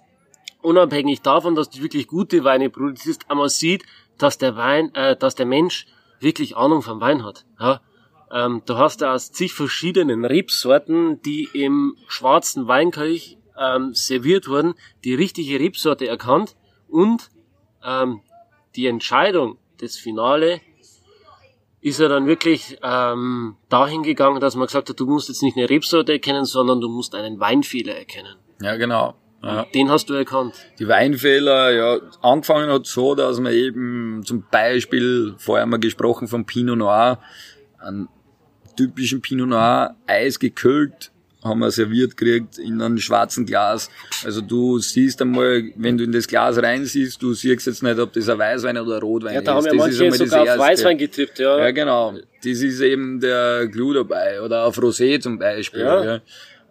unabhängig 0.63 1.23
davon, 1.23 1.55
dass 1.55 1.71
du 1.71 1.83
wirklich 1.83 2.07
gute 2.07 2.45
Weine 2.45 2.71
produzierst, 2.71 3.27
man 3.29 3.49
sieht, 3.49 3.85
dass 4.19 4.39
der 4.39 4.57
Wein, 4.57 4.95
äh, 4.95 5.17
dass 5.17 5.35
der 5.35 5.47
Mensch 5.47 5.87
wirklich 6.21 6.57
Ahnung 6.57 6.83
vom 6.83 7.01
Wein 7.01 7.25
hat. 7.25 7.45
Ja? 7.61 7.81
Ähm, 8.31 8.63
du 8.67 8.77
hast 8.77 9.01
ja 9.01 9.15
aus 9.15 9.33
zig 9.33 9.53
verschiedenen 9.53 10.25
Rebsorten, 10.25 11.21
die 11.23 11.49
im 11.53 11.97
schwarzen 12.09 12.67
Weinkelch 12.67 13.39
ähm, 13.59 13.95
serviert 13.95 14.49
wurden, 14.49 14.75
die 15.05 15.15
richtige 15.15 15.61
Rebsorte 15.61 16.09
erkannt 16.09 16.57
und 16.89 17.31
ähm, 17.85 18.23
die 18.75 18.87
Entscheidung, 18.87 19.59
das 19.79 19.97
Finale, 19.97 20.61
ist 21.85 22.01
er 22.01 22.09
dann 22.09 22.27
wirklich 22.27 22.79
ähm, 22.83 23.57
dahin 23.69 24.03
gegangen, 24.03 24.41
dass 24.41 24.57
man 24.57 24.67
gesagt 24.67 24.89
hat, 24.89 24.99
du 24.99 25.05
musst 25.05 25.29
jetzt 25.29 25.43
nicht 25.43 25.59
eine 25.59 25.69
Rebsorte 25.69 26.13
erkennen, 26.13 26.47
sondern 26.47 26.81
du 26.81 26.89
musst 26.89 27.15
einen 27.15 27.39
Weinfehler 27.39 27.95
erkennen. 27.95 28.37
Ja, 28.63 28.77
genau. 28.77 29.17
Ja. 29.43 29.67
Den 29.75 29.91
hast 29.91 30.09
du 30.09 30.15
erkannt. 30.15 30.55
Die 30.79 30.89
Weinfehler, 30.89 31.73
ja, 31.73 31.99
angefangen 32.23 32.71
hat 32.71 32.87
so, 32.87 33.15
dass 33.15 33.39
man 33.39 33.53
eben 33.53 34.23
zum 34.25 34.47
Beispiel, 34.51 35.35
vorher 35.37 35.65
haben 35.65 35.73
wir 35.73 35.79
gesprochen 35.79 36.27
vom 36.27 36.47
Pinot 36.47 36.79
Noir, 36.79 37.19
einen 37.79 38.09
typischen 38.79 39.21
Pinot 39.21 39.49
Noir, 39.49 39.95
Eis 40.07 40.39
gekühlt, 40.39 41.13
haben 41.45 41.59
wir 41.61 41.71
serviert 41.71 42.17
gekriegt 42.17 42.59
in 42.59 42.81
einem 42.81 42.99
schwarzen 42.99 43.45
Glas. 43.47 43.91
Also 44.25 44.41
du 44.41 44.79
siehst 44.79 45.21
einmal, 45.21 45.63
wenn 45.77 45.99
du 45.99 46.05
in 46.05 46.11
das 46.13 46.27
Glas 46.27 46.57
reinsiehst, 46.57 47.21
du 47.23 47.35
siehst 47.35 47.67
jetzt 47.67 47.83
nicht, 47.83 47.99
ob 47.99 48.13
das 48.15 48.29
ein 48.29 48.39
Weißwein 48.39 48.79
oder 48.79 48.97
ein 48.97 49.03
Rotwein 49.03 49.35
Ja, 49.35 49.41
da 49.43 49.53
ist. 49.53 49.57
haben 49.69 49.77
ja 49.79 49.87
das 49.87 49.99
manche 50.01 50.17
sogar 50.27 50.41
auf 50.41 50.47
Erste. 50.47 50.61
Weißwein 50.63 50.99
getippt, 50.99 51.39
ja. 51.39 51.59
Ja, 51.59 51.71
genau. 51.71 52.15
Das 52.43 52.59
ist 52.63 52.81
eben 52.81 53.21
der 53.21 53.69
Clou 53.71 53.93
dabei. 53.93 54.41
Oder 54.41 54.65
auf 54.65 54.77
Rosé 54.79 55.21
zum 55.21 55.39
Beispiel. 55.39 55.81
Ja. 55.81 56.05
Ja. 56.05 56.21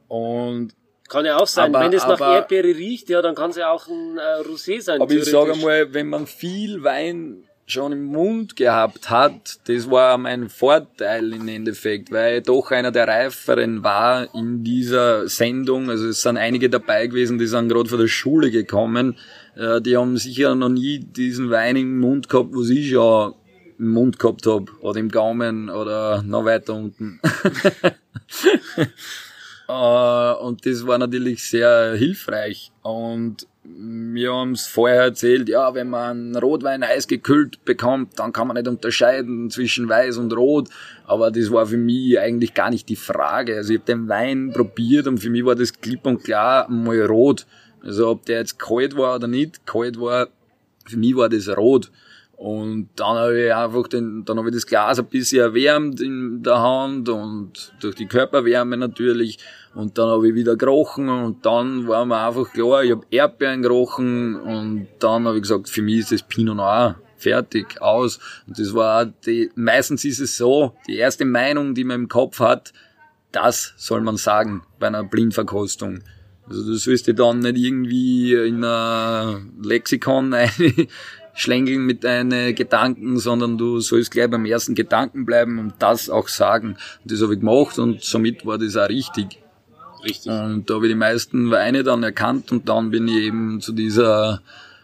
Und 0.08 0.72
Kann 1.10 1.26
ja 1.26 1.38
auch 1.38 1.48
sein. 1.48 1.74
Aber- 1.76 1.86
Wenn 1.86 1.94
es 1.94 2.06
nach 2.08 2.20
Erdbeere 2.20 2.68
riecht, 2.70 3.10
ja, 3.10 3.22
dann 3.22 3.36
kann 3.36 3.52
es 3.52 3.58
ja 3.58 3.70
auch 3.72 3.88
ein 3.88 4.18
äh, 4.18 4.48
Rosé 4.48 4.82
sein. 4.82 5.00
Aber 5.02 5.12
ich 5.14 5.26
sage 5.26 5.56
mal, 5.58 5.94
wenn 5.94 6.08
man 6.10 6.26
viel 6.28 6.84
Wein 6.84 7.44
schon 7.66 7.92
im 7.92 8.06
Mund 8.06 8.56
gehabt 8.56 9.10
hat, 9.10 9.60
das 9.66 9.90
war 9.90 10.18
mein 10.18 10.50
Vorteil 10.50 11.34
im 11.34 11.48
Endeffekt, 11.48 12.12
weil 12.12 12.40
ich 12.40 12.44
doch 12.44 12.72
einer 12.72 12.92
der 12.92 13.08
Reiferen 13.08 13.84
war 13.84 14.34
in 14.36 14.64
dieser 14.64 15.28
Sendung. 15.30 15.90
Also 15.90 16.08
es 16.08 16.22
sind 16.22 16.38
einige 16.38 16.70
dabei 16.70 17.08
gewesen, 17.08 17.38
die 17.38 17.48
sind 17.48 17.70
gerade 17.70 17.90
von 17.90 18.00
der 18.00 18.08
Schule 18.08 18.52
gekommen. 18.52 19.18
Äh, 19.56 19.82
Die 19.82 19.96
haben 19.96 20.18
sicher 20.18 20.56
noch 20.56 20.70
nie 20.70 21.00
diesen 21.00 21.50
Wein 21.50 21.76
im 21.78 22.00
Mund 22.00 22.30
gehabt, 22.30 22.50
was 22.52 22.70
ich 22.70 22.90
schon 22.90 23.34
im 23.80 23.90
Mund 23.90 24.20
gehabt 24.20 24.46
hab 24.46 24.70
oder 24.82 25.00
im 25.00 25.10
Gaumen 25.10 25.70
oder 25.70 26.22
noch 26.24 26.46
weiter 26.46 26.74
unten. 26.74 27.20
Äh, 29.66 30.34
und 30.34 30.66
das 30.66 30.86
war 30.86 30.98
natürlich 30.98 31.48
sehr 31.48 31.96
hilfreich. 31.96 32.74
Und 32.82 33.48
wir 33.66 34.34
haben 34.34 34.52
es 34.52 34.68
vorher 34.68 35.04
erzählt, 35.04 35.48
ja, 35.48 35.74
wenn 35.74 35.90
man 35.90 36.36
Rotwein 36.36 36.84
eisgekühlt 36.84 37.64
bekommt, 37.64 38.20
dann 38.20 38.34
kann 38.34 38.48
man 38.48 38.58
nicht 38.58 38.68
unterscheiden 38.68 39.50
zwischen 39.50 39.88
weiß 39.88 40.18
und 40.18 40.36
rot. 40.36 40.70
Aber 41.06 41.32
das 41.32 41.50
war 41.50 41.66
für 41.66 41.78
mich 41.78 42.20
eigentlich 42.20 42.54
gar 42.54 42.70
nicht 42.70 42.90
die 42.90 42.98
Frage. 42.98 43.56
Also 43.56 43.74
ich 43.74 43.80
habe 43.80 43.92
den 43.92 44.10
Wein 44.10 44.52
probiert 44.54 45.08
und 45.08 45.20
für 45.20 45.30
mich 45.30 45.46
war 45.46 45.56
das 45.56 45.80
klipp 45.80 46.06
und 46.06 46.24
klar 46.24 46.70
mal 46.70 47.06
rot. 47.06 47.46
Also 47.82 48.10
ob 48.10 48.26
der 48.26 48.40
jetzt 48.40 48.60
kalt 48.60 48.98
war 48.98 49.16
oder 49.16 49.28
nicht, 49.28 49.66
kalt 49.66 50.00
war, 50.00 50.28
für 50.86 50.98
mich 50.98 51.16
war 51.16 51.30
das 51.30 51.48
rot. 51.50 51.90
Und 52.44 52.90
dann 52.98 53.16
habe 53.16 53.42
ich 53.42 53.54
einfach 53.54 53.88
den, 53.88 54.26
dann 54.26 54.38
habe 54.38 54.50
ich 54.50 54.56
das 54.56 54.68
Glas 54.68 55.00
ein 55.00 55.06
bisschen 55.06 55.40
erwärmt 55.40 56.02
in 56.02 56.44
der 56.44 56.60
Hand 56.60 57.08
und 57.08 57.72
durch 57.80 57.96
die 57.96 58.06
Körperwärme 58.06 58.76
natürlich. 58.76 59.40
Und 59.74 59.98
dann 59.98 60.10
habe 60.10 60.28
ich 60.28 60.36
wieder 60.36 60.58
gerochen 60.58 61.08
und 61.08 61.46
dann 61.46 61.88
war 61.88 62.04
mir 62.04 62.18
einfach 62.18 62.52
klar, 62.52 62.84
ich 62.84 62.92
habe 62.92 63.06
Erdbeeren 63.12 63.62
gerochen 63.62 64.36
und 64.36 64.88
dann 65.00 65.26
habe 65.26 65.38
ich 65.38 65.44
gesagt, 65.44 65.70
für 65.70 65.82
mich 65.82 66.00
ist 66.00 66.12
das 66.12 66.24
Pinot 66.24 66.58
Noir 66.58 67.00
fertig, 67.16 67.82
aus. 67.82 68.20
Und 68.46 68.60
das 68.60 68.74
war 68.74 69.06
die, 69.06 69.50
meistens 69.56 70.04
ist 70.04 70.20
es 70.20 70.36
so, 70.36 70.76
die 70.86 70.98
erste 70.98 71.24
Meinung, 71.24 71.74
die 71.74 71.86
man 71.86 72.02
im 72.02 72.08
Kopf 72.10 72.42
hat, 72.42 72.74
das 73.32 73.74
soll 73.78 74.02
man 74.02 74.18
sagen 74.18 74.64
bei 74.80 74.88
einer 74.88 75.06
Blindverkostung. 75.06 76.02
Also 76.50 76.66
du 76.66 76.76
sollst 76.76 77.08
dir 77.08 77.14
dann 77.14 77.40
nicht 77.40 77.56
irgendwie 77.56 78.34
in 78.34 78.66
ein 78.66 79.54
Lexikon 79.62 80.36
schlängeln 81.34 81.86
mit 81.86 82.04
deinen 82.04 82.54
Gedanken, 82.56 83.18
sondern 83.18 83.58
du 83.58 83.80
sollst 83.80 84.12
gleich 84.12 84.30
beim 84.30 84.46
ersten 84.46 84.76
Gedanken 84.76 85.26
bleiben 85.26 85.60
und 85.60 85.74
das 85.80 86.10
auch 86.10 86.28
sagen. 86.28 86.78
Und 87.04 87.12
das 87.12 87.22
habe 87.22 87.34
ich 87.34 87.40
gemacht 87.40 87.80
und 87.80 88.04
somit 88.04 88.46
war 88.46 88.58
das 88.58 88.78
auch 88.78 88.90
richtig. 88.90 89.40
Richtig. 90.04 90.32
Und 90.32 90.70
da 90.70 90.76
habe 90.76 90.88
ich 90.88 90.92
die 90.92 90.98
meisten 90.98 91.50
Weine 91.50 91.84
dann 91.84 92.04
erkannt 92.04 92.52
und 92.52 92.68
dann 92.68 92.92
bin 92.92 93.08
ich 93.08 93.16
eben 93.24 93.62
zu 93.62 93.72
dieser 93.72 94.42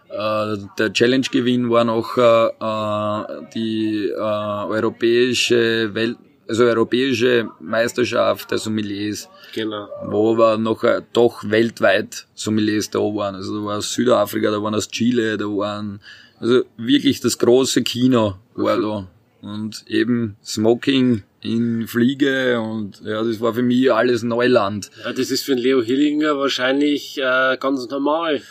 äh, 0.09 0.57
der 0.77 0.91
Challenge-Gewinn 0.91 1.69
war 1.69 1.83
noch 1.83 2.17
äh, 2.17 3.49
die 3.53 4.07
äh, 4.07 4.19
europäische 4.19 5.93
Welt, 5.93 6.17
also 6.47 6.63
europäische 6.63 7.49
Meisterschaft 7.59 8.49
der 8.49 8.57
Sommeliers, 8.57 9.29
Genau. 9.53 9.87
wo 10.07 10.33
aber 10.33 10.57
noch 10.57 10.83
äh, 10.83 11.01
doch 11.13 11.43
weltweit 11.47 12.25
Sommeliers 12.33 12.89
da 12.89 12.99
waren. 12.99 13.35
Also 13.35 13.59
da 13.59 13.65
war 13.65 13.77
aus 13.77 13.93
Südafrika, 13.93 14.49
da 14.49 14.63
waren 14.63 14.73
aus 14.73 14.89
Chile, 14.89 15.37
da 15.37 15.45
waren 15.45 15.99
also 16.39 16.63
wirklich 16.77 17.19
das 17.21 17.37
große 17.37 17.83
Kino 17.83 18.35
war 18.55 18.79
da. 18.79 19.07
Und 19.41 19.85
eben 19.87 20.35
Smoking 20.43 21.23
in 21.41 21.87
Fliege 21.87 22.59
und 22.59 23.01
ja, 23.05 23.23
das 23.23 23.39
war 23.39 23.53
für 23.53 23.61
mich 23.61 23.91
alles 23.91 24.23
Neuland. 24.23 24.91
Ja, 25.05 25.13
das 25.13 25.31
ist 25.31 25.43
für 25.43 25.55
den 25.55 25.63
Leo 25.63 25.81
Hillinger 25.81 26.37
wahrscheinlich 26.37 27.17
äh, 27.17 27.55
ganz 27.57 27.87
normal. 27.89 28.41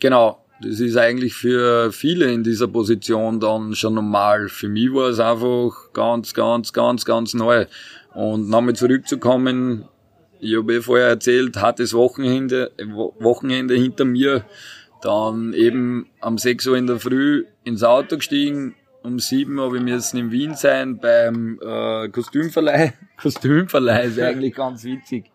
Genau. 0.00 0.42
Das 0.60 0.80
ist 0.80 0.96
eigentlich 0.96 1.34
für 1.34 1.92
viele 1.92 2.32
in 2.32 2.42
dieser 2.42 2.66
Position 2.66 3.38
dann 3.38 3.76
schon 3.76 3.94
normal. 3.94 4.48
Für 4.48 4.68
mich 4.68 4.92
war 4.92 5.10
es 5.10 5.20
einfach 5.20 5.92
ganz, 5.92 6.34
ganz, 6.34 6.72
ganz, 6.72 7.04
ganz 7.04 7.34
neu. 7.34 7.66
Und 8.12 8.48
nochmal 8.48 8.74
zurückzukommen, 8.74 9.84
ich 10.40 10.56
habe 10.56 10.74
eh 10.74 10.80
vorher 10.80 11.08
erzählt, 11.08 11.56
hartes 11.58 11.94
Wochenende, 11.94 12.72
Wo- 12.86 13.14
Wochenende 13.20 13.74
hinter 13.74 14.04
mir. 14.04 14.44
Dann 15.02 15.52
eben 15.52 16.08
am 16.20 16.38
6 16.38 16.66
Uhr 16.66 16.76
in 16.76 16.86
der 16.86 16.98
Früh 16.98 17.44
ins 17.64 17.82
Auto 17.82 18.16
gestiegen. 18.16 18.74
Um 19.02 19.18
7 19.18 19.60
habe 19.60 19.76
ich 19.76 19.82
müssen 19.82 20.18
in 20.18 20.30
Wien 20.32 20.54
sein 20.54 20.98
beim 20.98 21.60
äh, 21.62 22.08
Kostümverleih. 22.08 22.94
Kostümverleih 23.22 24.06
ist 24.06 24.18
eigentlich 24.18 24.54
ganz 24.54 24.84
witzig. 24.84 25.30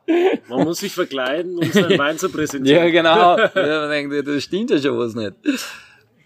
Man 0.49 0.65
muss 0.65 0.79
sich 0.79 0.93
verkleiden, 0.93 1.57
um 1.57 1.71
seinen 1.71 1.97
Wein 1.97 2.17
zu 2.17 2.29
präsentieren. 2.29 2.85
Ja, 2.85 2.89
genau. 2.91 3.37
Ja, 3.55 3.79
man 3.81 3.89
denkt, 3.89 4.27
das 4.27 4.43
stimmt 4.43 4.69
ja 4.69 4.79
schon 4.79 4.97
was 4.97 5.15
nicht. 5.15 5.33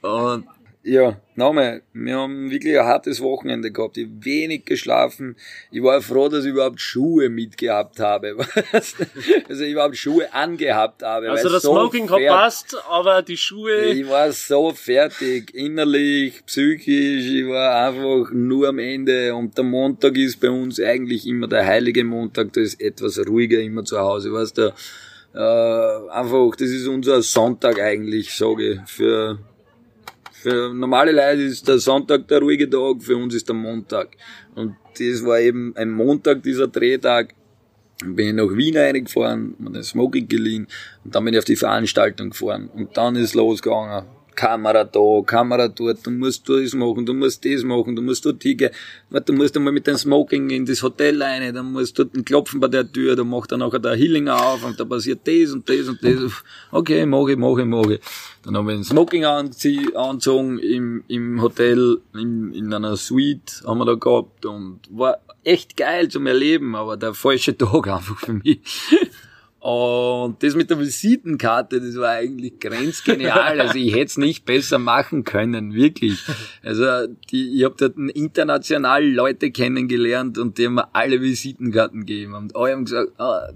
Und 0.02 0.46
ja, 0.88 1.20
nochmal, 1.36 1.82
wir 1.92 2.16
haben 2.16 2.50
wirklich 2.50 2.80
ein 2.80 2.86
hartes 2.86 3.22
Wochenende 3.22 3.72
gehabt. 3.72 3.98
Ich 3.98 4.06
hab 4.06 4.26
wenig 4.26 4.64
geschlafen. 4.64 5.36
Ich 5.70 5.84
war 5.84 6.02
froh, 6.02 6.30
dass 6.30 6.46
ich 6.46 6.52
überhaupt 6.52 6.80
Schuhe 6.80 7.28
mitgehabt 7.28 8.00
habe. 8.00 8.38
also 8.72 9.64
ich 9.64 9.72
überhaupt 9.72 9.98
Schuhe 9.98 10.34
angehabt 10.34 11.04
habe. 11.04 11.30
Also 11.30 11.50
das 11.50 11.64
so 11.64 11.74
Smoking 11.74 12.10
hat 12.10 12.26
passt, 12.28 12.78
aber 12.90 13.22
die 13.22 13.36
Schuhe. 13.36 13.88
Ich 13.88 14.08
war 14.08 14.32
so 14.32 14.72
fertig, 14.72 15.54
innerlich, 15.54 16.46
psychisch. 16.46 17.26
Ich 17.26 17.48
war 17.48 17.88
einfach 17.88 18.32
nur 18.32 18.70
am 18.70 18.80
Ende. 18.80 19.36
Und 19.36 19.58
der 19.58 19.66
Montag 19.66 20.18
ist 20.18 20.40
bei 20.40 20.50
uns 20.50 20.80
eigentlich 20.80 21.28
immer 21.28 21.48
der 21.48 21.66
heilige 21.66 22.06
Montag. 22.06 22.54
Da 22.54 22.62
ist 22.62 22.80
etwas 22.80 23.20
ruhiger 23.28 23.60
immer 23.60 23.84
zu 23.84 24.00
Hause. 24.00 24.32
Weißt 24.32 24.58
du, 24.58 24.74
äh, 25.36 26.12
einfach, 26.12 26.56
das 26.56 26.70
ist 26.70 26.88
unser 26.88 27.22
Sonntag 27.22 27.78
eigentlich, 27.82 28.34
sage 28.34 28.72
ich. 28.72 28.90
Für, 28.90 29.38
für 30.48 30.74
normale 30.74 31.12
Leute 31.12 31.42
ist 31.42 31.68
der 31.68 31.78
Sonntag 31.78 32.28
der 32.30 32.40
ruhige 32.40 32.70
Tag, 32.70 33.04
für 33.04 33.18
uns 33.18 33.36
ist 33.36 33.50
der 33.50 33.56
Montag. 33.56 34.16
Und 34.56 34.76
das 34.98 35.26
war 35.26 35.40
eben 35.40 35.76
ein 35.76 35.92
Montag, 35.92 36.42
dieser 36.44 36.68
Drehtag. 36.68 37.34
Dann 38.00 38.16
bin 38.16 38.28
ich 38.28 38.34
nach 38.34 38.56
Wien 38.56 38.78
reingefahren, 38.78 39.56
mir 39.58 39.72
den 39.72 39.84
Smoking 39.84 40.28
geliehen 40.28 40.68
und 41.04 41.16
dann 41.16 41.26
bin 41.26 41.34
ich 41.34 41.40
auf 41.40 41.46
die 41.46 41.56
Veranstaltung 41.56 42.30
gefahren. 42.30 42.70
Und 42.74 42.96
dann 42.96 43.16
ist 43.16 43.34
losgegangen. 43.34 44.06
Kamera 44.38 44.84
da, 44.84 45.22
Kamera 45.26 45.68
dort, 45.68 46.06
du 46.06 46.12
musst 46.12 46.48
das 46.48 46.74
machen, 46.74 47.06
du 47.06 47.14
musst 47.14 47.44
das 47.44 47.64
machen, 47.64 47.96
du 47.96 48.02
musst 48.04 48.24
dort 48.24 48.42
hingehen. 48.44 48.72
Du 49.26 49.34
musst 49.34 49.58
einmal 49.58 49.74
mit 49.74 49.88
dem 49.88 49.98
Smoking 49.98 50.52
in 50.52 50.66
das 50.66 50.84
Hotel 50.84 51.22
rein, 51.22 51.54
dann 51.54 51.72
musst 51.72 51.98
du 51.98 52.06
dort 52.06 52.26
klopfen 52.26 52.60
bei 52.60 52.68
der 52.68 52.90
Tür, 52.90 53.16
da 53.16 53.24
macht 53.24 53.52
dann 53.52 53.60
nachher 53.60 53.80
der 53.80 53.96
Hillinger 53.96 54.40
auf 54.40 54.64
und 54.64 54.80
da 54.80 54.86
passiert 54.86 55.28
das 55.28 55.52
und 55.52 55.68
das 55.68 55.90
und 55.90 56.04
das. 56.04 56.32
Okay, 56.72 57.06
mach 57.08 57.28
ich, 57.28 57.38
mach 57.38 57.58
ich, 57.58 57.66
mach 57.66 57.90
ich. 57.90 58.00
Dann 58.44 58.56
haben 58.56 58.68
wir 58.68 58.76
ein 58.76 58.84
Smoking 58.84 59.26
angezogen 59.26 60.60
im, 60.60 61.04
im 61.08 61.42
Hotel, 61.42 61.98
in, 62.14 62.54
in 62.54 62.72
einer 62.72 62.96
Suite 62.96 63.64
haben 63.66 63.80
wir 63.80 63.86
da 63.86 63.96
gehabt 63.96 64.46
und 64.46 64.82
war 64.90 65.18
echt 65.44 65.76
geil 65.76 66.10
zum 66.10 66.28
Erleben, 66.28 66.76
aber 66.76 66.96
der 66.96 67.16
falsche 67.16 67.58
Tag 67.58 67.88
einfach 67.88 68.20
für 68.20 68.34
mich. 68.34 68.60
Und 69.68 70.42
das 70.44 70.56
mit 70.56 70.70
der 70.70 70.80
Visitenkarte, 70.80 71.82
das 71.82 71.98
war 71.98 72.12
eigentlich 72.12 72.58
grenzgenial. 72.58 73.60
Also 73.68 73.78
ich 73.78 73.94
hätte 73.94 74.06
es 74.06 74.18
nicht 74.18 74.46
besser 74.46 74.80
machen 74.80 75.26
können, 75.26 75.74
wirklich. 75.74 76.24
Also 76.64 76.86
die, 77.30 77.58
ich 77.58 77.66
habe 77.66 77.76
dort 77.78 77.98
international 77.98 79.06
Leute 79.06 79.52
kennengelernt 79.52 80.38
und 80.38 80.58
die 80.58 80.68
haben 80.68 80.76
mir 80.76 80.96
alle 80.96 81.20
Visitenkarten 81.20 82.06
gegeben. 82.06 82.34
Und 82.34 82.56
alle 82.56 82.72
haben 82.72 82.86
gesagt, 82.86 83.20
ah, 83.20 83.50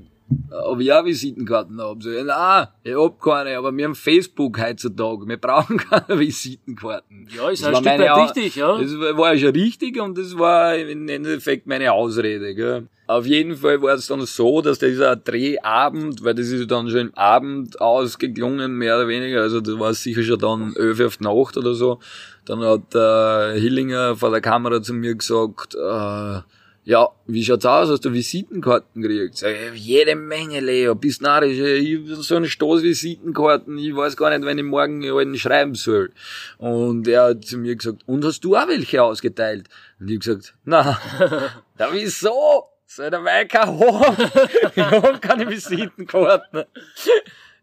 ob 0.66 0.80
ich 0.80 0.92
auch 0.92 1.06
Visitenkarten 1.06 1.82
habe. 1.82 2.02
So, 2.02 2.10
nein, 2.10 2.68
ich 2.84 2.96
hab 2.96 3.22
keine, 3.22 3.58
aber 3.58 3.76
wir 3.76 3.86
haben 3.86 3.96
Facebook 3.96 4.60
heutzutage. 4.62 5.28
Wir 5.28 5.38
brauchen 5.38 5.78
keine 5.90 6.20
Visitenkarten. 6.20 7.28
Ja, 7.36 7.50
ist 7.50 7.64
Das 7.64 7.68
ein 7.70 7.74
war 7.74 7.82
Stück 7.82 8.08
weit 8.08 8.30
richtig, 8.30 8.56
ja. 8.56 8.78
Das 8.78 8.92
war 9.18 9.34
ja 9.34 9.40
schon 9.40 9.56
richtig 9.56 10.02
und 10.02 10.18
das 10.18 10.38
war 10.38 10.76
im 10.76 11.08
Endeffekt 11.08 11.68
meine 11.68 11.92
Ausrede. 11.92 12.54
Gell. 12.56 12.88
Auf 13.08 13.26
jeden 13.26 13.58
Fall 13.58 13.82
war 13.82 13.96
es 13.96 14.08
dann 14.08 14.26
so, 14.26 14.62
dass 14.62 14.80
dieser 14.80 15.18
Drehabend, 15.18 16.24
weil 16.24 16.34
das 16.34 16.48
ist 16.48 16.72
dann 16.72 16.90
schon 16.90 17.08
im 17.08 17.16
Abend 17.16 17.82
ausgeklungen, 17.82 18.74
mehr 18.74 18.96
oder 18.96 19.08
weniger, 19.10 19.42
also 19.42 19.60
das 19.60 19.78
war 19.78 19.94
sicher 19.94 20.24
schon 20.24 20.40
dann 20.40 20.74
11 20.78 21.02
auf 21.02 21.18
die 21.18 21.24
Nacht 21.26 21.58
oder 21.58 21.74
so. 21.74 22.00
Dann 22.46 22.62
hat 22.62 22.94
der 22.94 23.56
Hillinger 23.56 24.16
vor 24.16 24.32
der 24.32 24.40
Kamera 24.40 24.82
zu 24.82 24.94
mir 24.94 25.16
gesagt, 25.16 25.76
äh, 25.76 26.40
ja, 26.84 27.10
wie 27.28 27.44
schaut's 27.44 27.66
aus? 27.66 27.90
Hast 27.90 28.06
du 28.06 28.12
Visitenkarten 28.12 29.02
gekriegt? 29.02 29.38
Sag 29.38 29.52
ich, 29.74 29.86
jede 29.86 30.16
Menge, 30.16 30.60
Leo, 30.60 30.96
bist 30.96 31.22
narrisch. 31.22 31.60
Ich 31.60 32.00
so 32.26 32.36
einen 32.36 32.48
Stoß 32.48 32.82
Visitenkarten, 32.82 33.78
ich 33.78 33.96
weiß 33.96 34.18
gar 34.18 34.32
nicht, 34.32 34.46
wenn 34.46 34.58
ich 34.58 34.64
morgen 34.64 35.04
einen 35.04 35.38
schreiben 35.38 35.76
soll. 35.76 36.12
Und 36.58 37.08
er 37.08 37.30
hat 37.30 37.46
zu 37.46 37.58
mir 37.60 37.76
gesagt, 37.76 38.02
und 38.08 38.26
hast 38.26 38.44
du 38.44 38.56
auch 38.56 38.68
welche 38.68 39.04
ausgeteilt? 39.04 39.68
Und 40.00 40.10
ich 40.10 40.16
hab 40.16 40.22
gesagt, 40.22 40.56
na, 40.66 41.00
da 41.78 41.94
wieso? 41.94 42.68
Soll 42.88 43.10
der 43.10 43.24
Weiker 43.24 43.68
haben? 43.68 44.32
Ich 44.76 44.84
hab 44.84 45.22
keine 45.22 45.50
Visitenkarten. 45.50 46.66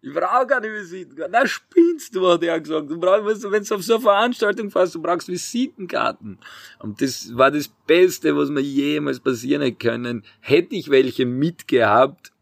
Ich 0.00 0.12
brauche 0.12 0.46
keine 0.46 0.72
Visitenkarten. 0.72 1.32
Na, 1.32 1.46
spinnst 1.46 2.14
du, 2.14 2.28
hat 2.28 2.42
er 2.44 2.60
gesagt. 2.60 2.88
Du 2.88 3.00
brauchst, 3.00 3.50
wenn 3.50 3.64
du 3.64 3.74
auf 3.74 3.82
so 3.82 3.94
eine 3.94 4.02
Veranstaltung 4.02 4.70
fährst, 4.70 4.94
du 4.94 5.02
brauchst 5.02 5.28
Visitenkarten. 5.28 6.38
Und 6.78 7.02
das 7.02 7.36
war 7.36 7.50
das 7.50 7.68
Beste, 7.86 8.36
was 8.36 8.48
mir 8.48 8.60
jemals 8.60 9.18
passieren 9.18 9.62
hätte 9.62 9.76
können. 9.76 10.24
Hätte 10.40 10.76
ich 10.76 10.88
welche 10.88 11.26
mitgehabt, 11.26 12.32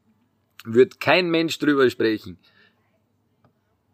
würde 0.65 0.97
kein 1.01 1.31
Mensch 1.31 1.59
drüber 1.59 1.89
sprechen. 1.89 2.37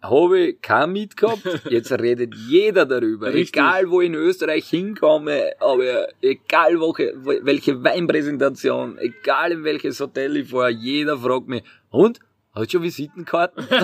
Habe 0.01 0.41
ich 0.41 0.61
kein 0.61 0.91
mitgehabt, 0.91 1.47
jetzt 1.71 1.93
redet 1.93 2.35
jeder 2.35 2.85
darüber. 2.85 3.29
Richtig. 3.29 3.55
Egal 3.55 3.89
wo 3.89 4.01
ich 4.01 4.09
in 4.09 4.17
Österreich 4.17 4.69
hinkomme, 4.69 5.53
aber 5.61 6.09
egal 6.21 6.81
welche, 6.81 7.15
welche 7.45 7.85
Weinpräsentation, 7.85 8.99
egal 8.99 9.53
in 9.53 9.63
welches 9.63 10.01
Hotel 10.01 10.39
ich 10.39 10.49
fahre, 10.49 10.71
jeder 10.71 11.17
fragt 11.17 11.47
mich, 11.47 11.63
und? 11.91 12.19
Hast 12.53 12.67
du 12.67 12.71
schon 12.71 12.83
Visitenkarten? 12.83 13.67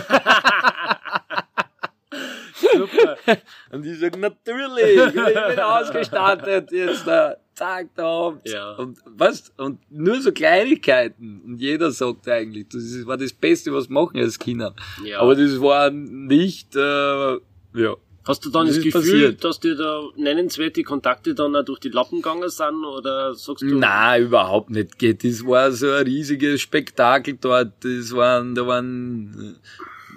Super. 2.79 3.17
Und 3.71 3.87
ich 3.87 3.99
sag, 3.99 4.19
natürlich, 4.19 4.97
ich 4.97 5.13
bin 5.13 5.59
ausgestattet, 5.61 6.71
jetzt 6.73 7.07
da, 7.07 7.37
zack, 7.55 7.89
da. 7.95 8.39
Ja. 8.45 8.73
Und 8.73 8.99
was? 9.07 9.53
Und 9.57 9.81
nur 9.91 10.21
so 10.21 10.33
Kleinigkeiten. 10.33 11.43
Und 11.45 11.61
jeder 11.61 11.91
sagt 11.91 12.29
eigentlich, 12.29 12.69
das 12.69 13.07
war 13.07 13.17
das 13.17 13.33
Beste, 13.33 13.73
was 13.73 13.89
wir 13.89 13.95
machen 13.95 14.21
als 14.21 14.39
Kinder. 14.39 14.75
Ja. 15.05 15.21
Aber 15.21 15.35
das 15.35 15.61
war 15.61 15.91
nicht, 15.91 16.75
äh, 16.77 17.33
ja. 17.75 17.97
Hast 18.29 18.45
du 18.45 18.51
dann 18.51 18.67
Das 18.67 18.77
das, 18.77 18.85
Gefühl, 18.85 19.01
passiert. 19.01 19.45
dass 19.45 19.59
dir 19.59 19.75
da 19.75 20.03
nennenswerte 20.17 20.83
Kontakte 20.83 21.35
dann 21.35 21.57
auch 21.57 21.65
durch 21.65 21.81
die 21.81 21.89
Lappen 21.89 22.21
gegangen 22.23 22.49
sind? 22.51 22.85
Oder 22.85 23.35
sagst 23.35 23.63
du, 23.63 23.75
Nein, 23.75 24.25
überhaupt 24.25 24.69
nicht. 24.71 24.99
Geht. 24.99 25.25
Das 25.25 25.45
war 25.47 25.73
so 25.73 25.91
ein 25.91 26.05
riesiges 26.05 26.61
Spektakel 26.61 27.39
dort. 27.41 27.73
Das 27.83 28.13
waren, 28.15 28.55
da 28.55 28.67
waren 28.67 29.57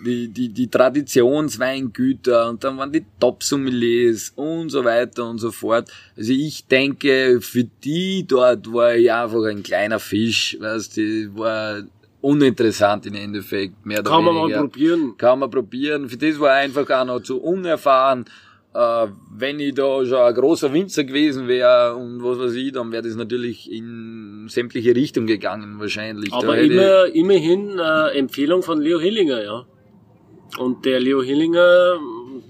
äh, 0.04 0.06
die, 0.06 0.28
die, 0.28 0.50
die 0.50 0.68
Traditionsweingüter 0.70 2.50
und 2.50 2.64
dann 2.64 2.78
waren 2.78 2.92
die 2.92 3.06
Top-Sommeliers 3.20 4.34
und 4.36 4.70
so 4.70 4.84
weiter 4.84 5.30
und 5.30 5.38
so 5.40 5.52
fort. 5.52 5.90
Also 6.18 6.34
ich 6.34 6.66
denke, 6.68 7.40
für 7.42 7.64
die 7.64 8.26
dort 8.28 8.72
war 8.74 8.96
ich 8.96 9.12
einfach 9.12 9.44
ein 9.46 9.64
kleiner 9.64 10.00
Fisch, 10.00 10.58
weißt 10.60 10.98
du, 10.98 11.36
war 11.38 11.84
uninteressant 12.22 13.06
im 13.06 13.16
Endeffekt, 13.16 13.86
mehr 13.86 14.00
oder 14.00 14.12
kann 14.12 14.24
man 14.24 14.36
mal 14.36 14.50
probieren? 14.52 15.16
kann 15.18 15.40
man 15.40 15.50
probieren. 15.50 16.10
Für 16.10 16.18
das 16.18 16.40
war 16.40 16.54
einfach 16.54 16.90
auch 16.90 17.06
noch 17.06 17.22
zu 17.22 17.42
unerfahren. 17.42 18.26
Äh, 18.74 19.08
wenn 19.36 19.60
ich 19.60 19.74
da 19.74 20.06
schon 20.06 20.18
ein 20.18 20.34
großer 20.34 20.72
Winzer 20.72 21.04
gewesen 21.04 21.48
wäre 21.50 21.96
und 21.96 22.24
was 22.24 22.40
weiß 22.40 22.54
ich, 22.54 22.72
dann 22.72 22.92
wäre 22.92 23.04
das 23.04 23.16
natürlich 23.16 23.70
in 23.70 24.46
sämtliche 24.48 24.96
Richtungen 24.96 25.28
gegangen 25.28 25.78
wahrscheinlich. 25.80 26.32
Aber 26.32 26.58
immer, 26.58 27.06
immerhin 27.08 27.78
äh, 27.78 28.18
Empfehlung 28.18 28.64
von 28.64 28.80
Leo 28.80 29.00
Hillinger, 29.00 29.44
ja. 29.44 29.66
Und 30.58 30.86
der 30.86 31.00
Leo 31.02 31.22
Hillinger, 31.22 32.00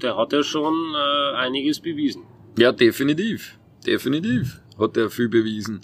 der 0.01 0.15
hat 0.15 0.33
ja 0.33 0.43
schon 0.43 0.73
äh, 0.95 1.35
einiges 1.37 1.79
bewiesen. 1.79 2.23
ja, 2.57 2.71
definitiv. 2.71 3.57
Definitiv 3.85 4.61
hat 4.77 4.97
er 4.97 5.09
viel 5.09 5.29
bewiesen. 5.29 5.81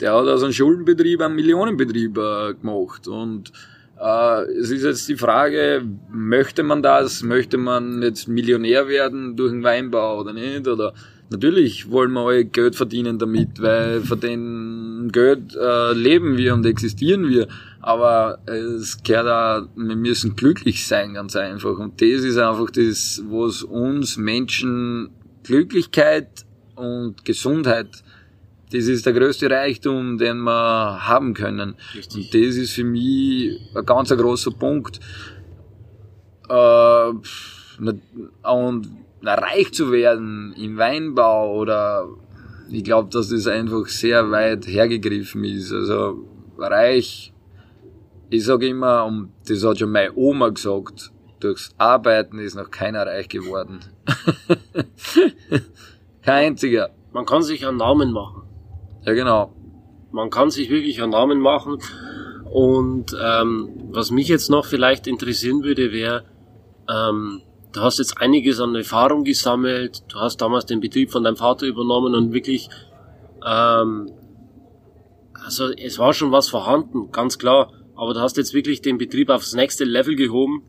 Der 0.00 0.14
hat 0.14 0.26
aus 0.26 0.42
einem 0.42 0.52
Schuldenbetrieb 0.52 1.20
einen 1.20 1.34
Millionenbetrieb 1.34 2.16
äh, 2.18 2.54
gemacht 2.54 3.08
und 3.08 3.52
äh, 4.00 4.42
es 4.52 4.70
ist 4.70 4.84
jetzt 4.84 5.08
die 5.08 5.16
Frage, 5.16 5.82
möchte 6.10 6.62
man 6.62 6.82
das? 6.82 7.22
Möchte 7.22 7.58
man 7.58 8.02
jetzt 8.02 8.28
Millionär 8.28 8.88
werden 8.88 9.36
durch 9.36 9.50
den 9.50 9.64
Weinbau 9.64 10.20
oder 10.20 10.32
nicht? 10.32 10.68
Oder 10.68 10.94
natürlich 11.30 11.90
wollen 11.90 12.12
wir 12.12 12.20
alle 12.20 12.44
Geld 12.44 12.76
verdienen 12.76 13.18
damit, 13.18 13.60
weil 13.60 14.00
von 14.02 14.20
dem 14.20 15.10
Geld 15.12 15.56
äh, 15.56 15.92
leben 15.94 16.36
wir 16.36 16.54
und 16.54 16.64
existieren 16.64 17.28
wir. 17.28 17.48
Aber 17.80 18.38
es 18.46 19.02
gehört 19.02 19.26
auch, 19.26 19.68
wir 19.74 19.96
müssen 19.96 20.36
glücklich 20.36 20.86
sein, 20.86 21.14
ganz 21.14 21.34
einfach. 21.34 21.78
Und 21.78 22.00
das 22.00 22.22
ist 22.22 22.38
einfach 22.38 22.70
das, 22.70 23.22
was 23.28 23.64
uns 23.64 24.16
Menschen 24.16 25.10
Glücklichkeit 25.42 26.44
und 26.76 27.24
Gesundheit 27.24 28.04
das 28.72 28.86
ist 28.86 29.06
der 29.06 29.12
größte 29.12 29.50
Reichtum, 29.50 30.18
den 30.18 30.38
wir 30.38 31.08
haben 31.08 31.34
können. 31.34 31.76
Richtig. 31.94 32.16
Und 32.16 32.34
das 32.34 32.56
ist 32.56 32.72
für 32.72 32.84
mich 32.84 33.58
ein 33.74 33.86
ganz 33.86 34.10
großer 34.10 34.50
Punkt. 34.52 35.00
Äh, 36.48 37.12
und 38.42 38.88
reich 39.22 39.72
zu 39.72 39.92
werden 39.92 40.54
im 40.54 40.76
Weinbau 40.78 41.56
oder 41.56 42.08
ich 42.70 42.84
glaube, 42.84 43.08
dass 43.10 43.28
das 43.28 43.46
einfach 43.46 43.86
sehr 43.86 44.30
weit 44.30 44.66
hergegriffen 44.66 45.44
ist. 45.44 45.72
Also 45.72 46.24
reich, 46.58 47.32
ich 48.30 48.44
sage 48.44 48.68
immer, 48.68 49.06
und 49.06 49.32
das 49.48 49.64
hat 49.64 49.78
schon 49.78 49.90
meine 49.90 50.14
Oma 50.14 50.50
gesagt, 50.50 51.12
durchs 51.40 51.74
Arbeiten 51.78 52.38
ist 52.38 52.56
noch 52.56 52.70
keiner 52.70 53.06
reich 53.06 53.28
geworden. 53.28 53.80
Kein 56.22 56.48
einziger. 56.48 56.90
Man 57.12 57.24
kann 57.24 57.42
sich 57.42 57.66
einen 57.66 57.78
Namen 57.78 58.12
machen. 58.12 58.47
Ja, 59.08 59.14
genau. 59.14 59.54
Man 60.12 60.28
kann 60.28 60.50
sich 60.50 60.68
wirklich 60.68 61.00
einen 61.00 61.12
Namen 61.12 61.40
machen. 61.40 61.78
Und 62.44 63.16
ähm, 63.18 63.70
was 63.90 64.10
mich 64.10 64.28
jetzt 64.28 64.50
noch 64.50 64.66
vielleicht 64.66 65.06
interessieren 65.06 65.64
würde, 65.64 65.92
wäre, 65.92 66.24
ähm, 66.94 67.40
du 67.72 67.80
hast 67.80 68.00
jetzt 68.00 68.20
einiges 68.20 68.60
an 68.60 68.74
Erfahrung 68.74 69.24
gesammelt, 69.24 70.02
du 70.12 70.18
hast 70.18 70.42
damals 70.42 70.66
den 70.66 70.80
Betrieb 70.80 71.10
von 71.10 71.24
deinem 71.24 71.36
Vater 71.36 71.64
übernommen 71.64 72.14
und 72.14 72.34
wirklich, 72.34 72.68
ähm, 73.46 74.10
also 75.32 75.70
es 75.70 75.98
war 75.98 76.12
schon 76.12 76.30
was 76.30 76.50
vorhanden, 76.50 77.10
ganz 77.10 77.38
klar, 77.38 77.72
aber 77.96 78.12
du 78.12 78.20
hast 78.20 78.36
jetzt 78.36 78.52
wirklich 78.52 78.82
den 78.82 78.98
Betrieb 78.98 79.30
aufs 79.30 79.54
nächste 79.54 79.84
Level 79.84 80.16
gehoben 80.16 80.64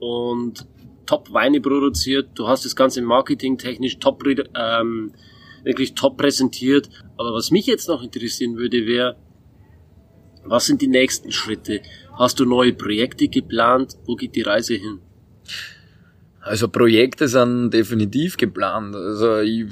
und 0.00 0.66
top 1.06 1.32
Weine 1.32 1.60
produziert, 1.60 2.30
du 2.34 2.48
hast 2.48 2.64
das 2.64 2.74
Ganze 2.74 3.00
marketingtechnisch 3.00 4.00
top, 4.00 4.24
ähm, 4.26 5.12
wirklich 5.64 5.94
top 5.94 6.16
präsentiert. 6.16 6.88
Aber 7.16 7.32
was 7.34 7.50
mich 7.50 7.66
jetzt 7.66 7.88
noch 7.88 8.02
interessieren 8.02 8.56
würde, 8.56 8.86
wäre, 8.86 9.16
was 10.44 10.66
sind 10.66 10.80
die 10.80 10.88
nächsten 10.88 11.32
Schritte? 11.32 11.80
Hast 12.18 12.40
du 12.40 12.44
neue 12.44 12.72
Projekte 12.72 13.28
geplant? 13.28 13.96
Wo 14.04 14.16
geht 14.16 14.34
die 14.36 14.42
Reise 14.42 14.74
hin? 14.74 15.00
Also 16.40 16.68
Projekte 16.68 17.28
sind 17.28 17.70
definitiv 17.70 18.36
geplant. 18.36 18.94
Also 18.96 19.40
ich, 19.40 19.66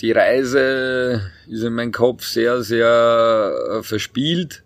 die 0.00 0.12
Reise 0.12 1.20
ist 1.46 1.62
in 1.62 1.74
meinem 1.74 1.92
Kopf 1.92 2.24
sehr, 2.24 2.62
sehr 2.62 3.52
äh, 3.70 3.82
verspielt. 3.82 4.64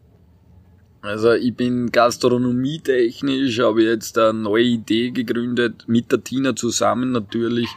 Also 1.03 1.33
ich 1.33 1.55
bin 1.55 1.91
gastronomietechnisch, 1.91 3.59
habe 3.61 3.85
jetzt 3.85 4.19
eine 4.19 4.35
neue 4.39 4.65
Idee 4.65 5.11
gegründet, 5.11 5.85
mit 5.87 6.13
der 6.13 6.23
Tina 6.23 6.55
zusammen 6.55 7.11
natürlich, 7.11 7.71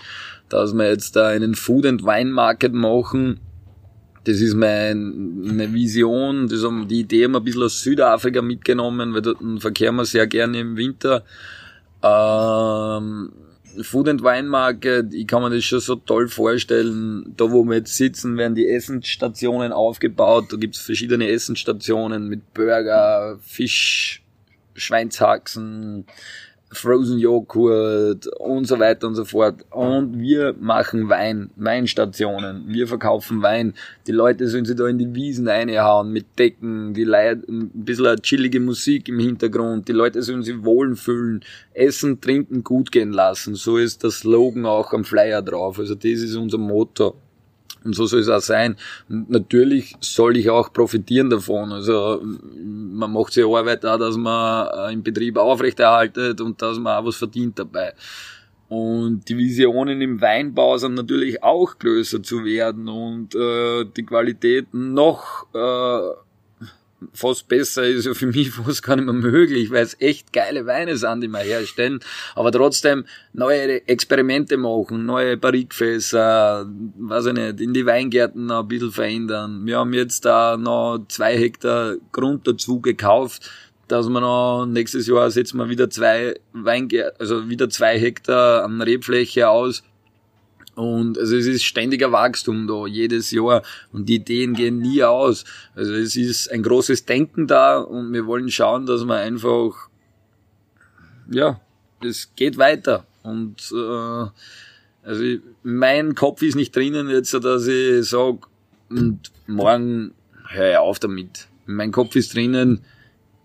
dass 0.53 0.73
wir 0.73 0.87
jetzt 0.87 1.15
da 1.15 1.27
einen 1.27 1.55
Food 1.55 1.85
and 1.85 2.03
Wine 2.03 2.31
Market 2.31 2.73
machen. 2.73 3.39
Das 4.25 4.39
ist 4.39 4.53
mein, 4.53 5.41
meine 5.41 5.73
Vision, 5.73 6.47
das 6.47 6.63
haben, 6.63 6.87
die 6.87 7.01
Idee 7.01 7.25
haben 7.25 7.33
wir 7.33 7.39
ein 7.39 7.43
bisschen 7.43 7.63
aus 7.63 7.81
Südafrika 7.81 8.41
mitgenommen, 8.41 9.13
weil 9.13 9.21
dort 9.21 9.39
verkehren 9.59 9.95
wir 9.95 10.05
sehr 10.05 10.27
gerne 10.27 10.59
im 10.59 10.77
Winter. 10.77 11.23
Ähm, 12.01 13.31
Food 13.81 14.07
and 14.07 14.23
Wine 14.23 14.47
Market, 14.47 15.13
ich 15.13 15.27
kann 15.27 15.41
mir 15.41 15.49
das 15.49 15.63
schon 15.63 15.79
so 15.79 15.95
toll 15.95 16.27
vorstellen. 16.27 17.33
Da, 17.35 17.51
wo 17.51 17.63
wir 17.65 17.77
jetzt 17.77 17.95
sitzen, 17.95 18.37
werden 18.37 18.55
die 18.55 18.69
Essensstationen 18.69 19.71
aufgebaut. 19.71 20.45
Da 20.51 20.57
gibt's 20.57 20.79
verschiedene 20.79 21.27
Essensstationen 21.29 22.27
mit 22.27 22.53
Burger, 22.53 23.39
Fisch, 23.41 24.23
Schweinshaxen, 24.75 26.05
Frozen 26.73 27.19
Joghurt 27.19 28.27
und 28.39 28.65
so 28.65 28.79
weiter 28.79 29.07
und 29.07 29.15
so 29.15 29.25
fort. 29.25 29.65
Und 29.69 30.19
wir 30.19 30.55
machen 30.59 31.09
Wein, 31.09 31.51
Weinstationen. 31.55 32.65
Wir 32.67 32.87
verkaufen 32.87 33.41
Wein. 33.41 33.73
Die 34.07 34.11
Leute 34.11 34.47
sollen 34.47 34.65
sich 34.65 34.75
da 34.75 34.87
in 34.87 34.97
die 34.97 35.13
Wiesen 35.13 35.47
reinhauen 35.47 36.11
mit 36.11 36.25
Decken, 36.37 36.93
die 36.93 37.03
Leute, 37.03 37.43
ein 37.49 37.69
bisschen 37.73 38.21
chillige 38.21 38.59
Musik 38.59 39.09
im 39.09 39.19
Hintergrund. 39.19 39.87
Die 39.87 39.93
Leute 39.93 40.21
sollen 40.21 40.43
sich 40.43 40.63
wohlfühlen, 40.63 41.43
essen, 41.73 42.19
trinken, 42.19 42.63
gut 42.63 42.91
gehen 42.91 43.11
lassen. 43.11 43.55
So 43.55 43.77
ist 43.77 44.03
der 44.03 44.11
Slogan 44.11 44.65
auch 44.65 44.93
am 44.93 45.03
Flyer 45.03 45.41
drauf. 45.41 45.79
Also 45.79 45.95
das 45.95 46.05
ist 46.05 46.35
unser 46.35 46.57
Motto. 46.57 47.15
Und 47.83 47.95
so 47.95 48.05
soll 48.05 48.21
es 48.21 48.29
auch 48.29 48.41
sein. 48.41 48.77
Und 49.09 49.29
natürlich 49.29 49.95
soll 49.99 50.37
ich 50.37 50.49
auch 50.49 50.71
profitieren 50.71 51.29
davon. 51.29 51.71
Also 51.71 52.21
man 52.23 53.11
macht 53.11 53.33
sich 53.33 53.45
Arbeit 53.45 53.85
auch, 53.85 53.97
dass 53.97 54.17
man 54.17 54.67
äh, 54.67 54.93
im 54.93 55.03
Betrieb 55.03 55.37
aufrechterhaltet 55.37 56.41
und 56.41 56.61
dass 56.61 56.79
man 56.79 56.97
auch 56.97 57.07
was 57.07 57.17
verdient 57.17 57.59
dabei. 57.59 57.93
Und 58.69 59.29
die 59.29 59.37
Visionen 59.37 60.01
im 60.01 60.19
Weinbau 60.19 60.77
sind 60.77 60.95
natürlich 60.95 61.43
auch 61.43 61.77
größer 61.77 62.23
zu 62.23 62.43
werden 62.43 62.87
und 62.87 63.35
äh, 63.35 63.85
die 63.85 64.03
Qualität 64.03 64.73
noch 64.73 65.45
äh, 65.53 66.22
fast 67.13 67.47
besser 67.47 67.83
ist 67.83 68.05
ja 68.05 68.13
für 68.13 68.27
mich 68.27 68.51
fast 68.65 68.83
gar 68.83 68.95
nicht 68.95 69.05
mehr 69.05 69.13
möglich, 69.13 69.71
weil 69.71 69.83
es 69.83 69.99
echt 69.99 70.33
geile 70.33 70.65
Weine 70.65 70.97
sind, 70.97 71.21
die 71.21 71.27
wir 71.27 71.39
herstellen. 71.39 71.99
Aber 72.35 72.51
trotzdem 72.51 73.05
neue 73.33 73.87
Experimente 73.87 74.57
machen, 74.57 75.05
neue 75.05 75.37
Barrikfässer, 75.37 76.69
weiß 76.97 77.27
ich 77.27 77.33
nicht, 77.33 77.61
in 77.61 77.73
die 77.73 77.85
Weingärten 77.85 78.47
noch 78.47 78.61
ein 78.61 78.67
bisschen 78.67 78.91
verändern. 78.91 79.65
Wir 79.65 79.79
haben 79.79 79.93
jetzt 79.93 80.25
da 80.25 80.57
noch 80.57 81.05
zwei 81.07 81.37
Hektar 81.37 81.95
Grund 82.11 82.47
dazu 82.47 82.81
gekauft, 82.81 83.49
dass 83.87 84.07
wir 84.07 84.21
noch 84.21 84.65
nächstes 84.65 85.07
Jahr 85.07 85.29
setzen 85.29 85.57
wir 85.57 85.69
wieder 85.69 85.89
zwei 85.89 86.35
Weingärten, 86.53 87.19
also 87.19 87.49
wieder 87.49 87.69
zwei 87.69 87.99
Hektar 87.99 88.63
an 88.63 88.81
Rebfläche 88.81 89.49
aus 89.49 89.83
und 90.75 91.17
also 91.17 91.35
es 91.35 91.45
ist 91.45 91.63
ständiger 91.63 92.11
Wachstum 92.11 92.67
da, 92.67 92.87
jedes 92.87 93.31
Jahr. 93.31 93.61
Und 93.91 94.09
die 94.09 94.15
Ideen 94.15 94.53
gehen 94.53 94.79
nie 94.79 95.03
aus. 95.03 95.45
Also 95.75 95.93
es 95.93 96.15
ist 96.15 96.51
ein 96.51 96.63
großes 96.63 97.05
Denken 97.05 97.47
da 97.47 97.79
und 97.79 98.11
wir 98.13 98.25
wollen 98.25 98.49
schauen, 98.49 98.85
dass 98.85 99.05
wir 99.05 99.15
einfach, 99.15 99.89
ja, 101.29 101.59
es 102.03 102.31
geht 102.35 102.57
weiter. 102.57 103.05
Und 103.21 103.71
äh, 103.71 104.25
also 105.03 105.23
mein 105.63 106.15
Kopf 106.15 106.41
ist 106.41 106.55
nicht 106.55 106.75
drinnen 106.75 107.09
jetzt, 107.09 107.33
dass 107.33 107.67
ich 107.67 108.09
sage, 108.09 108.39
und 108.89 109.31
morgen 109.47 110.13
höre 110.49 110.71
ich 110.71 110.77
auf 110.77 110.99
damit. 110.99 111.47
Mein 111.65 111.91
Kopf 111.91 112.15
ist 112.15 112.35
drinnen, 112.35 112.81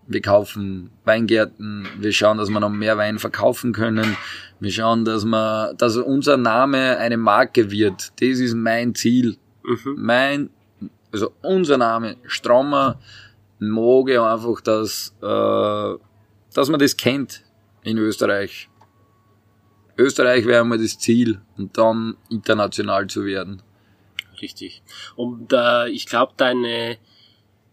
wir 0.09 0.21
kaufen 0.21 0.89
Weingärten, 1.05 1.87
wir 1.99 2.11
schauen, 2.11 2.39
dass 2.39 2.49
wir 2.49 2.59
noch 2.59 2.69
mehr 2.69 2.97
Wein 2.97 3.19
verkaufen 3.19 3.73
können. 3.73 4.17
Wir 4.59 4.71
schauen, 4.71 5.05
dass 5.05 5.23
wir, 5.23 5.73
dass 5.77 5.95
unser 5.97 6.35
Name 6.35 6.97
eine 6.97 7.15
Marke 7.15 7.69
wird. 7.69 8.11
Das 8.19 8.39
ist 8.39 8.55
mein 8.55 8.95
Ziel. 8.95 9.37
Mhm. 9.63 9.95
Mein, 9.97 10.49
also 11.11 11.31
unser 11.43 11.77
Name, 11.77 12.17
Strommer, 12.25 12.99
ich 14.13 14.19
einfach, 14.19 14.61
dass, 14.61 15.13
äh, 15.21 16.03
dass 16.55 16.69
man 16.69 16.79
das 16.79 16.97
kennt 16.97 17.43
in 17.83 17.99
Österreich. 17.99 18.67
Österreich 19.95 20.45
wäre 20.47 20.61
einmal 20.61 20.79
das 20.79 20.97
Ziel 20.97 21.39
und 21.55 21.77
dann 21.77 22.17
international 22.29 23.05
zu 23.07 23.25
werden. 23.25 23.61
Richtig. 24.41 24.81
Und 25.15 25.53
äh, 25.53 25.89
ich 25.89 26.07
glaube, 26.07 26.33
deine 26.35 26.97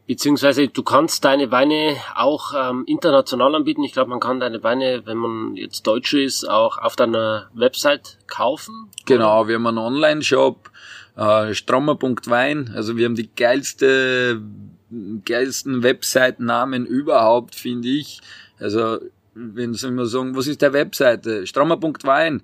Beziehungsweise 0.06 0.68
du 0.68 0.82
kannst 0.84 1.24
deine 1.24 1.50
Weine 1.50 1.96
auch 2.14 2.52
ähm, 2.56 2.84
international 2.86 3.54
anbieten. 3.56 3.82
Ich 3.82 3.92
glaube, 3.92 4.10
man 4.10 4.20
kann 4.20 4.38
deine 4.38 4.62
Weine, 4.62 5.02
wenn 5.04 5.16
man 5.16 5.56
jetzt 5.56 5.86
Deutsche 5.86 6.22
ist, 6.22 6.48
auch 6.48 6.78
auf 6.78 6.94
deiner 6.94 7.50
Website 7.54 8.18
kaufen. 8.28 8.88
Genau, 9.04 9.48
wir 9.48 9.56
haben 9.56 9.66
einen 9.66 9.78
Online-Shop, 9.78 10.70
äh, 11.16 11.54
strommer.wein. 11.54 12.72
Also 12.74 12.96
wir 12.96 13.06
haben 13.06 13.16
die 13.16 13.34
geilste, 13.34 14.40
geilsten 15.24 15.82
Website-Namen 15.82 16.86
überhaupt, 16.86 17.56
finde 17.56 17.88
ich. 17.88 18.20
Also 18.60 18.98
wenn 19.34 19.74
sie 19.74 19.88
immer 19.88 20.06
sagen, 20.06 20.36
was 20.36 20.46
ist 20.46 20.62
der 20.62 20.72
Webseite? 20.72 21.46
Strommer.wein. 21.46 22.42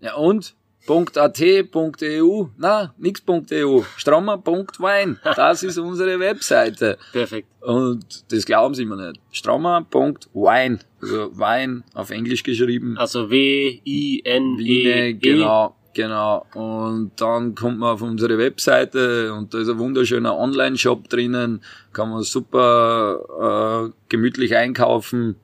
Ja 0.00 0.14
und? 0.14 0.54
.at.eu, 0.86 2.46
na, 2.58 2.94
nix.eu, 2.98 3.82
strommer.wein, 3.96 5.18
das 5.36 5.62
ist 5.62 5.78
unsere 5.78 6.18
Webseite. 6.18 6.98
Perfekt. 7.12 7.48
Und 7.60 8.32
das 8.32 8.44
glauben 8.44 8.74
sie 8.74 8.84
mir 8.84 8.96
nicht. 8.96 9.20
Strommer.wine, 9.30 10.78
also 11.00 11.38
Wein 11.38 11.84
auf 11.94 12.10
Englisch 12.10 12.42
geschrieben. 12.42 12.98
Also 12.98 13.30
W-I-N-E. 13.30 15.12
-E. 15.12 15.12
Genau, 15.14 15.76
genau. 15.94 16.46
Und 16.54 17.12
dann 17.16 17.54
kommt 17.54 17.78
man 17.78 17.94
auf 17.94 18.02
unsere 18.02 18.36
Webseite 18.38 19.32
und 19.32 19.54
da 19.54 19.58
ist 19.58 19.68
ein 19.68 19.78
wunderschöner 19.78 20.36
Online-Shop 20.36 21.08
drinnen, 21.08 21.62
kann 21.92 22.10
man 22.10 22.22
super 22.22 23.86
äh, 23.88 23.92
gemütlich 24.08 24.56
einkaufen. 24.56 25.36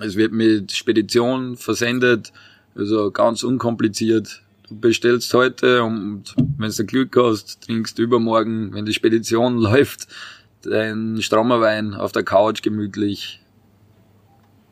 Es 0.00 0.16
wird 0.16 0.32
mit 0.32 0.72
Spedition 0.72 1.56
versendet, 1.56 2.32
also 2.74 3.10
ganz 3.10 3.42
unkompliziert 3.42 4.42
bestellst 4.70 5.32
heute 5.34 5.82
und 5.82 6.34
wenn 6.56 6.70
du 6.70 6.84
Glück 6.84 7.16
hast, 7.16 7.62
trinkst 7.62 7.98
übermorgen, 7.98 8.72
wenn 8.72 8.84
die 8.84 8.94
Spedition 8.94 9.58
läuft, 9.58 10.08
dein 10.62 11.20
Strommerwein 11.20 11.94
auf 11.94 12.12
der 12.12 12.24
Couch 12.24 12.62
gemütlich. 12.62 13.40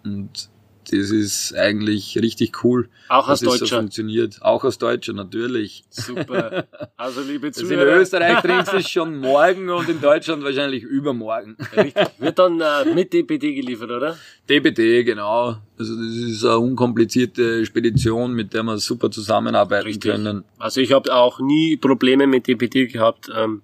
Und 0.05 0.51
das 0.91 1.11
ist 1.11 1.55
eigentlich 1.55 2.18
richtig 2.18 2.64
cool. 2.64 2.89
Auch 3.09 3.28
als 3.28 3.41
Deutscher. 3.41 3.66
So 3.66 3.76
funktioniert. 3.76 4.39
Auch 4.43 4.64
als 4.64 4.78
Deutscher, 4.78 5.12
natürlich. 5.12 5.84
Super. 5.91 6.66
Also 6.99 7.20
liebe 7.20 7.49
also 7.49 7.61
Zuhörer. 7.62 7.95
in 7.97 8.01
Österreich 8.01 8.41
trinkst 8.41 8.72
du 8.72 8.78
es 8.78 8.89
schon 8.89 9.16
morgen 9.20 9.68
und 9.68 9.87
in 9.89 10.01
Deutschland 10.01 10.43
wahrscheinlich 10.43 10.82
übermorgen. 10.82 11.57
Richtig. 11.76 12.07
Wird 12.18 12.39
dann 12.39 12.61
äh, 12.61 12.95
mit 12.95 13.12
DPD 13.12 13.55
geliefert, 13.55 13.91
oder? 13.91 14.16
DPD, 14.49 15.05
genau. 15.05 15.57
Also 15.78 15.95
das 15.95 16.14
ist 16.14 16.45
eine 16.45 16.59
unkomplizierte 16.59 17.66
Spedition, 17.66 18.32
mit 18.32 18.55
der 18.55 18.62
wir 18.62 18.78
super 18.78 19.11
zusammenarbeiten 19.11 19.87
Richtig. 19.87 20.11
können. 20.11 20.45
Also 20.59 20.80
ich 20.80 20.93
habe 20.93 21.14
auch 21.14 21.39
nie 21.39 21.76
Probleme 21.76 22.26
mit 22.26 22.47
DPD 22.47 22.87
gehabt. 22.87 23.30
Ähm, 23.34 23.62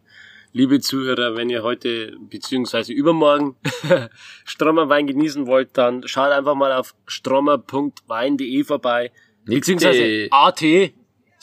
liebe 0.52 0.80
Zuhörer, 0.80 1.36
wenn 1.36 1.50
ihr 1.50 1.62
heute 1.62 2.16
beziehungsweise 2.20 2.92
übermorgen 2.92 3.54
Strommer 4.44 4.88
Wein 4.88 5.06
genießen 5.06 5.46
wollt, 5.46 5.78
dann 5.78 6.06
schaut 6.06 6.32
einfach 6.32 6.54
mal 6.54 6.72
auf 6.72 6.94
strommer.wein.de 7.06 8.64
vorbei. 8.64 9.12
Beziehungsweise 9.44 10.28
AT. 10.30 10.62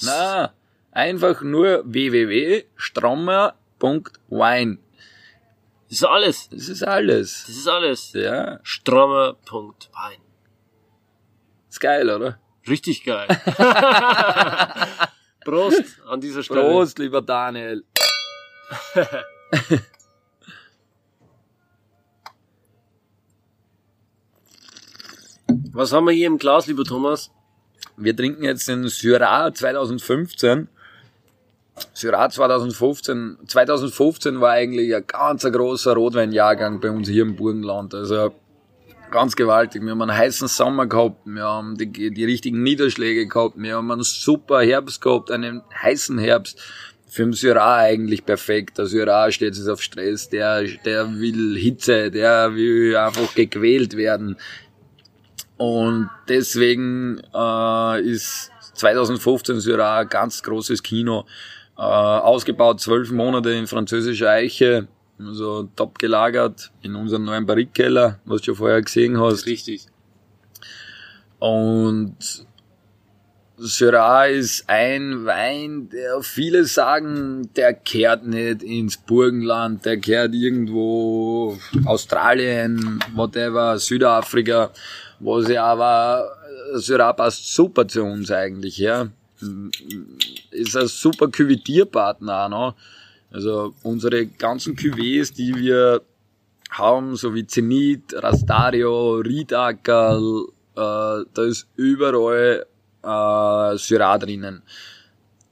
Na, 0.02 0.54
einfach 0.92 1.42
nur 1.42 1.84
www.strommer.wein. 1.86 4.80
Das 5.90 5.98
ist 5.98 6.06
alles. 6.06 6.48
Das 6.50 6.70
ist 6.70 6.84
alles. 6.84 7.46
Das 7.48 7.58
ist 7.58 7.68
alles. 7.68 8.14
Ja. 8.14 8.60
Strommer.wein. 8.64 10.20
Ist 11.70 11.80
geil, 11.80 12.08
oder? 12.10 12.40
Richtig 12.68 13.04
geil. 13.04 13.28
Prost 15.44 16.00
an 16.08 16.22
dieser 16.22 16.44
Stelle. 16.44 16.62
Prost, 16.62 17.00
lieber 17.00 17.24
Daniel. 17.24 17.84
Was 25.72 25.92
haben 25.94 26.06
wir 26.06 26.14
hier 26.14 26.28
im 26.28 26.38
Glas, 26.38 26.68
lieber 26.68 26.84
Thomas? 26.84 27.32
Wir 27.98 28.16
trinken 28.16 28.44
jetzt 28.44 28.68
den 28.68 28.88
Syrah 28.88 29.52
2015. 29.54 30.68
Syrah 31.94 32.30
2015. 32.30 33.40
2015 33.48 34.42
war 34.42 34.52
eigentlich 34.52 34.96
ein 34.96 35.08
ganz 35.08 35.44
großer 35.44 35.94
Rotweinjahrgang 35.94 36.80
bei 36.80 36.92
uns 36.92 37.10
hier 37.10 37.24
im 37.24 37.36
Burgenland. 37.36 37.96
Also 37.96 38.34
ganz 39.10 39.36
gewaltig. 39.36 39.82
Wir 39.84 39.92
haben 39.92 40.02
einen 40.02 40.16
heißen 40.16 40.48
Sommer 40.48 40.88
gehabt, 40.88 41.26
wir 41.26 41.44
haben 41.44 41.78
die, 41.78 42.12
die 42.12 42.26
richtigen 42.26 42.64
Niederschläge 42.64 43.28
gehabt, 43.28 43.56
wir 43.58 43.76
haben 43.76 43.92
einen 43.92 44.04
super 44.04 44.62
Herbst 44.62 45.02
gehabt, 45.02 45.32
einen 45.32 45.62
heißen 45.82 46.18
Herbst 46.20 46.62
für 47.10 47.24
den 47.24 47.34
Syrah 47.34 47.78
eigentlich 47.78 48.24
perfekt. 48.26 48.78
Der 48.78 48.86
Syrah 48.86 49.32
steht 49.32 49.56
sich 49.56 49.68
auf 49.68 49.82
Stress, 49.82 50.30
der, 50.30 50.64
der 50.86 51.20
will 51.20 51.58
Hitze, 51.58 52.12
der 52.12 52.54
will 52.56 52.96
einfach 52.96 53.34
gequält 53.34 53.98
werden. 53.98 54.38
Und 55.58 56.10
deswegen 56.28 57.20
äh, 57.34 58.02
ist 58.02 58.52
2015 58.76 59.60
Syrah 59.60 60.04
ganz 60.04 60.42
großes 60.44 60.84
Kino. 60.84 61.26
Äh, 61.78 61.82
ausgebaut 61.82 62.80
zwölf 62.80 63.12
Monate 63.12 63.52
in 63.52 63.66
französischer 63.66 64.30
Eiche, 64.30 64.88
also 65.18 65.64
top 65.76 65.98
gelagert 65.98 66.72
in 66.82 66.96
unserem 66.96 67.26
neuen 67.26 67.46
Barrikkeller, 67.46 68.20
was 68.26 68.42
du 68.42 68.46
schon 68.46 68.56
vorher 68.56 68.82
gesehen 68.82 69.20
hast. 69.20 69.48
Richtig. 69.48 69.88
Und 71.40 72.46
Syrah 73.62 74.28
ist 74.28 74.70
ein 74.70 75.26
Wein, 75.26 75.90
der 75.90 76.22
viele 76.22 76.64
sagen, 76.64 77.50
der 77.58 77.74
kehrt 77.74 78.26
nicht 78.26 78.64
ins 78.64 78.96
Burgenland, 78.96 79.84
der 79.84 79.98
kehrt 79.98 80.34
irgendwo 80.34 81.58
Australien, 81.86 83.04
whatever, 83.16 83.78
Südafrika, 83.78 84.72
was 85.20 85.50
ich 85.50 85.60
aber 85.60 86.32
Syrah 86.76 87.12
passt 87.12 87.54
super 87.54 87.86
zu 87.86 88.04
uns 88.04 88.32
eigentlich, 88.32 88.78
ja. 88.78 89.10
Ist 90.52 90.78
ein 90.78 90.88
super 90.88 91.28
Küvitierpartner 91.28 92.46
auch 92.46 92.50
noch. 92.50 92.76
Also 93.32 93.74
unsere 93.84 94.26
ganzen 94.26 94.76
Cuvées, 94.76 95.34
die 95.34 95.54
wir 95.54 96.02
haben, 96.70 97.16
so 97.18 97.34
wie 97.36 97.46
Zenit, 97.46 98.14
Rastario, 98.14 99.16
Riedackerl, 99.16 100.46
äh, 100.76 101.26
da 101.34 101.44
ist 101.44 101.68
überall 101.76 102.66
äh, 103.10 103.78
Syrah 103.78 104.18
drinnen. 104.18 104.62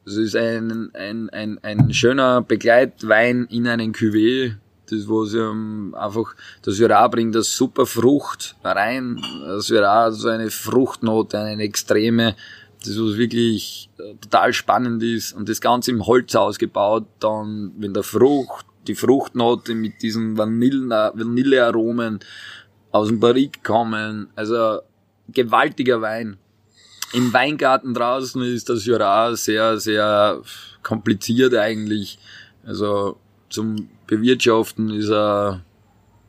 Es 0.05 0.15
ist 0.15 0.35
ein, 0.35 0.89
ein, 0.93 1.29
ein, 1.31 1.59
ein 1.63 1.93
schöner 1.93 2.41
Begleitwein 2.41 3.45
in 3.49 3.67
einen 3.67 3.93
Cuvée, 3.93 4.55
das 4.89 5.07
wo 5.07 5.25
sie 5.25 5.45
um, 5.45 5.93
einfach, 5.95 6.33
das 6.61 6.75
Syrah 6.75 7.07
bringt 7.09 7.35
das 7.35 7.53
super 7.55 7.85
Frucht 7.85 8.55
rein. 8.63 9.21
Das 9.45 9.67
Syrah 9.67 10.11
so 10.11 10.29
eine 10.29 10.49
Fruchtnote, 10.49 11.39
eine 11.39 11.63
extreme, 11.63 12.35
das 12.85 12.97
was 12.97 13.17
wirklich 13.17 13.89
äh, 13.97 14.15
total 14.21 14.53
spannend 14.53 15.03
ist 15.03 15.33
und 15.33 15.49
das 15.49 15.59
Ganze 15.59 15.91
im 15.91 16.05
Holz 16.05 16.35
ausgebaut, 16.35 17.05
dann 17.19 17.73
wenn 17.77 17.93
der 17.93 18.03
Frucht, 18.03 18.65
die 18.87 18.95
Fruchtnote 18.95 19.75
mit 19.75 20.01
diesen 20.01 20.37
Vanille, 20.37 21.11
Vanillearomen 21.13 22.19
aus 22.91 23.09
dem 23.09 23.19
Barrique 23.19 23.61
kommen, 23.61 24.29
also 24.35 24.79
gewaltiger 25.27 26.01
Wein. 26.01 26.37
Im 27.13 27.31
Weingarten 27.33 27.93
draußen 27.93 28.41
ist 28.41 28.69
das 28.69 28.85
Jura 28.85 29.35
sehr, 29.35 29.79
sehr 29.79 30.41
kompliziert 30.83 31.55
eigentlich. 31.55 32.19
Also 32.65 33.17
zum 33.49 33.89
Bewirtschaften 34.07 34.89
ist 34.89 35.09
er 35.09 35.63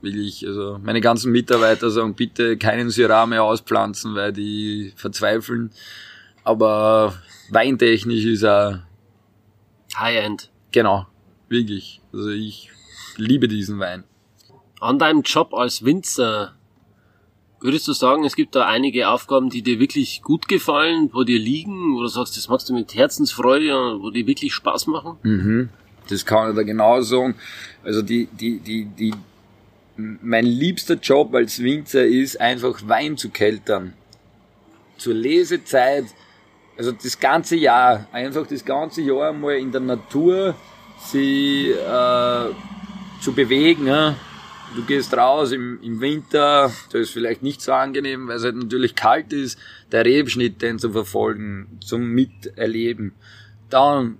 wirklich, 0.01 0.47
also 0.47 0.79
meine 0.83 1.01
ganzen 1.01 1.33
Mitarbeiter 1.33 1.91
sagen, 1.91 2.14
bitte 2.14 2.57
keinen 2.57 2.91
Syrah 2.91 3.26
mehr 3.26 3.43
auspflanzen, 3.43 4.14
weil 4.14 4.33
die 4.33 4.93
verzweifeln. 4.97 5.70
Aber 6.45 7.14
weintechnisch 7.51 8.24
ist 8.24 8.45
er 8.45 8.87
High-End. 9.97 10.51
Genau, 10.70 11.07
wirklich. 11.49 12.01
Also 12.12 12.29
ich 12.29 12.70
liebe 13.16 13.49
diesen 13.49 13.79
Wein. 13.79 14.05
An 14.81 14.99
deinem 14.99 15.22
Job 15.22 15.55
als 15.55 15.85
Winzer, 15.85 16.55
würdest 17.61 17.89
du 17.89 17.93
sagen, 17.93 18.25
es 18.25 18.37
gibt 18.37 18.55
da 18.55 18.67
einige 18.67 19.09
Aufgaben, 19.09 19.51
die 19.51 19.63
dir 19.63 19.81
wirklich 19.81 20.23
gut 20.23 20.49
gefallen, 20.49 21.11
wo 21.13 21.25
dir 21.25 21.39
liegen, 21.39 21.95
wo 21.95 22.03
du 22.03 22.09
sagst, 22.09 22.37
das 22.37 22.49
machst 22.49 22.69
du 22.69 22.75
mit 22.75 22.95
Herzensfreude, 22.95 23.99
wo 24.01 24.11
dir 24.11 24.27
wirklich 24.27 24.55
Spaß 24.55 24.87
machen? 24.87 25.17
Mhm. 25.23 25.69
Das 26.09 26.25
kann 26.25 26.51
ich 26.51 26.57
da 26.57 26.63
genau 26.63 27.01
sagen. 27.01 27.35
Also 27.85 28.03
die, 28.03 28.27
die, 28.27 28.61
die, 28.61 28.85
die, 28.85 29.15
mein 29.97 30.47
liebster 30.47 30.95
Job 30.95 31.35
als 31.35 31.63
Winzer 31.63 32.07
ist 32.07 32.41
einfach 32.41 32.81
Wein 32.87 33.17
zu 33.17 33.31
keltern. 33.31 33.95
Zur 34.97 35.15
Lesezeit, 35.15 36.07
also 36.77 36.93
das 36.93 37.19
ganze 37.19 37.57
Jahr, 37.57 38.07
einfach 38.13 38.47
das 38.47 38.65
ganze 38.65 39.03
Jahr 39.03 39.33
mal 39.33 39.57
in 39.57 39.73
der 39.73 39.81
Natur 39.81 40.55
sie 41.07 41.71
äh, 41.71 42.51
zu 43.21 43.33
bewegen. 43.33 43.87
Ja. 43.87 44.17
Du 44.75 44.83
gehst 44.85 45.16
raus 45.16 45.53
im, 45.53 45.81
im 45.83 46.01
Winter, 46.01 46.71
das 46.93 47.01
ist 47.01 47.11
vielleicht 47.11 47.43
nicht 47.43 47.62
so 47.62 47.73
angenehm, 47.73 48.29
weil 48.29 48.37
es 48.37 48.45
halt 48.45 48.57
natürlich 48.57 48.95
kalt 48.95 49.33
ist, 49.33 49.59
der 49.91 50.05
Rebschnitt 50.05 50.61
den 50.61 50.79
zu 50.79 50.91
verfolgen, 50.91 51.79
zum 51.81 52.09
Miterleben. 52.11 53.12
Dann 53.71 54.19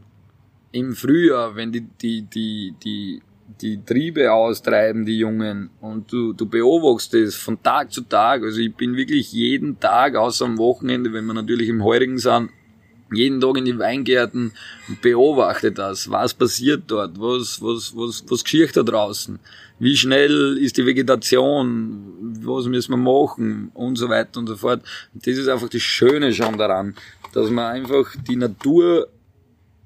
im 0.73 0.95
Frühjahr, 0.95 1.55
wenn 1.55 1.71
die, 1.71 1.83
die, 1.83 2.23
die, 2.23 2.75
die, 2.83 3.23
die 3.61 3.85
Triebe 3.85 4.33
austreiben, 4.33 5.05
die 5.05 5.19
Jungen, 5.19 5.71
und 5.81 6.13
du, 6.13 6.33
du 6.33 6.47
beobachtest 6.47 7.15
das 7.15 7.35
von 7.35 7.63
Tag 7.63 7.93
zu 7.93 8.03
Tag. 8.03 8.43
Also 8.43 8.61
ich 8.61 8.75
bin 8.75 8.97
wirklich 8.97 9.33
jeden 9.33 9.79
Tag, 9.79 10.17
außer 10.17 10.47
am 10.47 10.59
Wochenende, 10.59 11.13
wenn 11.13 11.27
wir 11.27 11.35
natürlich 11.35 11.69
im 11.69 11.85
Heurigen 11.85 12.19
sind, 12.19 12.51
jeden 13.13 13.41
Tag 13.41 13.57
in 13.57 13.65
die 13.65 13.79
Weingärten 13.79 14.53
und 14.89 15.01
beobachte 15.01 15.73
das. 15.73 16.11
Was 16.11 16.35
passiert 16.35 16.85
dort? 16.87 17.19
Was, 17.19 17.61
was, 17.63 17.95
was, 17.97 18.25
was 18.29 18.45
geschieht 18.45 18.77
da 18.77 18.83
draußen? 18.83 19.39
Wie 19.79 19.97
schnell 19.97 20.59
ist 20.59 20.77
die 20.77 20.87
Vegetation? 20.87 22.41
Was 22.43 22.67
müssen 22.67 22.93
wir 22.93 22.97
machen? 22.97 23.71
Und 23.75 23.97
so 23.97 24.09
weiter 24.09 24.41
und 24.41 24.47
so 24.49 24.57
fort. 24.57 24.83
Das 25.15 25.37
ist 25.37 25.49
einfach 25.49 25.69
das 25.69 25.83
Schöne 25.83 26.33
schon 26.33 26.59
daran, 26.59 26.95
dass 27.33 27.51
man 27.51 27.67
einfach 27.67 28.15
die 28.29 28.37
Natur 28.37 29.09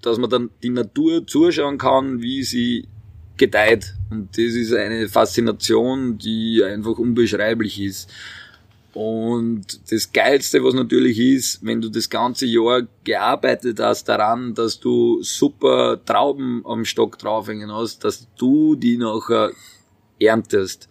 dass 0.02 0.18
man 0.18 0.28
dann 0.28 0.50
die 0.62 0.70
Natur 0.70 1.26
zuschauen 1.26 1.78
kann, 1.78 2.20
wie 2.20 2.42
sie 2.42 2.88
gedeiht. 3.36 3.94
Und 4.10 4.36
das 4.36 4.54
ist 4.54 4.74
eine 4.74 5.08
Faszination, 5.08 6.18
die 6.18 6.62
einfach 6.62 6.98
unbeschreiblich 6.98 7.80
ist. 7.80 8.10
Und 8.94 9.90
das 9.90 10.12
Geilste, 10.12 10.62
was 10.62 10.74
natürlich 10.74 11.18
ist, 11.18 11.64
wenn 11.64 11.80
du 11.80 11.88
das 11.88 12.10
ganze 12.10 12.44
Jahr 12.44 12.82
gearbeitet 13.04 13.80
hast 13.80 14.04
daran, 14.04 14.54
dass 14.54 14.80
du 14.80 15.22
super 15.22 15.98
Trauben 16.04 16.62
am 16.66 16.84
Stock 16.84 17.18
draufhängen 17.18 17.72
hast, 17.72 18.04
dass 18.04 18.28
du 18.36 18.74
die 18.74 18.98
nachher 18.98 19.52
erntest. 20.18 20.90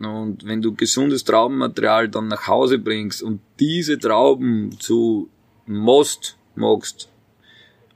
Und 0.00 0.44
wenn 0.44 0.60
du 0.60 0.74
gesundes 0.74 1.24
Traubenmaterial 1.24 2.08
dann 2.08 2.28
nach 2.28 2.48
Hause 2.48 2.78
bringst 2.78 3.22
und 3.22 3.40
diese 3.60 3.98
Trauben 3.98 4.76
zu 4.78 5.28
Most 5.66 6.36
magst, 6.56 7.08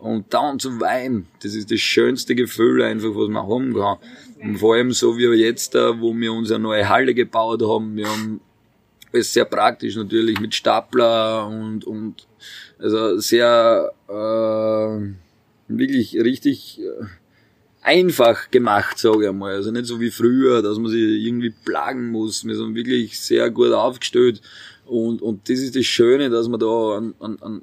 und 0.01 0.33
dann 0.33 0.59
zu 0.59 0.81
weinen, 0.81 1.27
das 1.43 1.55
ist 1.55 1.71
das 1.71 1.81
schönste 1.81 2.35
Gefühl 2.35 2.83
einfach, 2.83 3.11
was 3.11 3.29
man 3.29 3.47
haben 3.47 3.75
kann. 3.75 3.99
Und 4.43 4.57
vor 4.57 4.75
allem 4.75 4.93
so 4.93 5.19
wie 5.19 5.25
jetzt 5.35 5.75
wo 5.75 6.17
wir 6.17 6.33
unsere 6.33 6.59
neue 6.59 6.89
Halle 6.89 7.15
gebaut 7.15 7.63
haben, 7.63 7.97
wir 7.97 8.09
haben 8.09 8.41
alles 9.13 9.33
sehr 9.33 9.45
praktisch 9.45 9.97
natürlich 9.97 10.41
mit 10.41 10.55
Stapler 10.55 11.47
und, 11.47 11.85
und 11.85 12.27
also 12.79 13.19
sehr 13.19 13.93
äh, 14.09 15.75
wirklich 15.77 16.17
richtig 16.17 16.81
äh, 16.81 17.05
einfach 17.83 18.51
gemacht, 18.51 18.99
sage 18.99 19.23
ich 19.23 19.29
einmal. 19.29 19.55
Also 19.55 19.71
nicht 19.71 19.87
so 19.87 20.01
wie 20.01 20.11
früher, 20.11 20.63
dass 20.63 20.79
man 20.79 20.91
sich 20.91 21.01
irgendwie 21.01 21.51
plagen 21.51 22.11
muss. 22.11 22.45
Wir 22.45 22.57
sind 22.57 22.75
wirklich 22.75 23.19
sehr 23.19 23.51
gut 23.51 23.73
aufgestellt 23.73 24.41
und, 24.87 25.23
und 25.23 25.49
das 25.49 25.61
ist 25.61 25.77
das 25.77 25.87
Schöne, 25.87 26.31
dass 26.31 26.49
man 26.49 26.61
da 26.61 26.97
an, 26.97 27.15
an, 27.21 27.39
an 27.41 27.63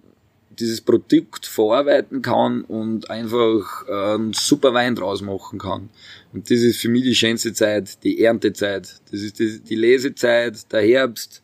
dieses 0.59 0.81
Produkt 0.81 1.45
verarbeiten 1.45 2.21
kann 2.21 2.61
und 2.61 3.09
einfach 3.09 3.87
äh, 3.87 4.15
einen 4.15 4.33
super 4.33 4.73
Wein 4.73 4.95
draus 4.95 5.21
machen 5.21 5.59
kann. 5.59 5.89
Und 6.33 6.49
das 6.49 6.59
ist 6.59 6.79
für 6.79 6.89
mich 6.89 7.03
die 7.03 7.15
schönste 7.15 7.53
Zeit, 7.53 8.03
die 8.03 8.23
Erntezeit. 8.23 8.95
Das 9.11 9.21
ist 9.21 9.39
die, 9.39 9.59
die 9.59 9.75
Lesezeit, 9.75 10.71
der 10.71 10.81
Herbst, 10.81 11.41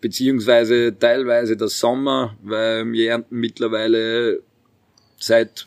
beziehungsweise 0.00 0.96
teilweise 0.98 1.56
der 1.56 1.68
Sommer, 1.68 2.36
weil 2.42 2.90
wir 2.92 3.10
ernten 3.10 3.40
mittlerweile 3.40 4.42
seit 5.18 5.66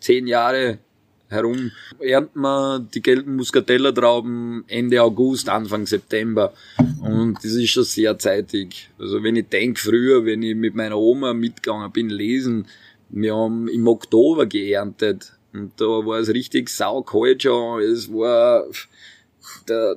zehn 0.00 0.26
Jahren 0.26 0.78
herum 1.28 1.72
ernten 1.98 2.40
wir 2.40 2.80
die 2.80 3.02
gelben 3.02 3.36
Muscatella-Trauben 3.36 4.64
Ende 4.68 5.02
August, 5.02 5.48
Anfang 5.48 5.86
September. 5.86 6.52
Und 7.00 7.36
das 7.36 7.52
ist 7.52 7.70
schon 7.70 7.84
sehr 7.84 8.18
zeitig. 8.18 8.90
Also 8.98 9.22
wenn 9.22 9.36
ich 9.36 9.48
denke, 9.48 9.80
früher, 9.80 10.24
wenn 10.24 10.42
ich 10.42 10.54
mit 10.54 10.74
meiner 10.74 10.98
Oma 10.98 11.34
mitgegangen 11.34 11.90
bin, 11.92 12.08
lesen, 12.08 12.66
wir 13.08 13.34
haben 13.34 13.68
im 13.68 13.86
Oktober 13.86 14.46
geerntet. 14.46 15.32
Und 15.52 15.72
da 15.80 15.84
war 15.84 16.18
es 16.18 16.28
richtig 16.28 16.68
saukalt 16.68 17.42
schon. 17.42 17.80
Es 17.80 18.12
war, 18.12 18.64
der, 19.68 19.96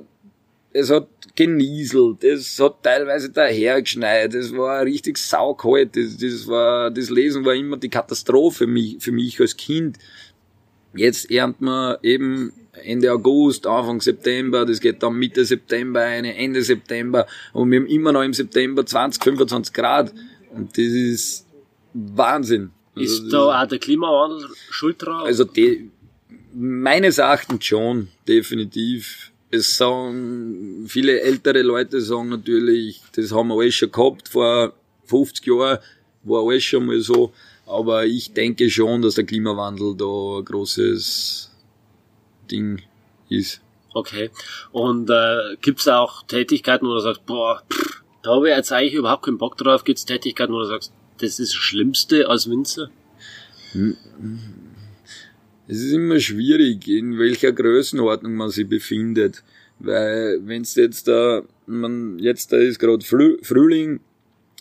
es 0.72 0.90
hat 0.90 1.08
genieselt, 1.34 2.22
es 2.24 2.58
hat 2.60 2.82
teilweise 2.82 3.30
dahergeschneit, 3.30 4.34
es 4.34 4.56
war 4.56 4.84
richtig 4.84 5.18
saukalt, 5.18 5.96
das, 5.96 6.16
das 6.16 6.46
war, 6.46 6.90
das 6.90 7.10
Lesen 7.10 7.44
war 7.44 7.54
immer 7.54 7.76
die 7.76 7.88
Katastrophe 7.88 8.58
für 8.58 8.66
mich, 8.66 8.96
für 9.00 9.12
mich 9.12 9.40
als 9.40 9.56
Kind. 9.56 9.98
Jetzt 10.94 11.30
ernten 11.30 11.64
wir 11.64 11.98
eben 12.02 12.52
Ende 12.72 13.12
August, 13.12 13.66
Anfang 13.66 14.00
September, 14.00 14.64
das 14.64 14.80
geht 14.80 15.02
dann 15.02 15.14
Mitte 15.14 15.44
September 15.44 16.00
eine, 16.00 16.36
Ende 16.36 16.62
September 16.62 17.26
und 17.52 17.70
wir 17.70 17.80
haben 17.80 17.86
immer 17.86 18.12
noch 18.12 18.22
im 18.22 18.32
September 18.32 18.84
20, 18.84 19.22
25 19.22 19.72
Grad 19.72 20.12
und 20.54 20.76
das 20.76 20.86
ist 20.86 21.46
Wahnsinn. 21.92 22.70
Also 22.96 23.24
ist 23.24 23.32
da 23.32 23.62
auch 23.62 23.66
der 23.66 23.78
Klimawandel 23.78 24.48
schuld 24.70 25.02
drauf? 25.02 25.24
Also 25.24 25.44
die, 25.44 25.90
meines 26.54 27.18
Erachtens 27.18 27.64
schon, 27.64 28.08
definitiv. 28.26 29.32
Es 29.52 29.76
sagen, 29.76 30.84
viele 30.86 31.20
ältere 31.20 31.62
Leute 31.62 32.00
sagen 32.00 32.28
natürlich, 32.28 33.02
das 33.16 33.32
haben 33.32 33.48
wir 33.48 33.56
alles 33.60 33.74
schon 33.74 33.90
gehabt 33.90 34.28
vor 34.28 34.74
50 35.06 35.46
Jahren, 35.46 35.78
war 36.22 36.46
alles 36.46 36.62
schon 36.62 36.86
mal 36.86 37.00
so. 37.00 37.32
Aber 37.70 38.04
ich 38.04 38.32
denke 38.32 38.68
schon, 38.68 39.02
dass 39.02 39.14
der 39.14 39.24
Klimawandel 39.24 39.94
da 39.96 40.38
ein 40.38 40.44
großes 40.44 41.50
Ding 42.50 42.82
ist. 43.28 43.60
Okay. 43.94 44.30
Und 44.72 45.08
äh, 45.08 45.56
gibt 45.60 45.80
es 45.80 45.88
auch 45.88 46.24
Tätigkeiten, 46.26 46.86
wo 46.86 46.94
du 46.94 47.00
sagst, 47.00 47.24
boah, 47.26 47.62
pff, 47.72 48.02
da 48.22 48.34
habe 48.34 48.50
ich 48.50 48.56
jetzt 48.56 48.72
eigentlich 48.72 48.94
überhaupt 48.94 49.24
keinen 49.24 49.38
Bock 49.38 49.56
drauf. 49.56 49.84
Gibt 49.84 49.98
es 49.98 50.04
Tätigkeiten, 50.04 50.52
wo 50.52 50.58
du 50.58 50.66
sagst, 50.66 50.92
das 51.18 51.38
ist 51.38 51.54
das 51.54 51.54
Schlimmste 51.54 52.28
als 52.28 52.50
Winzer? 52.50 52.90
Es 55.68 55.78
ist 55.78 55.92
immer 55.92 56.18
schwierig, 56.18 56.88
in 56.88 57.18
welcher 57.18 57.52
Größenordnung 57.52 58.34
man 58.34 58.50
sich 58.50 58.68
befindet. 58.68 59.44
Weil 59.78 60.40
wenn 60.44 60.62
es 60.62 60.74
jetzt 60.74 61.08
da, 61.08 61.42
man, 61.66 62.18
jetzt 62.18 62.52
da 62.52 62.56
ist 62.56 62.78
gerade 62.78 63.04
Frühling, 63.04 64.00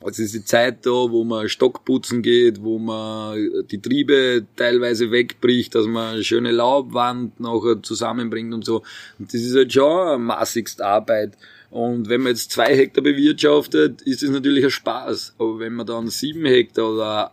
Also 0.01 0.23
es 0.23 0.33
ist 0.33 0.35
die 0.35 0.45
Zeit 0.45 0.85
da, 0.85 0.91
wo 0.91 1.25
man 1.25 1.49
Stockputzen 1.49 2.21
geht, 2.21 2.63
wo 2.63 2.79
man 2.79 3.37
die 3.69 3.81
Triebe 3.81 4.45
teilweise 4.55 5.11
wegbricht, 5.11 5.75
dass 5.75 5.87
man 5.87 6.13
eine 6.13 6.23
schöne 6.23 6.51
Laubwand 6.51 7.37
nachher 7.39 7.83
zusammenbringt 7.83 8.53
und 8.53 8.63
so. 8.63 8.83
Und 9.17 9.33
das 9.33 9.41
ist 9.41 9.55
halt 9.55 9.73
schon 9.73 10.07
eine 10.07 10.17
massigste 10.17 10.85
Arbeit. 10.85 11.37
Und 11.69 12.07
wenn 12.07 12.21
man 12.21 12.31
jetzt 12.31 12.51
zwei 12.51 12.75
Hektar 12.75 13.03
bewirtschaftet, 13.03 14.01
ist 14.03 14.23
das 14.23 14.29
natürlich 14.29 14.63
ein 14.63 14.71
Spaß. 14.71 15.35
Aber 15.37 15.59
wenn 15.59 15.73
man 15.73 15.85
dann 15.85 16.07
sieben 16.07 16.45
Hektar 16.45 16.93
oder 16.93 17.31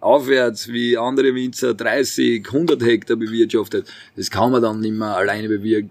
aufwärts 0.00 0.68
wie 0.72 0.98
andere 0.98 1.34
Winzer 1.36 1.72
30, 1.72 2.44
100 2.44 2.82
Hektar 2.82 3.16
bewirtschaftet, 3.16 3.86
das 4.16 4.28
kann 4.28 4.50
man 4.50 4.60
dann 4.60 4.80
nicht 4.80 4.94
mehr 4.96 5.16
alleine 5.16 5.48
bewirken 5.48 5.90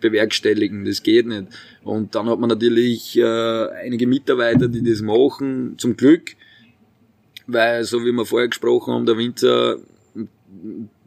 bewerkstelligen, 0.00 0.84
das 0.84 1.02
geht 1.02 1.26
nicht. 1.26 1.46
Und 1.82 2.14
dann 2.14 2.28
hat 2.28 2.40
man 2.40 2.48
natürlich 2.48 3.16
äh, 3.18 3.68
einige 3.84 4.06
Mitarbeiter, 4.06 4.68
die 4.68 4.82
das 4.82 5.02
machen, 5.02 5.74
zum 5.78 5.96
Glück, 5.96 6.36
weil, 7.46 7.84
so 7.84 8.04
wie 8.04 8.12
wir 8.12 8.26
vorher 8.26 8.48
gesprochen 8.48 8.94
haben, 8.94 9.06
der 9.06 9.18
Winzer 9.18 9.78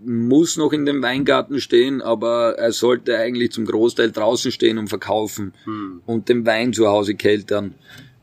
muss 0.05 0.57
noch 0.57 0.73
in 0.73 0.85
dem 0.85 1.01
Weingarten 1.01 1.59
stehen, 1.59 2.01
aber 2.01 2.55
er 2.57 2.71
sollte 2.71 3.17
eigentlich 3.17 3.51
zum 3.51 3.65
Großteil 3.65 4.11
draußen 4.11 4.51
stehen 4.51 4.77
und 4.77 4.87
verkaufen 4.87 5.53
hm. 5.65 6.01
und 6.05 6.29
den 6.29 6.45
Wein 6.45 6.73
zu 6.73 6.87
Hause 6.87 7.15
keltern. 7.15 7.75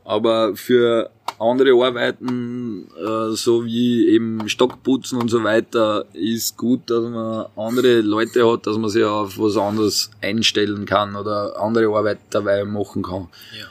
Aber 0.03 0.55
für 0.55 1.11
andere 1.41 1.73
Arbeiten, 1.73 2.87
äh, 2.97 3.35
so 3.35 3.65
wie 3.65 4.07
eben 4.09 4.47
Stockputzen 4.47 5.19
und 5.19 5.29
so 5.29 5.43
weiter, 5.43 6.05
ist 6.13 6.55
gut, 6.55 6.89
dass 6.89 7.03
man 7.03 7.47
andere 7.55 8.01
Leute 8.01 8.49
hat, 8.49 8.67
dass 8.67 8.77
man 8.77 8.89
sich 8.89 9.03
auf 9.03 9.39
was 9.39 9.57
anderes 9.57 10.11
einstellen 10.21 10.85
kann 10.85 11.15
oder 11.15 11.59
andere 11.59 11.87
Arbeit 11.95 12.19
dabei 12.29 12.63
machen 12.63 13.01
kann. 13.01 13.27
Ja. 13.57 13.65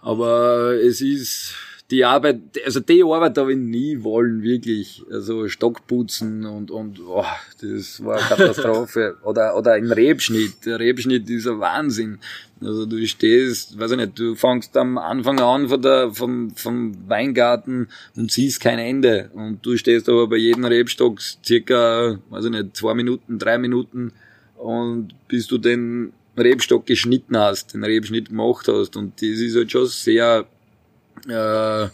Aber 0.00 0.74
es 0.74 1.00
ist 1.00 1.54
die 1.90 2.04
Arbeit, 2.04 2.40
also 2.66 2.80
die 2.80 3.02
Arbeit 3.02 3.38
habe 3.38 3.52
ich 3.52 3.58
nie 3.58 4.02
wollen, 4.02 4.42
wirklich. 4.42 5.02
Also 5.10 5.48
Stockputzen 5.48 6.44
und, 6.44 6.70
und 6.70 7.00
oh, 7.00 7.24
das 7.62 8.04
war 8.04 8.18
eine 8.18 8.26
Katastrophe. 8.26 9.16
oder, 9.24 9.56
oder 9.56 9.76
im 9.78 9.90
Rebschnitt. 9.90 10.66
Der 10.66 10.78
Rebschnitt 10.78 11.30
ist 11.30 11.46
ein 11.46 11.60
Wahnsinn. 11.60 12.18
Also 12.60 12.84
du 12.84 13.06
stehst, 13.06 13.78
weiß 13.78 13.92
ich 13.92 13.96
nicht, 13.96 14.18
du 14.18 14.34
fängst 14.34 14.76
am 14.76 14.98
Anfang 14.98 15.40
an 15.40 15.68
von 15.68 15.80
der, 15.80 16.10
vom, 16.12 16.50
vom 16.54 17.08
Weingarten 17.08 17.88
und 18.16 18.30
siehst 18.30 18.60
kein 18.60 18.78
Ende. 18.78 19.30
Und 19.32 19.64
du 19.64 19.76
stehst 19.78 20.10
aber 20.10 20.26
bei 20.26 20.36
jedem 20.36 20.66
Rebstock 20.66 21.20
circa, 21.20 22.18
weiß 22.28 22.46
ich 22.46 22.50
nicht, 22.50 22.76
zwei 22.76 22.92
Minuten, 22.92 23.38
drei 23.38 23.56
Minuten 23.56 24.12
und 24.56 25.14
bis 25.28 25.46
du 25.46 25.56
den 25.56 26.12
Rebstock 26.36 26.84
geschnitten 26.84 27.36
hast, 27.38 27.72
den 27.72 27.84
Rebschnitt 27.84 28.28
gemacht 28.28 28.68
hast. 28.68 28.96
Und 28.96 29.22
das 29.22 29.28
ist 29.28 29.56
halt 29.56 29.72
schon 29.72 29.86
sehr 29.86 30.46
äh, 31.28 31.88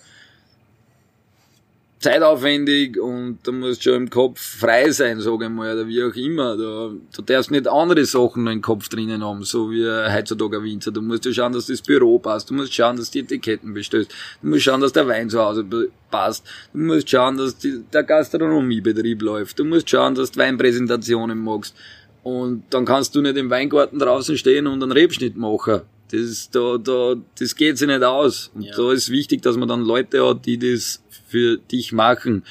zeitaufwendig 2.05 3.01
und 3.01 3.39
da 3.45 3.53
musst 3.53 3.83
schon 3.83 3.95
im 3.95 4.11
Kopf 4.11 4.39
frei 4.39 4.91
sein, 4.91 5.21
sage 5.21 5.47
ich 5.47 5.51
mal, 5.51 5.75
oder 5.75 5.89
wie 5.89 6.03
auch 6.03 6.15
immer. 6.15 6.57
Da, 6.57 6.91
du 7.17 7.23
darfst 7.23 7.51
nicht 7.51 7.67
andere 7.67 8.05
Sachen 8.05 8.47
im 8.47 8.61
Kopf 8.61 8.91
drinnen 8.91 9.25
haben, 9.25 9.43
so 9.43 9.71
wie 9.71 9.87
heutzutage 9.87 10.59
ein 10.59 10.65
Winzer. 10.65 10.93
Du 10.93 11.01
musst 11.01 11.25
ja 11.25 11.33
schauen, 11.33 11.55
dass 11.55 11.67
das 11.67 11.81
Büro 11.81 12.19
passt, 12.19 12.51
du 12.51 12.55
musst 12.55 12.75
schauen, 12.75 12.97
dass 12.97 13.11
die 13.11 13.21
Etiketten 13.21 13.73
bestößt, 13.73 14.15
du 14.43 14.49
musst 14.49 14.65
schauen, 14.65 14.83
dass 14.83 14.93
der 14.93 15.09
Wein 15.09 15.31
zu 15.31 15.41
Hause 15.41 15.65
passt, 16.11 16.45
du 16.75 16.81
musst 16.81 17.09
schauen, 17.09 17.39
dass 17.39 17.57
die, 17.57 17.83
der 17.91 18.03
Gastronomiebetrieb 18.03 19.23
läuft, 19.23 19.59
du 19.59 19.65
musst 19.65 19.89
schauen, 19.89 20.15
dass 20.15 20.33
du 20.33 20.41
Weinpräsentationen 20.41 21.43
machst. 21.43 21.75
Und 22.23 22.65
dann 22.71 22.87
kannst 22.87 23.15
du 23.15 23.21
nicht 23.21 23.37
im 23.37 23.51
Weingarten 23.51 23.99
draußen 23.99 24.39
stehen 24.39 24.67
und 24.67 24.83
einen 24.83 24.93
Rebschnitt 24.93 25.37
machen. 25.37 25.83
Das, 26.15 26.51
da, 26.51 26.79
da, 26.79 27.15
das 27.39 27.57
geht 27.57 27.79
sich 27.79 27.89
nicht 27.89 28.03
aus. 28.03 28.51
Und 28.55 28.63
ja. 28.63 28.77
da 28.77 28.93
ist 28.93 29.11
wichtig, 29.11 29.43
dass 29.43 29.57
man 29.57 29.69
dann 29.69 29.85
Leute 29.85 30.27
hat, 30.27 30.47
die 30.47 30.59
das 30.59 31.03
für 31.29 31.59
dich 31.59 31.93
machen. 31.93 32.45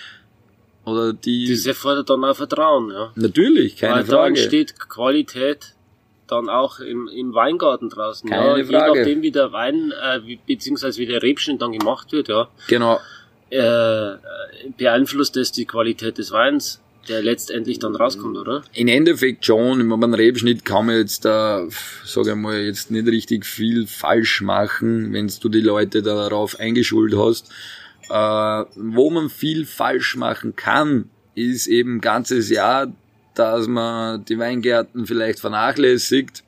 Oder 0.86 1.14
die. 1.14 1.50
Das 1.50 1.66
erfordert 1.66 2.10
dann 2.10 2.24
auch 2.24 2.36
Vertrauen, 2.36 2.92
ja. 2.92 3.12
Natürlich, 3.16 3.78
keine 3.78 3.96
Weil 3.96 4.06
Frage. 4.06 4.36
Dann 4.36 4.44
steht 4.44 4.80
Qualität 4.80 5.74
dann 6.28 6.50
auch 6.50 6.80
im, 6.80 7.08
im 7.08 7.34
Weingarten 7.34 7.90
draußen. 7.90 8.30
Keine 8.30 8.60
ja, 8.60 8.66
Frage. 8.66 8.94
Je 8.94 9.00
nachdem, 9.00 9.22
wie 9.22 9.32
der 9.32 9.52
Wein, 9.52 9.92
äh, 9.92 10.20
wie, 10.26 10.40
beziehungsweise 10.46 11.00
wie 11.00 11.06
der 11.06 11.22
Rebschnitt 11.22 11.62
dann 11.62 11.72
gemacht 11.72 12.12
wird, 12.12 12.28
ja. 12.28 12.50
Genau. 12.68 13.00
Äh, 13.50 14.16
beeinflusst 14.78 15.36
das 15.36 15.52
die 15.52 15.66
Qualität 15.66 16.18
des 16.18 16.32
Weins 16.32 16.82
der 17.08 17.22
letztendlich 17.22 17.80
dann 17.80 17.96
rauskommt, 17.96 18.38
oder? 18.38 18.64
In 18.74 18.88
Endeffekt 18.88 19.46
schon. 19.46 19.80
Im 19.80 19.90
beim 19.90 20.14
Rebschnitt 20.14 20.66
kann 20.66 20.88
man 20.88 20.98
jetzt 20.98 21.26
da, 21.26 21.68
sage 22.06 22.32
ich 22.32 22.36
mal, 22.36 22.62
jetzt 22.62 22.92
nicht 22.92 23.08
richtig 23.08 23.46
viel 23.46 23.88
falsch 23.88 24.42
machen, 24.42 25.14
wenn 25.14 25.32
du 25.42 25.50
die 25.50 25.62
Leute 25.62 26.02
darauf 26.02 26.60
eingeschult 26.60 27.16
hast. 27.16 27.50
Äh, 28.10 28.66
wo 28.76 29.10
man 29.10 29.30
viel 29.30 29.66
falsch 29.66 30.16
machen 30.16 30.56
kann, 30.56 31.10
ist 31.36 31.68
eben 31.68 32.02
ganzes 32.02 32.50
Jahr, 32.50 32.92
dass 33.36 33.68
man 33.68 34.24
die 34.26 34.38
Weingärten 34.38 35.06
vielleicht 35.08 35.40
vernachlässigt 35.40 36.44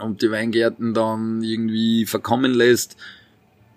und 0.00 0.22
die 0.22 0.30
Weingärten 0.30 0.94
dann 0.94 1.42
irgendwie 1.42 2.06
verkommen 2.06 2.54
lässt 2.54 2.96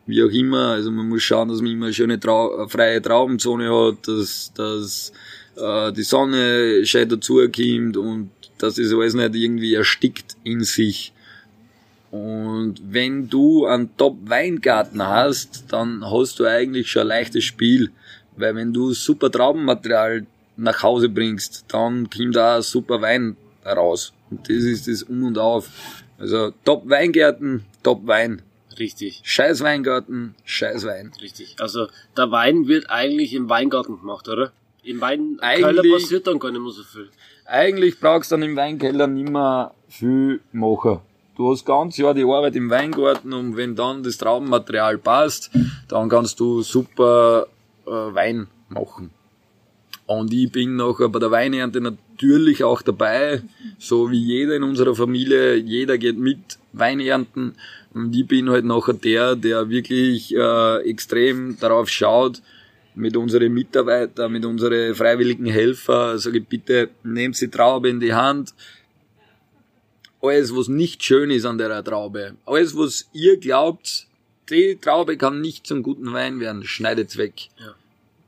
wie 0.06 0.24
auch 0.24 0.30
immer. 0.30 0.72
Also 0.72 0.92
man 0.92 1.08
muss 1.10 1.24
schauen, 1.24 1.50
dass 1.50 1.62
man 1.62 1.72
immer 1.72 1.86
eine 1.86 1.94
schöne 1.94 2.20
Trau 2.20 2.68
freie 2.68 3.02
Traubenzone 3.02 3.70
hat, 3.70 4.08
dass, 4.08 4.52
dass 4.54 5.12
äh, 5.58 5.92
die 5.92 6.04
Sonne 6.04 6.86
schön 6.86 7.10
dazukommt 7.10 7.98
und 7.98 8.32
das 8.58 8.78
ist 8.78 8.94
alles 8.94 9.14
nicht 9.14 9.36
irgendwie 9.36 9.74
erstickt 9.74 10.38
in 10.44 10.64
sich. 10.64 11.14
Und 12.12 12.76
wenn 12.82 13.28
du 13.30 13.66
einen 13.66 13.96
Top-Weingarten 13.98 15.06
hast, 15.06 15.66
dann 15.70 16.06
hast 16.10 16.40
du 16.40 16.46
eigentlich 16.46 16.90
schon 16.90 17.02
ein 17.02 17.08
leichtes 17.10 17.44
Spiel. 17.44 17.92
Weil 18.38 18.56
wenn 18.56 18.72
du 18.72 18.94
super 18.94 19.30
Traubenmaterial 19.30 20.26
nach 20.56 20.82
Hause 20.82 21.10
bringst, 21.10 21.66
dann 21.68 22.10
kommt 22.10 22.36
da 22.36 22.62
super 22.62 23.02
Wein 23.02 23.36
raus. 23.66 24.14
Und 24.30 24.50
das 24.50 24.64
ist 24.64 24.88
das 24.88 25.04
Um 25.04 25.24
und 25.26 25.38
Auf. 25.38 25.70
Also 26.18 26.52
Top-Weingärten, 26.64 27.66
Top-Wein. 27.84 28.42
Richtig. 28.80 29.22
Scheiß 29.24 29.62
Weingarten, 29.62 30.36
scheiß 30.46 30.86
Wein. 30.86 31.12
Richtig. 31.22 31.56
Also 31.60 31.88
der 32.16 32.32
Wein 32.32 32.68
wird 32.68 32.90
eigentlich 32.90 33.34
im 33.34 33.50
Weingarten 33.50 34.00
gemacht, 34.00 34.28
oder? 34.28 34.52
Im 34.86 35.02
Weinkeller 35.02 35.84
passiert 35.92 36.28
dann 36.28 36.40
gar 36.40 36.52
nicht 36.52 36.62
mehr 36.62 36.72
so 36.72 36.84
viel. 36.84 37.10
Eigentlich 37.46 38.00
brauchst 38.00 38.32
du 38.32 38.36
dann 38.36 38.44
im 38.44 38.56
Weinkeller 38.56 39.08
nicht 39.08 39.30
mehr 39.30 39.74
viel 39.88 40.42
machen. 40.52 41.00
Du 41.36 41.52
hast 41.52 41.66
ganz 41.66 41.98
Jahr 41.98 42.14
die 42.14 42.24
Arbeit 42.24 42.56
im 42.56 42.70
Weingarten 42.70 43.34
und 43.34 43.58
wenn 43.58 43.76
dann 43.76 44.04
das 44.04 44.18
Traubenmaterial 44.18 44.98
passt, 44.98 45.52
dann 45.90 46.08
kannst 46.08 46.40
du 46.40 46.62
super 46.62 47.48
äh, 47.86 47.90
Wein 47.90 48.48
machen. 48.70 49.12
Und 50.06 50.32
ich 50.32 50.52
bin 50.52 50.76
nachher 50.76 51.10
bei 51.10 51.20
der 51.20 51.32
Weinernte 51.32 51.82
natürlich 51.82 52.64
auch 52.64 52.82
dabei, 52.82 53.42
so 53.80 54.12
wie 54.12 54.20
jeder 54.20 54.56
in 54.56 54.64
unserer 54.64 54.96
Familie, 54.96 55.56
jeder 55.56 55.98
geht 55.98 56.18
mit 56.18 56.60
Weinernten 56.74 57.56
und 57.94 58.16
ich 58.16 58.28
bin 58.28 58.50
halt 58.50 58.66
nachher 58.66 58.94
der, 58.94 59.36
der 59.36 59.70
wirklich 59.70 60.36
äh, 60.36 60.78
extrem 60.90 61.58
darauf 61.60 61.90
schaut, 61.90 62.42
mit 62.96 63.16
unseren 63.18 63.54
Mitarbeitern, 63.54 64.32
mit 64.32 64.46
unseren 64.46 64.96
freiwilligen 64.96 65.46
Helfer, 65.46 66.18
sage 66.18 66.40
ich 66.40 66.48
bitte, 66.48 66.90
nehmt 67.04 67.40
die 67.40 67.50
Traube 67.50 67.90
in 67.90 68.00
die 68.00 68.14
Hand. 68.14 68.54
Alles, 70.22 70.56
was 70.56 70.68
nicht 70.68 71.04
schön 71.04 71.30
ist 71.30 71.46
an 71.46 71.58
der 71.58 71.84
Traube, 71.84 72.36
alles, 72.46 72.76
was 72.76 73.08
ihr 73.14 73.38
glaubt, 73.38 74.08
die 74.50 74.78
Traube 74.80 75.18
kann 75.18 75.42
nicht 75.42 75.68
zum 75.68 75.84
guten 75.84 76.14
Wein 76.14 76.40
werden, 76.40 76.64
schneidet's 76.64 77.18
weg. 77.18 77.50
Ja. 77.60 77.76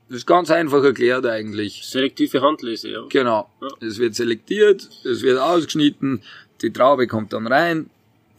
Das 0.08 0.18
ist 0.18 0.26
ganz 0.26 0.50
einfach 0.50 0.82
erklärt 0.82 1.26
eigentlich. 1.26 1.82
Selektive 1.84 2.40
Handlese, 2.40 2.88
ja. 2.88 3.02
Genau. 3.10 3.50
Ja. 3.60 3.68
Es 3.86 3.98
wird 3.98 4.14
selektiert, 4.14 4.88
es 5.04 5.22
wird 5.22 5.38
ausgeschnitten, 5.38 6.22
die 6.62 6.72
Traube 6.72 7.06
kommt 7.06 7.32
dann 7.32 7.46
rein, 7.46 7.90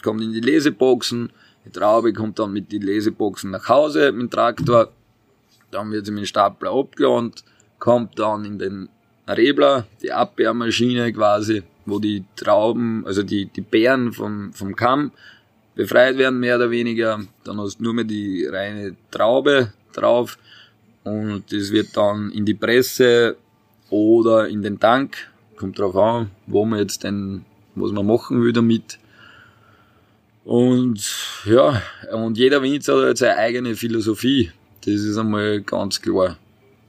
kommt 0.01 0.21
in 0.21 0.33
die 0.33 0.41
Leseboxen, 0.41 1.31
die 1.65 1.71
Traube 1.71 2.13
kommt 2.13 2.39
dann 2.39 2.53
mit 2.53 2.71
den 2.71 2.81
Leseboxen 2.81 3.51
nach 3.51 3.69
Hause 3.69 4.11
mit 4.11 4.21
dem 4.21 4.29
Traktor, 4.31 4.91
dann 5.71 5.91
wird 5.91 6.05
sie 6.05 6.11
mit 6.11 6.23
dem 6.23 6.25
Stapler 6.25 6.71
abgeladen, 6.71 7.33
kommt 7.79 8.19
dann 8.19 8.45
in 8.45 8.59
den 8.59 8.89
Rebler, 9.27 9.85
die 10.01 10.11
Abbeermaschine 10.11 11.13
quasi, 11.13 11.63
wo 11.85 11.99
die 11.99 12.23
Trauben, 12.35 13.05
also 13.05 13.23
die, 13.23 13.45
die 13.45 13.61
Beeren 13.61 14.11
vom, 14.11 14.53
vom 14.53 14.75
Kamm 14.75 15.11
befreit 15.75 16.17
werden, 16.17 16.39
mehr 16.39 16.55
oder 16.55 16.71
weniger. 16.71 17.21
Dann 17.43 17.59
hast 17.59 17.79
du 17.79 17.83
nur 17.83 17.93
mehr 17.93 18.05
die 18.05 18.45
reine 18.45 18.95
Traube 19.11 19.73
drauf 19.93 20.37
und 21.03 21.43
das 21.51 21.71
wird 21.71 21.95
dann 21.95 22.31
in 22.31 22.45
die 22.45 22.53
Presse 22.53 23.37
oder 23.89 24.47
in 24.47 24.61
den 24.61 24.79
Tank, 24.79 25.17
kommt 25.55 25.79
drauf 25.79 25.95
an, 25.95 26.31
wo 26.47 26.65
man 26.65 26.79
jetzt 26.79 27.03
denn, 27.03 27.45
was 27.75 27.91
man 27.91 28.05
machen 28.05 28.41
will 28.41 28.53
damit. 28.53 28.99
Und 30.45 30.99
ja, 31.45 31.81
und 32.11 32.37
jeder 32.37 32.61
Winzer 32.61 32.97
hat 32.97 33.03
halt 33.03 33.17
seine 33.17 33.37
eigene 33.37 33.75
Philosophie. 33.75 34.51
Das 34.91 35.01
ist 35.01 35.17
einmal 35.17 35.61
ganz 35.61 36.01
klar. 36.01 36.37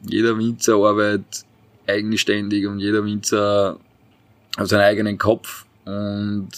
Jeder 0.09 0.39
Winzer 0.39 0.77
arbeitet 0.77 1.45
eigenständig 1.87 2.67
und 2.67 2.79
jeder 2.79 3.05
Winzer 3.05 3.79
hat 4.57 4.69
seinen 4.69 4.81
eigenen 4.81 5.19
Kopf 5.19 5.67
und 5.85 6.49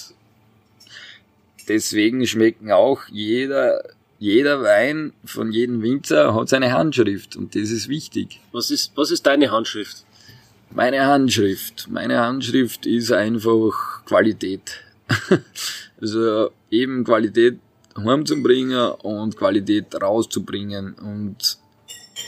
deswegen 1.69 2.25
schmecken 2.27 2.71
auch 2.71 3.01
jeder, 3.11 3.83
jeder 4.21 4.63
Wein 4.63 5.13
von 5.25 5.51
jedem 5.51 5.83
Winzer 5.83 6.33
hat 6.33 6.49
seine 6.49 6.73
Handschrift 6.73 7.35
und 7.35 7.57
das 7.57 7.71
ist 7.71 7.89
wichtig. 7.89 8.39
Was 8.53 8.71
ist, 8.71 8.93
was 8.95 9.11
ist 9.11 9.27
deine 9.27 9.51
Handschrift? 9.51 10.05
Meine 10.71 11.05
Handschrift. 11.07 11.89
Meine 11.91 12.21
Handschrift 12.21 12.87
ist 12.87 13.11
einfach 13.11 14.05
Qualität. 14.05 14.81
also 16.01 16.53
eben 16.71 17.03
Qualität 17.05 17.59
heimzubringen 17.97 18.93
und 19.03 19.37
Qualität 19.37 19.95
rauszubringen. 20.01 20.95
Und 20.95 21.59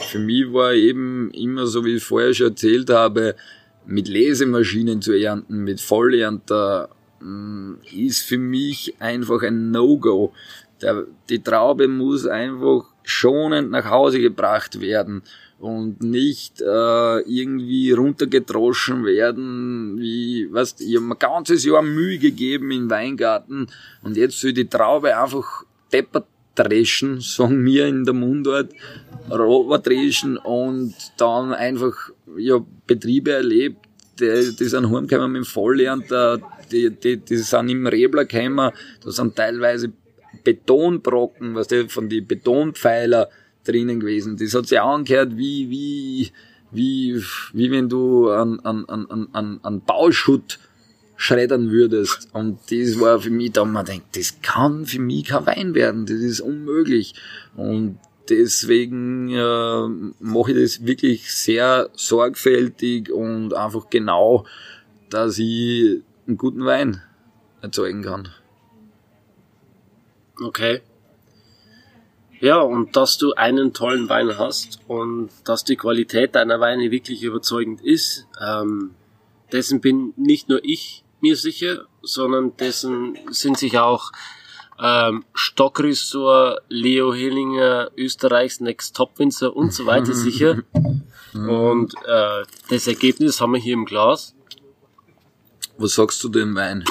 für 0.09 0.19
mich 0.19 0.51
war 0.51 0.73
eben 0.73 1.31
immer 1.31 1.67
so, 1.67 1.85
wie 1.85 1.95
ich 1.95 2.03
vorher 2.03 2.33
schon 2.33 2.47
erzählt 2.47 2.89
habe, 2.89 3.35
mit 3.85 4.07
Lesemaschinen 4.07 5.01
zu 5.01 5.13
ernten, 5.13 5.63
mit 5.63 5.79
Vollernter, 5.79 6.89
mm, 7.19 7.75
ist 7.95 8.23
für 8.23 8.37
mich 8.37 8.95
einfach 8.99 9.43
ein 9.43 9.71
No-Go. 9.71 10.33
Die 11.29 11.41
Traube 11.41 11.87
muss 11.87 12.25
einfach 12.25 12.85
schonend 13.03 13.71
nach 13.71 13.89
Hause 13.89 14.19
gebracht 14.19 14.81
werden 14.81 15.23
und 15.59 16.01
nicht 16.01 16.61
äh, 16.61 17.19
irgendwie 17.21 17.91
runtergedroschen 17.91 19.05
werden, 19.05 19.97
wie, 19.99 20.51
weißt, 20.51 20.81
ich 20.81 20.95
habe 20.95 21.05
mir 21.05 21.15
ein 21.15 21.19
ganzes 21.19 21.63
Jahr 21.65 21.81
Mühe 21.81 22.17
gegeben 22.17 22.71
im 22.71 22.89
Weingarten 22.89 23.67
und 24.03 24.17
jetzt 24.17 24.39
soll 24.39 24.53
die 24.53 24.67
Traube 24.67 25.17
einfach 25.17 25.63
deppert 25.91 26.27
dreschen, 26.55 27.19
sagen 27.21 27.65
wir 27.65 27.87
in 27.87 28.05
der 28.05 28.13
Mundart, 28.13 28.71
Rover 29.29 29.79
dreschen 29.79 30.37
und 30.37 30.93
dann 31.17 31.53
einfach 31.53 32.11
ja, 32.37 32.59
Betriebe 32.85 33.31
erlebt, 33.31 33.77
die, 34.19 34.55
die 34.55 34.65
sind 34.65 34.91
heimgekommen 34.91 35.31
mit 35.31 35.43
dem 35.43 35.45
Volllernter, 35.45 36.39
die, 36.71 36.89
die, 36.89 37.17
die 37.17 37.37
sind 37.37 37.69
im 37.69 37.87
Rebler 37.87 38.25
gekommen, 38.25 38.71
da 39.03 39.11
sind 39.11 39.35
teilweise 39.35 39.91
Betonbrocken, 40.43 41.55
was 41.55 41.67
die 41.67 41.89
von 41.89 42.09
den 42.09 42.27
Betonpfeiler 42.27 43.29
drinnen 43.67 43.99
gewesen. 43.99 44.37
Das 44.37 44.53
hat 44.53 44.67
sich 44.67 44.79
angehört 44.79 45.37
wie, 45.37 45.69
wie, 45.69 46.31
wie, 46.71 47.21
wie 47.53 47.71
wenn 47.71 47.89
du 47.89 48.29
an, 48.29 48.59
an, 48.61 48.85
an, 48.85 49.27
an, 49.33 49.59
an 49.61 49.81
Bauschutt 49.81 50.59
schreddern 51.17 51.71
würdest. 51.71 52.29
Und 52.33 52.59
das 52.69 52.99
war 52.99 53.19
für 53.19 53.29
mich 53.29 53.53
da, 53.53 53.65
man 53.65 53.85
denkt, 53.85 54.15
das 54.15 54.41
kann 54.41 54.85
für 54.85 54.99
mich 54.99 55.25
kein 55.25 55.45
Wein 55.45 55.73
werden, 55.73 56.05
das 56.05 56.17
ist 56.17 56.41
unmöglich. 56.41 57.15
Und 57.55 57.99
deswegen 58.29 59.29
äh, 59.29 59.87
mache 60.19 60.51
ich 60.51 60.57
das 60.57 60.85
wirklich 60.85 61.31
sehr 61.31 61.89
sorgfältig 61.93 63.11
und 63.11 63.53
einfach 63.53 63.89
genau, 63.89 64.45
dass 65.09 65.37
ich 65.37 66.01
einen 66.27 66.37
guten 66.37 66.65
Wein 66.65 67.01
erzeugen 67.61 68.01
kann. 68.01 68.29
Okay. 70.41 70.81
Ja, 72.45 72.59
und 72.59 72.95
dass 72.95 73.17
du 73.17 73.33
einen 73.33 73.73
tollen 73.73 74.07
Wein 74.07 74.37
hast 74.37 74.77
und 74.87 75.31
dass 75.45 75.63
die 75.63 75.77
Qualität 75.77 76.35
deiner 76.35 76.59
Weine 76.59 76.91
wirklich 76.91 77.23
überzeugend 77.23 77.81
ist, 77.81 78.27
ähm, 78.39 78.91
dessen 79.51 79.81
bin 79.81 80.13
nicht 80.15 80.47
nur 80.47 80.63
ich 80.63 81.03
mir 81.21 81.37
sicher, 81.37 81.87
sondern 82.03 82.55
dessen 82.57 83.17
sind 83.31 83.57
sich 83.57 83.79
auch 83.79 84.11
ähm, 84.79 85.25
Stockrisor, 85.33 86.61
Leo 86.69 87.15
Hillinger, 87.15 87.89
Österreichs 87.97 88.59
Next 88.59 88.95
Top 88.95 89.17
Winzer 89.17 89.55
und 89.55 89.73
so 89.73 89.87
weiter 89.87 90.13
sicher. 90.13 90.61
Und 91.33 91.95
äh, 92.05 92.43
das 92.69 92.85
Ergebnis 92.85 93.41
haben 93.41 93.53
wir 93.53 93.59
hier 93.59 93.73
im 93.73 93.85
Glas. 93.85 94.35
Was 95.79 95.95
sagst 95.95 96.23
du 96.23 96.29
dem 96.29 96.53
Wein? 96.55 96.85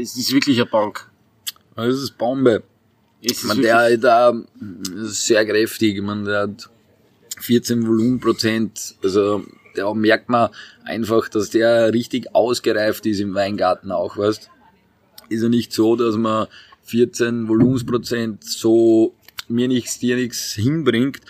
Es 0.00 0.16
ist 0.16 0.32
wirklich 0.32 0.58
eine 0.58 0.70
Bank. 0.70 1.10
Es 1.76 2.00
ist 2.00 2.16
Bombe. 2.16 2.62
Ist 3.24 3.44
Man, 3.44 3.62
der 3.62 3.88
ist 3.88 4.04
da 4.04 4.34
sehr 5.04 5.46
kräftig. 5.46 6.02
Man, 6.02 6.26
der 6.26 6.42
hat 6.42 6.68
14 7.40 7.86
Volumenprozent. 7.86 8.96
Also 9.02 9.44
da 9.74 9.94
merkt 9.94 10.28
man 10.28 10.50
einfach, 10.84 11.30
dass 11.30 11.48
der 11.48 11.94
richtig 11.94 12.34
ausgereift 12.34 13.06
ist 13.06 13.20
im 13.20 13.34
Weingarten 13.34 13.92
auch, 13.92 14.18
weißt. 14.18 14.50
Ist 15.30 15.42
ja 15.42 15.48
nicht 15.48 15.72
so, 15.72 15.96
dass 15.96 16.16
man 16.16 16.48
14 16.82 17.48
Volumensprozent 17.48 18.44
so 18.44 19.14
mir 19.48 19.68
nichts, 19.68 19.98
dir 19.98 20.16
nichts 20.16 20.52
hinbringt. 20.52 21.20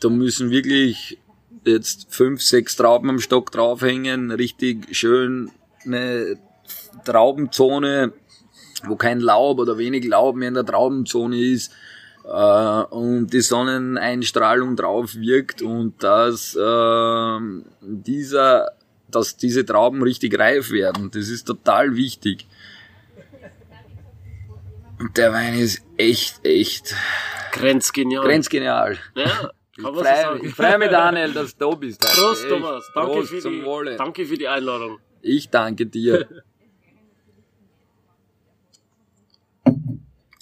Da 0.00 0.08
müssen 0.08 0.50
wirklich 0.50 1.18
jetzt 1.66 2.06
fünf, 2.08 2.40
sechs 2.42 2.76
Trauben 2.76 3.10
am 3.10 3.20
Stock 3.20 3.50
draufhängen, 3.52 4.30
richtig 4.30 4.96
schön 4.96 5.50
eine 5.84 6.38
Traubenzone, 7.04 8.12
wo 8.86 8.96
kein 8.96 9.20
Laub 9.20 9.58
oder 9.58 9.78
wenig 9.78 10.04
Laub 10.04 10.36
mehr 10.36 10.48
in 10.48 10.54
der 10.54 10.66
Traubenzone 10.66 11.36
ist 11.38 11.72
äh, 12.24 12.82
und 12.90 13.28
die 13.32 13.40
Sonneneinstrahlung 13.40 14.76
drauf 14.76 15.14
wirkt 15.14 15.62
und 15.62 16.02
dass 16.02 16.54
äh, 16.56 17.38
dieser, 17.80 18.72
dass 19.08 19.36
diese 19.36 19.64
Trauben 19.64 20.02
richtig 20.02 20.38
reif 20.38 20.70
werden. 20.70 21.10
Das 21.10 21.28
ist 21.28 21.44
total 21.44 21.96
wichtig. 21.96 22.46
Und 24.98 25.16
der 25.16 25.32
Wein 25.32 25.58
ist 25.58 25.82
echt, 25.96 26.44
echt 26.44 26.94
grenzgenial. 27.52 28.24
grenzgenial. 28.24 28.98
Ja, 29.14 29.50
Ich 29.76 29.82
freue 29.82 30.40
ich 30.40 30.54
freu 30.54 30.78
mich, 30.78 30.88
Daniel, 30.88 31.32
dass 31.32 31.56
du 31.56 31.70
da 31.70 31.74
bist. 31.74 32.00
Prost. 32.00 32.48
Thomas. 32.48 32.84
Danke 32.94 33.12
Prost 33.12 33.28
für, 33.30 33.50
die, 33.50 33.96
danke 33.96 34.24
für 34.24 34.38
die 34.38 34.48
Einladung. 34.48 34.98
Ich 35.20 35.50
danke 35.50 35.86
dir. 35.86 36.44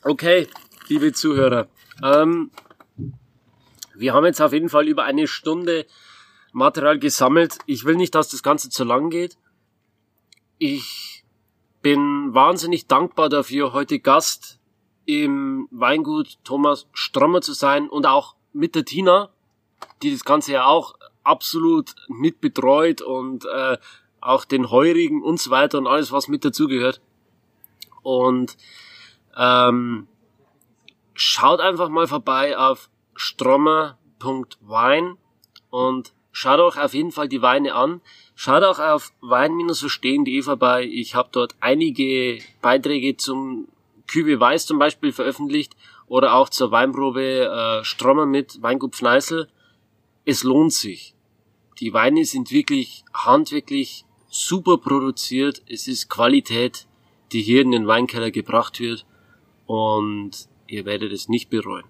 Okay, 0.04 0.48
liebe 0.88 1.12
Zuhörer. 1.12 1.68
Ähm, 2.02 2.50
wir 3.94 4.14
haben 4.14 4.24
jetzt 4.24 4.42
auf 4.42 4.52
jeden 4.52 4.68
Fall 4.68 4.88
über 4.88 5.04
eine 5.04 5.28
Stunde 5.28 5.86
Material 6.50 6.98
gesammelt. 6.98 7.58
Ich 7.66 7.84
will 7.84 7.94
nicht, 7.94 8.12
dass 8.16 8.28
das 8.28 8.42
Ganze 8.42 8.68
zu 8.68 8.82
lang 8.82 9.10
geht. 9.10 9.38
Ich 10.58 11.22
bin 11.82 12.34
wahnsinnig 12.34 12.88
dankbar 12.88 13.28
dafür, 13.28 13.72
heute 13.74 14.00
Gast 14.00 14.58
im 15.04 15.68
Weingut 15.70 16.38
Thomas 16.42 16.88
Strommer 16.92 17.40
zu 17.40 17.52
sein 17.52 17.88
und 17.88 18.04
auch 18.04 18.34
mit 18.52 18.74
der 18.74 18.84
Tina, 18.84 19.30
die 20.02 20.10
das 20.10 20.24
Ganze 20.24 20.54
ja 20.54 20.64
auch 20.64 20.96
absolut 21.22 21.94
mitbetreut 22.08 23.02
und 23.02 23.44
äh, 23.44 23.78
auch 24.20 24.44
den 24.44 24.68
Heurigen 24.68 25.22
und 25.22 25.38
so 25.38 25.50
weiter 25.50 25.78
und 25.78 25.86
alles, 25.86 26.10
was 26.10 26.26
mit 26.26 26.44
dazugehört. 26.44 27.00
Und 28.02 28.56
ähm, 29.36 30.08
schaut 31.14 31.60
einfach 31.60 31.88
mal 31.88 32.06
vorbei 32.06 32.56
auf 32.56 32.90
strommer.wein 33.14 35.16
und 35.70 36.12
schaut 36.32 36.60
euch 36.60 36.78
auf 36.78 36.94
jeden 36.94 37.12
Fall 37.12 37.28
die 37.28 37.42
Weine 37.42 37.74
an. 37.74 38.00
Schaut 38.34 38.62
auch 38.62 38.78
auf 38.78 39.12
wein-verstehen.de 39.20 40.42
vorbei. 40.42 40.84
Ich 40.84 41.14
habe 41.14 41.28
dort 41.32 41.54
einige 41.60 42.40
Beiträge 42.60 43.16
zum 43.16 43.68
Kübe 44.06 44.40
Weiß 44.40 44.66
zum 44.66 44.78
Beispiel 44.78 45.12
veröffentlicht 45.12 45.76
oder 46.06 46.34
auch 46.34 46.48
zur 46.48 46.70
Weinprobe 46.70 47.80
äh, 47.80 47.84
Strommer 47.84 48.26
mit 48.26 48.60
Weingut 48.62 48.96
Fneißel. 48.96 49.48
Es 50.24 50.42
lohnt 50.42 50.72
sich. 50.72 51.14
Die 51.80 51.94
Weine 51.94 52.24
sind 52.24 52.50
wirklich 52.50 53.04
handwerklich 53.14 54.04
super 54.28 54.78
produziert. 54.78 55.62
Es 55.68 55.88
ist 55.88 56.08
Qualität, 56.08 56.86
die 57.32 57.42
hier 57.42 57.62
in 57.62 57.70
den 57.70 57.86
Weinkeller 57.86 58.30
gebracht 58.30 58.80
wird 58.80 59.06
und 59.66 60.48
ihr 60.66 60.84
werdet 60.84 61.12
es 61.12 61.28
nicht 61.28 61.50
bereuen. 61.50 61.84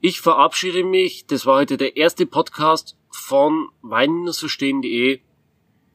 Ich 0.00 0.20
verabschiede 0.20 0.82
mich. 0.82 1.26
Das 1.26 1.44
war 1.44 1.56
heute 1.56 1.76
der 1.76 1.96
erste 1.96 2.24
Podcast 2.24 2.96
von 3.10 3.68
wein-verstehen.de 3.82 5.20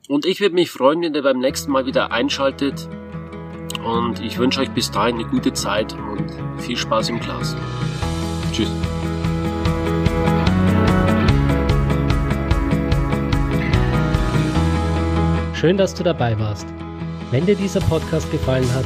und 0.07 0.25
ich 0.25 0.39
würde 0.39 0.55
mich 0.55 0.69
freuen, 0.69 1.01
wenn 1.01 1.15
ihr 1.15 1.23
beim 1.23 1.39
nächsten 1.39 1.71
Mal 1.71 1.85
wieder 1.85 2.11
einschaltet 2.11 2.87
und 3.83 4.19
ich 4.19 4.37
wünsche 4.37 4.61
euch 4.61 4.69
bis 4.71 4.91
dahin 4.91 5.15
eine 5.15 5.25
gute 5.25 5.53
Zeit 5.53 5.93
und 5.93 6.61
viel 6.61 6.77
Spaß 6.77 7.09
im 7.09 7.19
Glas. 7.19 7.55
Tschüss. 8.51 8.69
Schön, 15.53 15.77
dass 15.77 15.95
du 15.95 16.03
dabei 16.03 16.37
warst. 16.37 16.67
Wenn 17.31 17.45
dir 17.45 17.55
dieser 17.55 17.79
Podcast 17.79 18.29
gefallen 18.31 18.71
hat, 18.75 18.85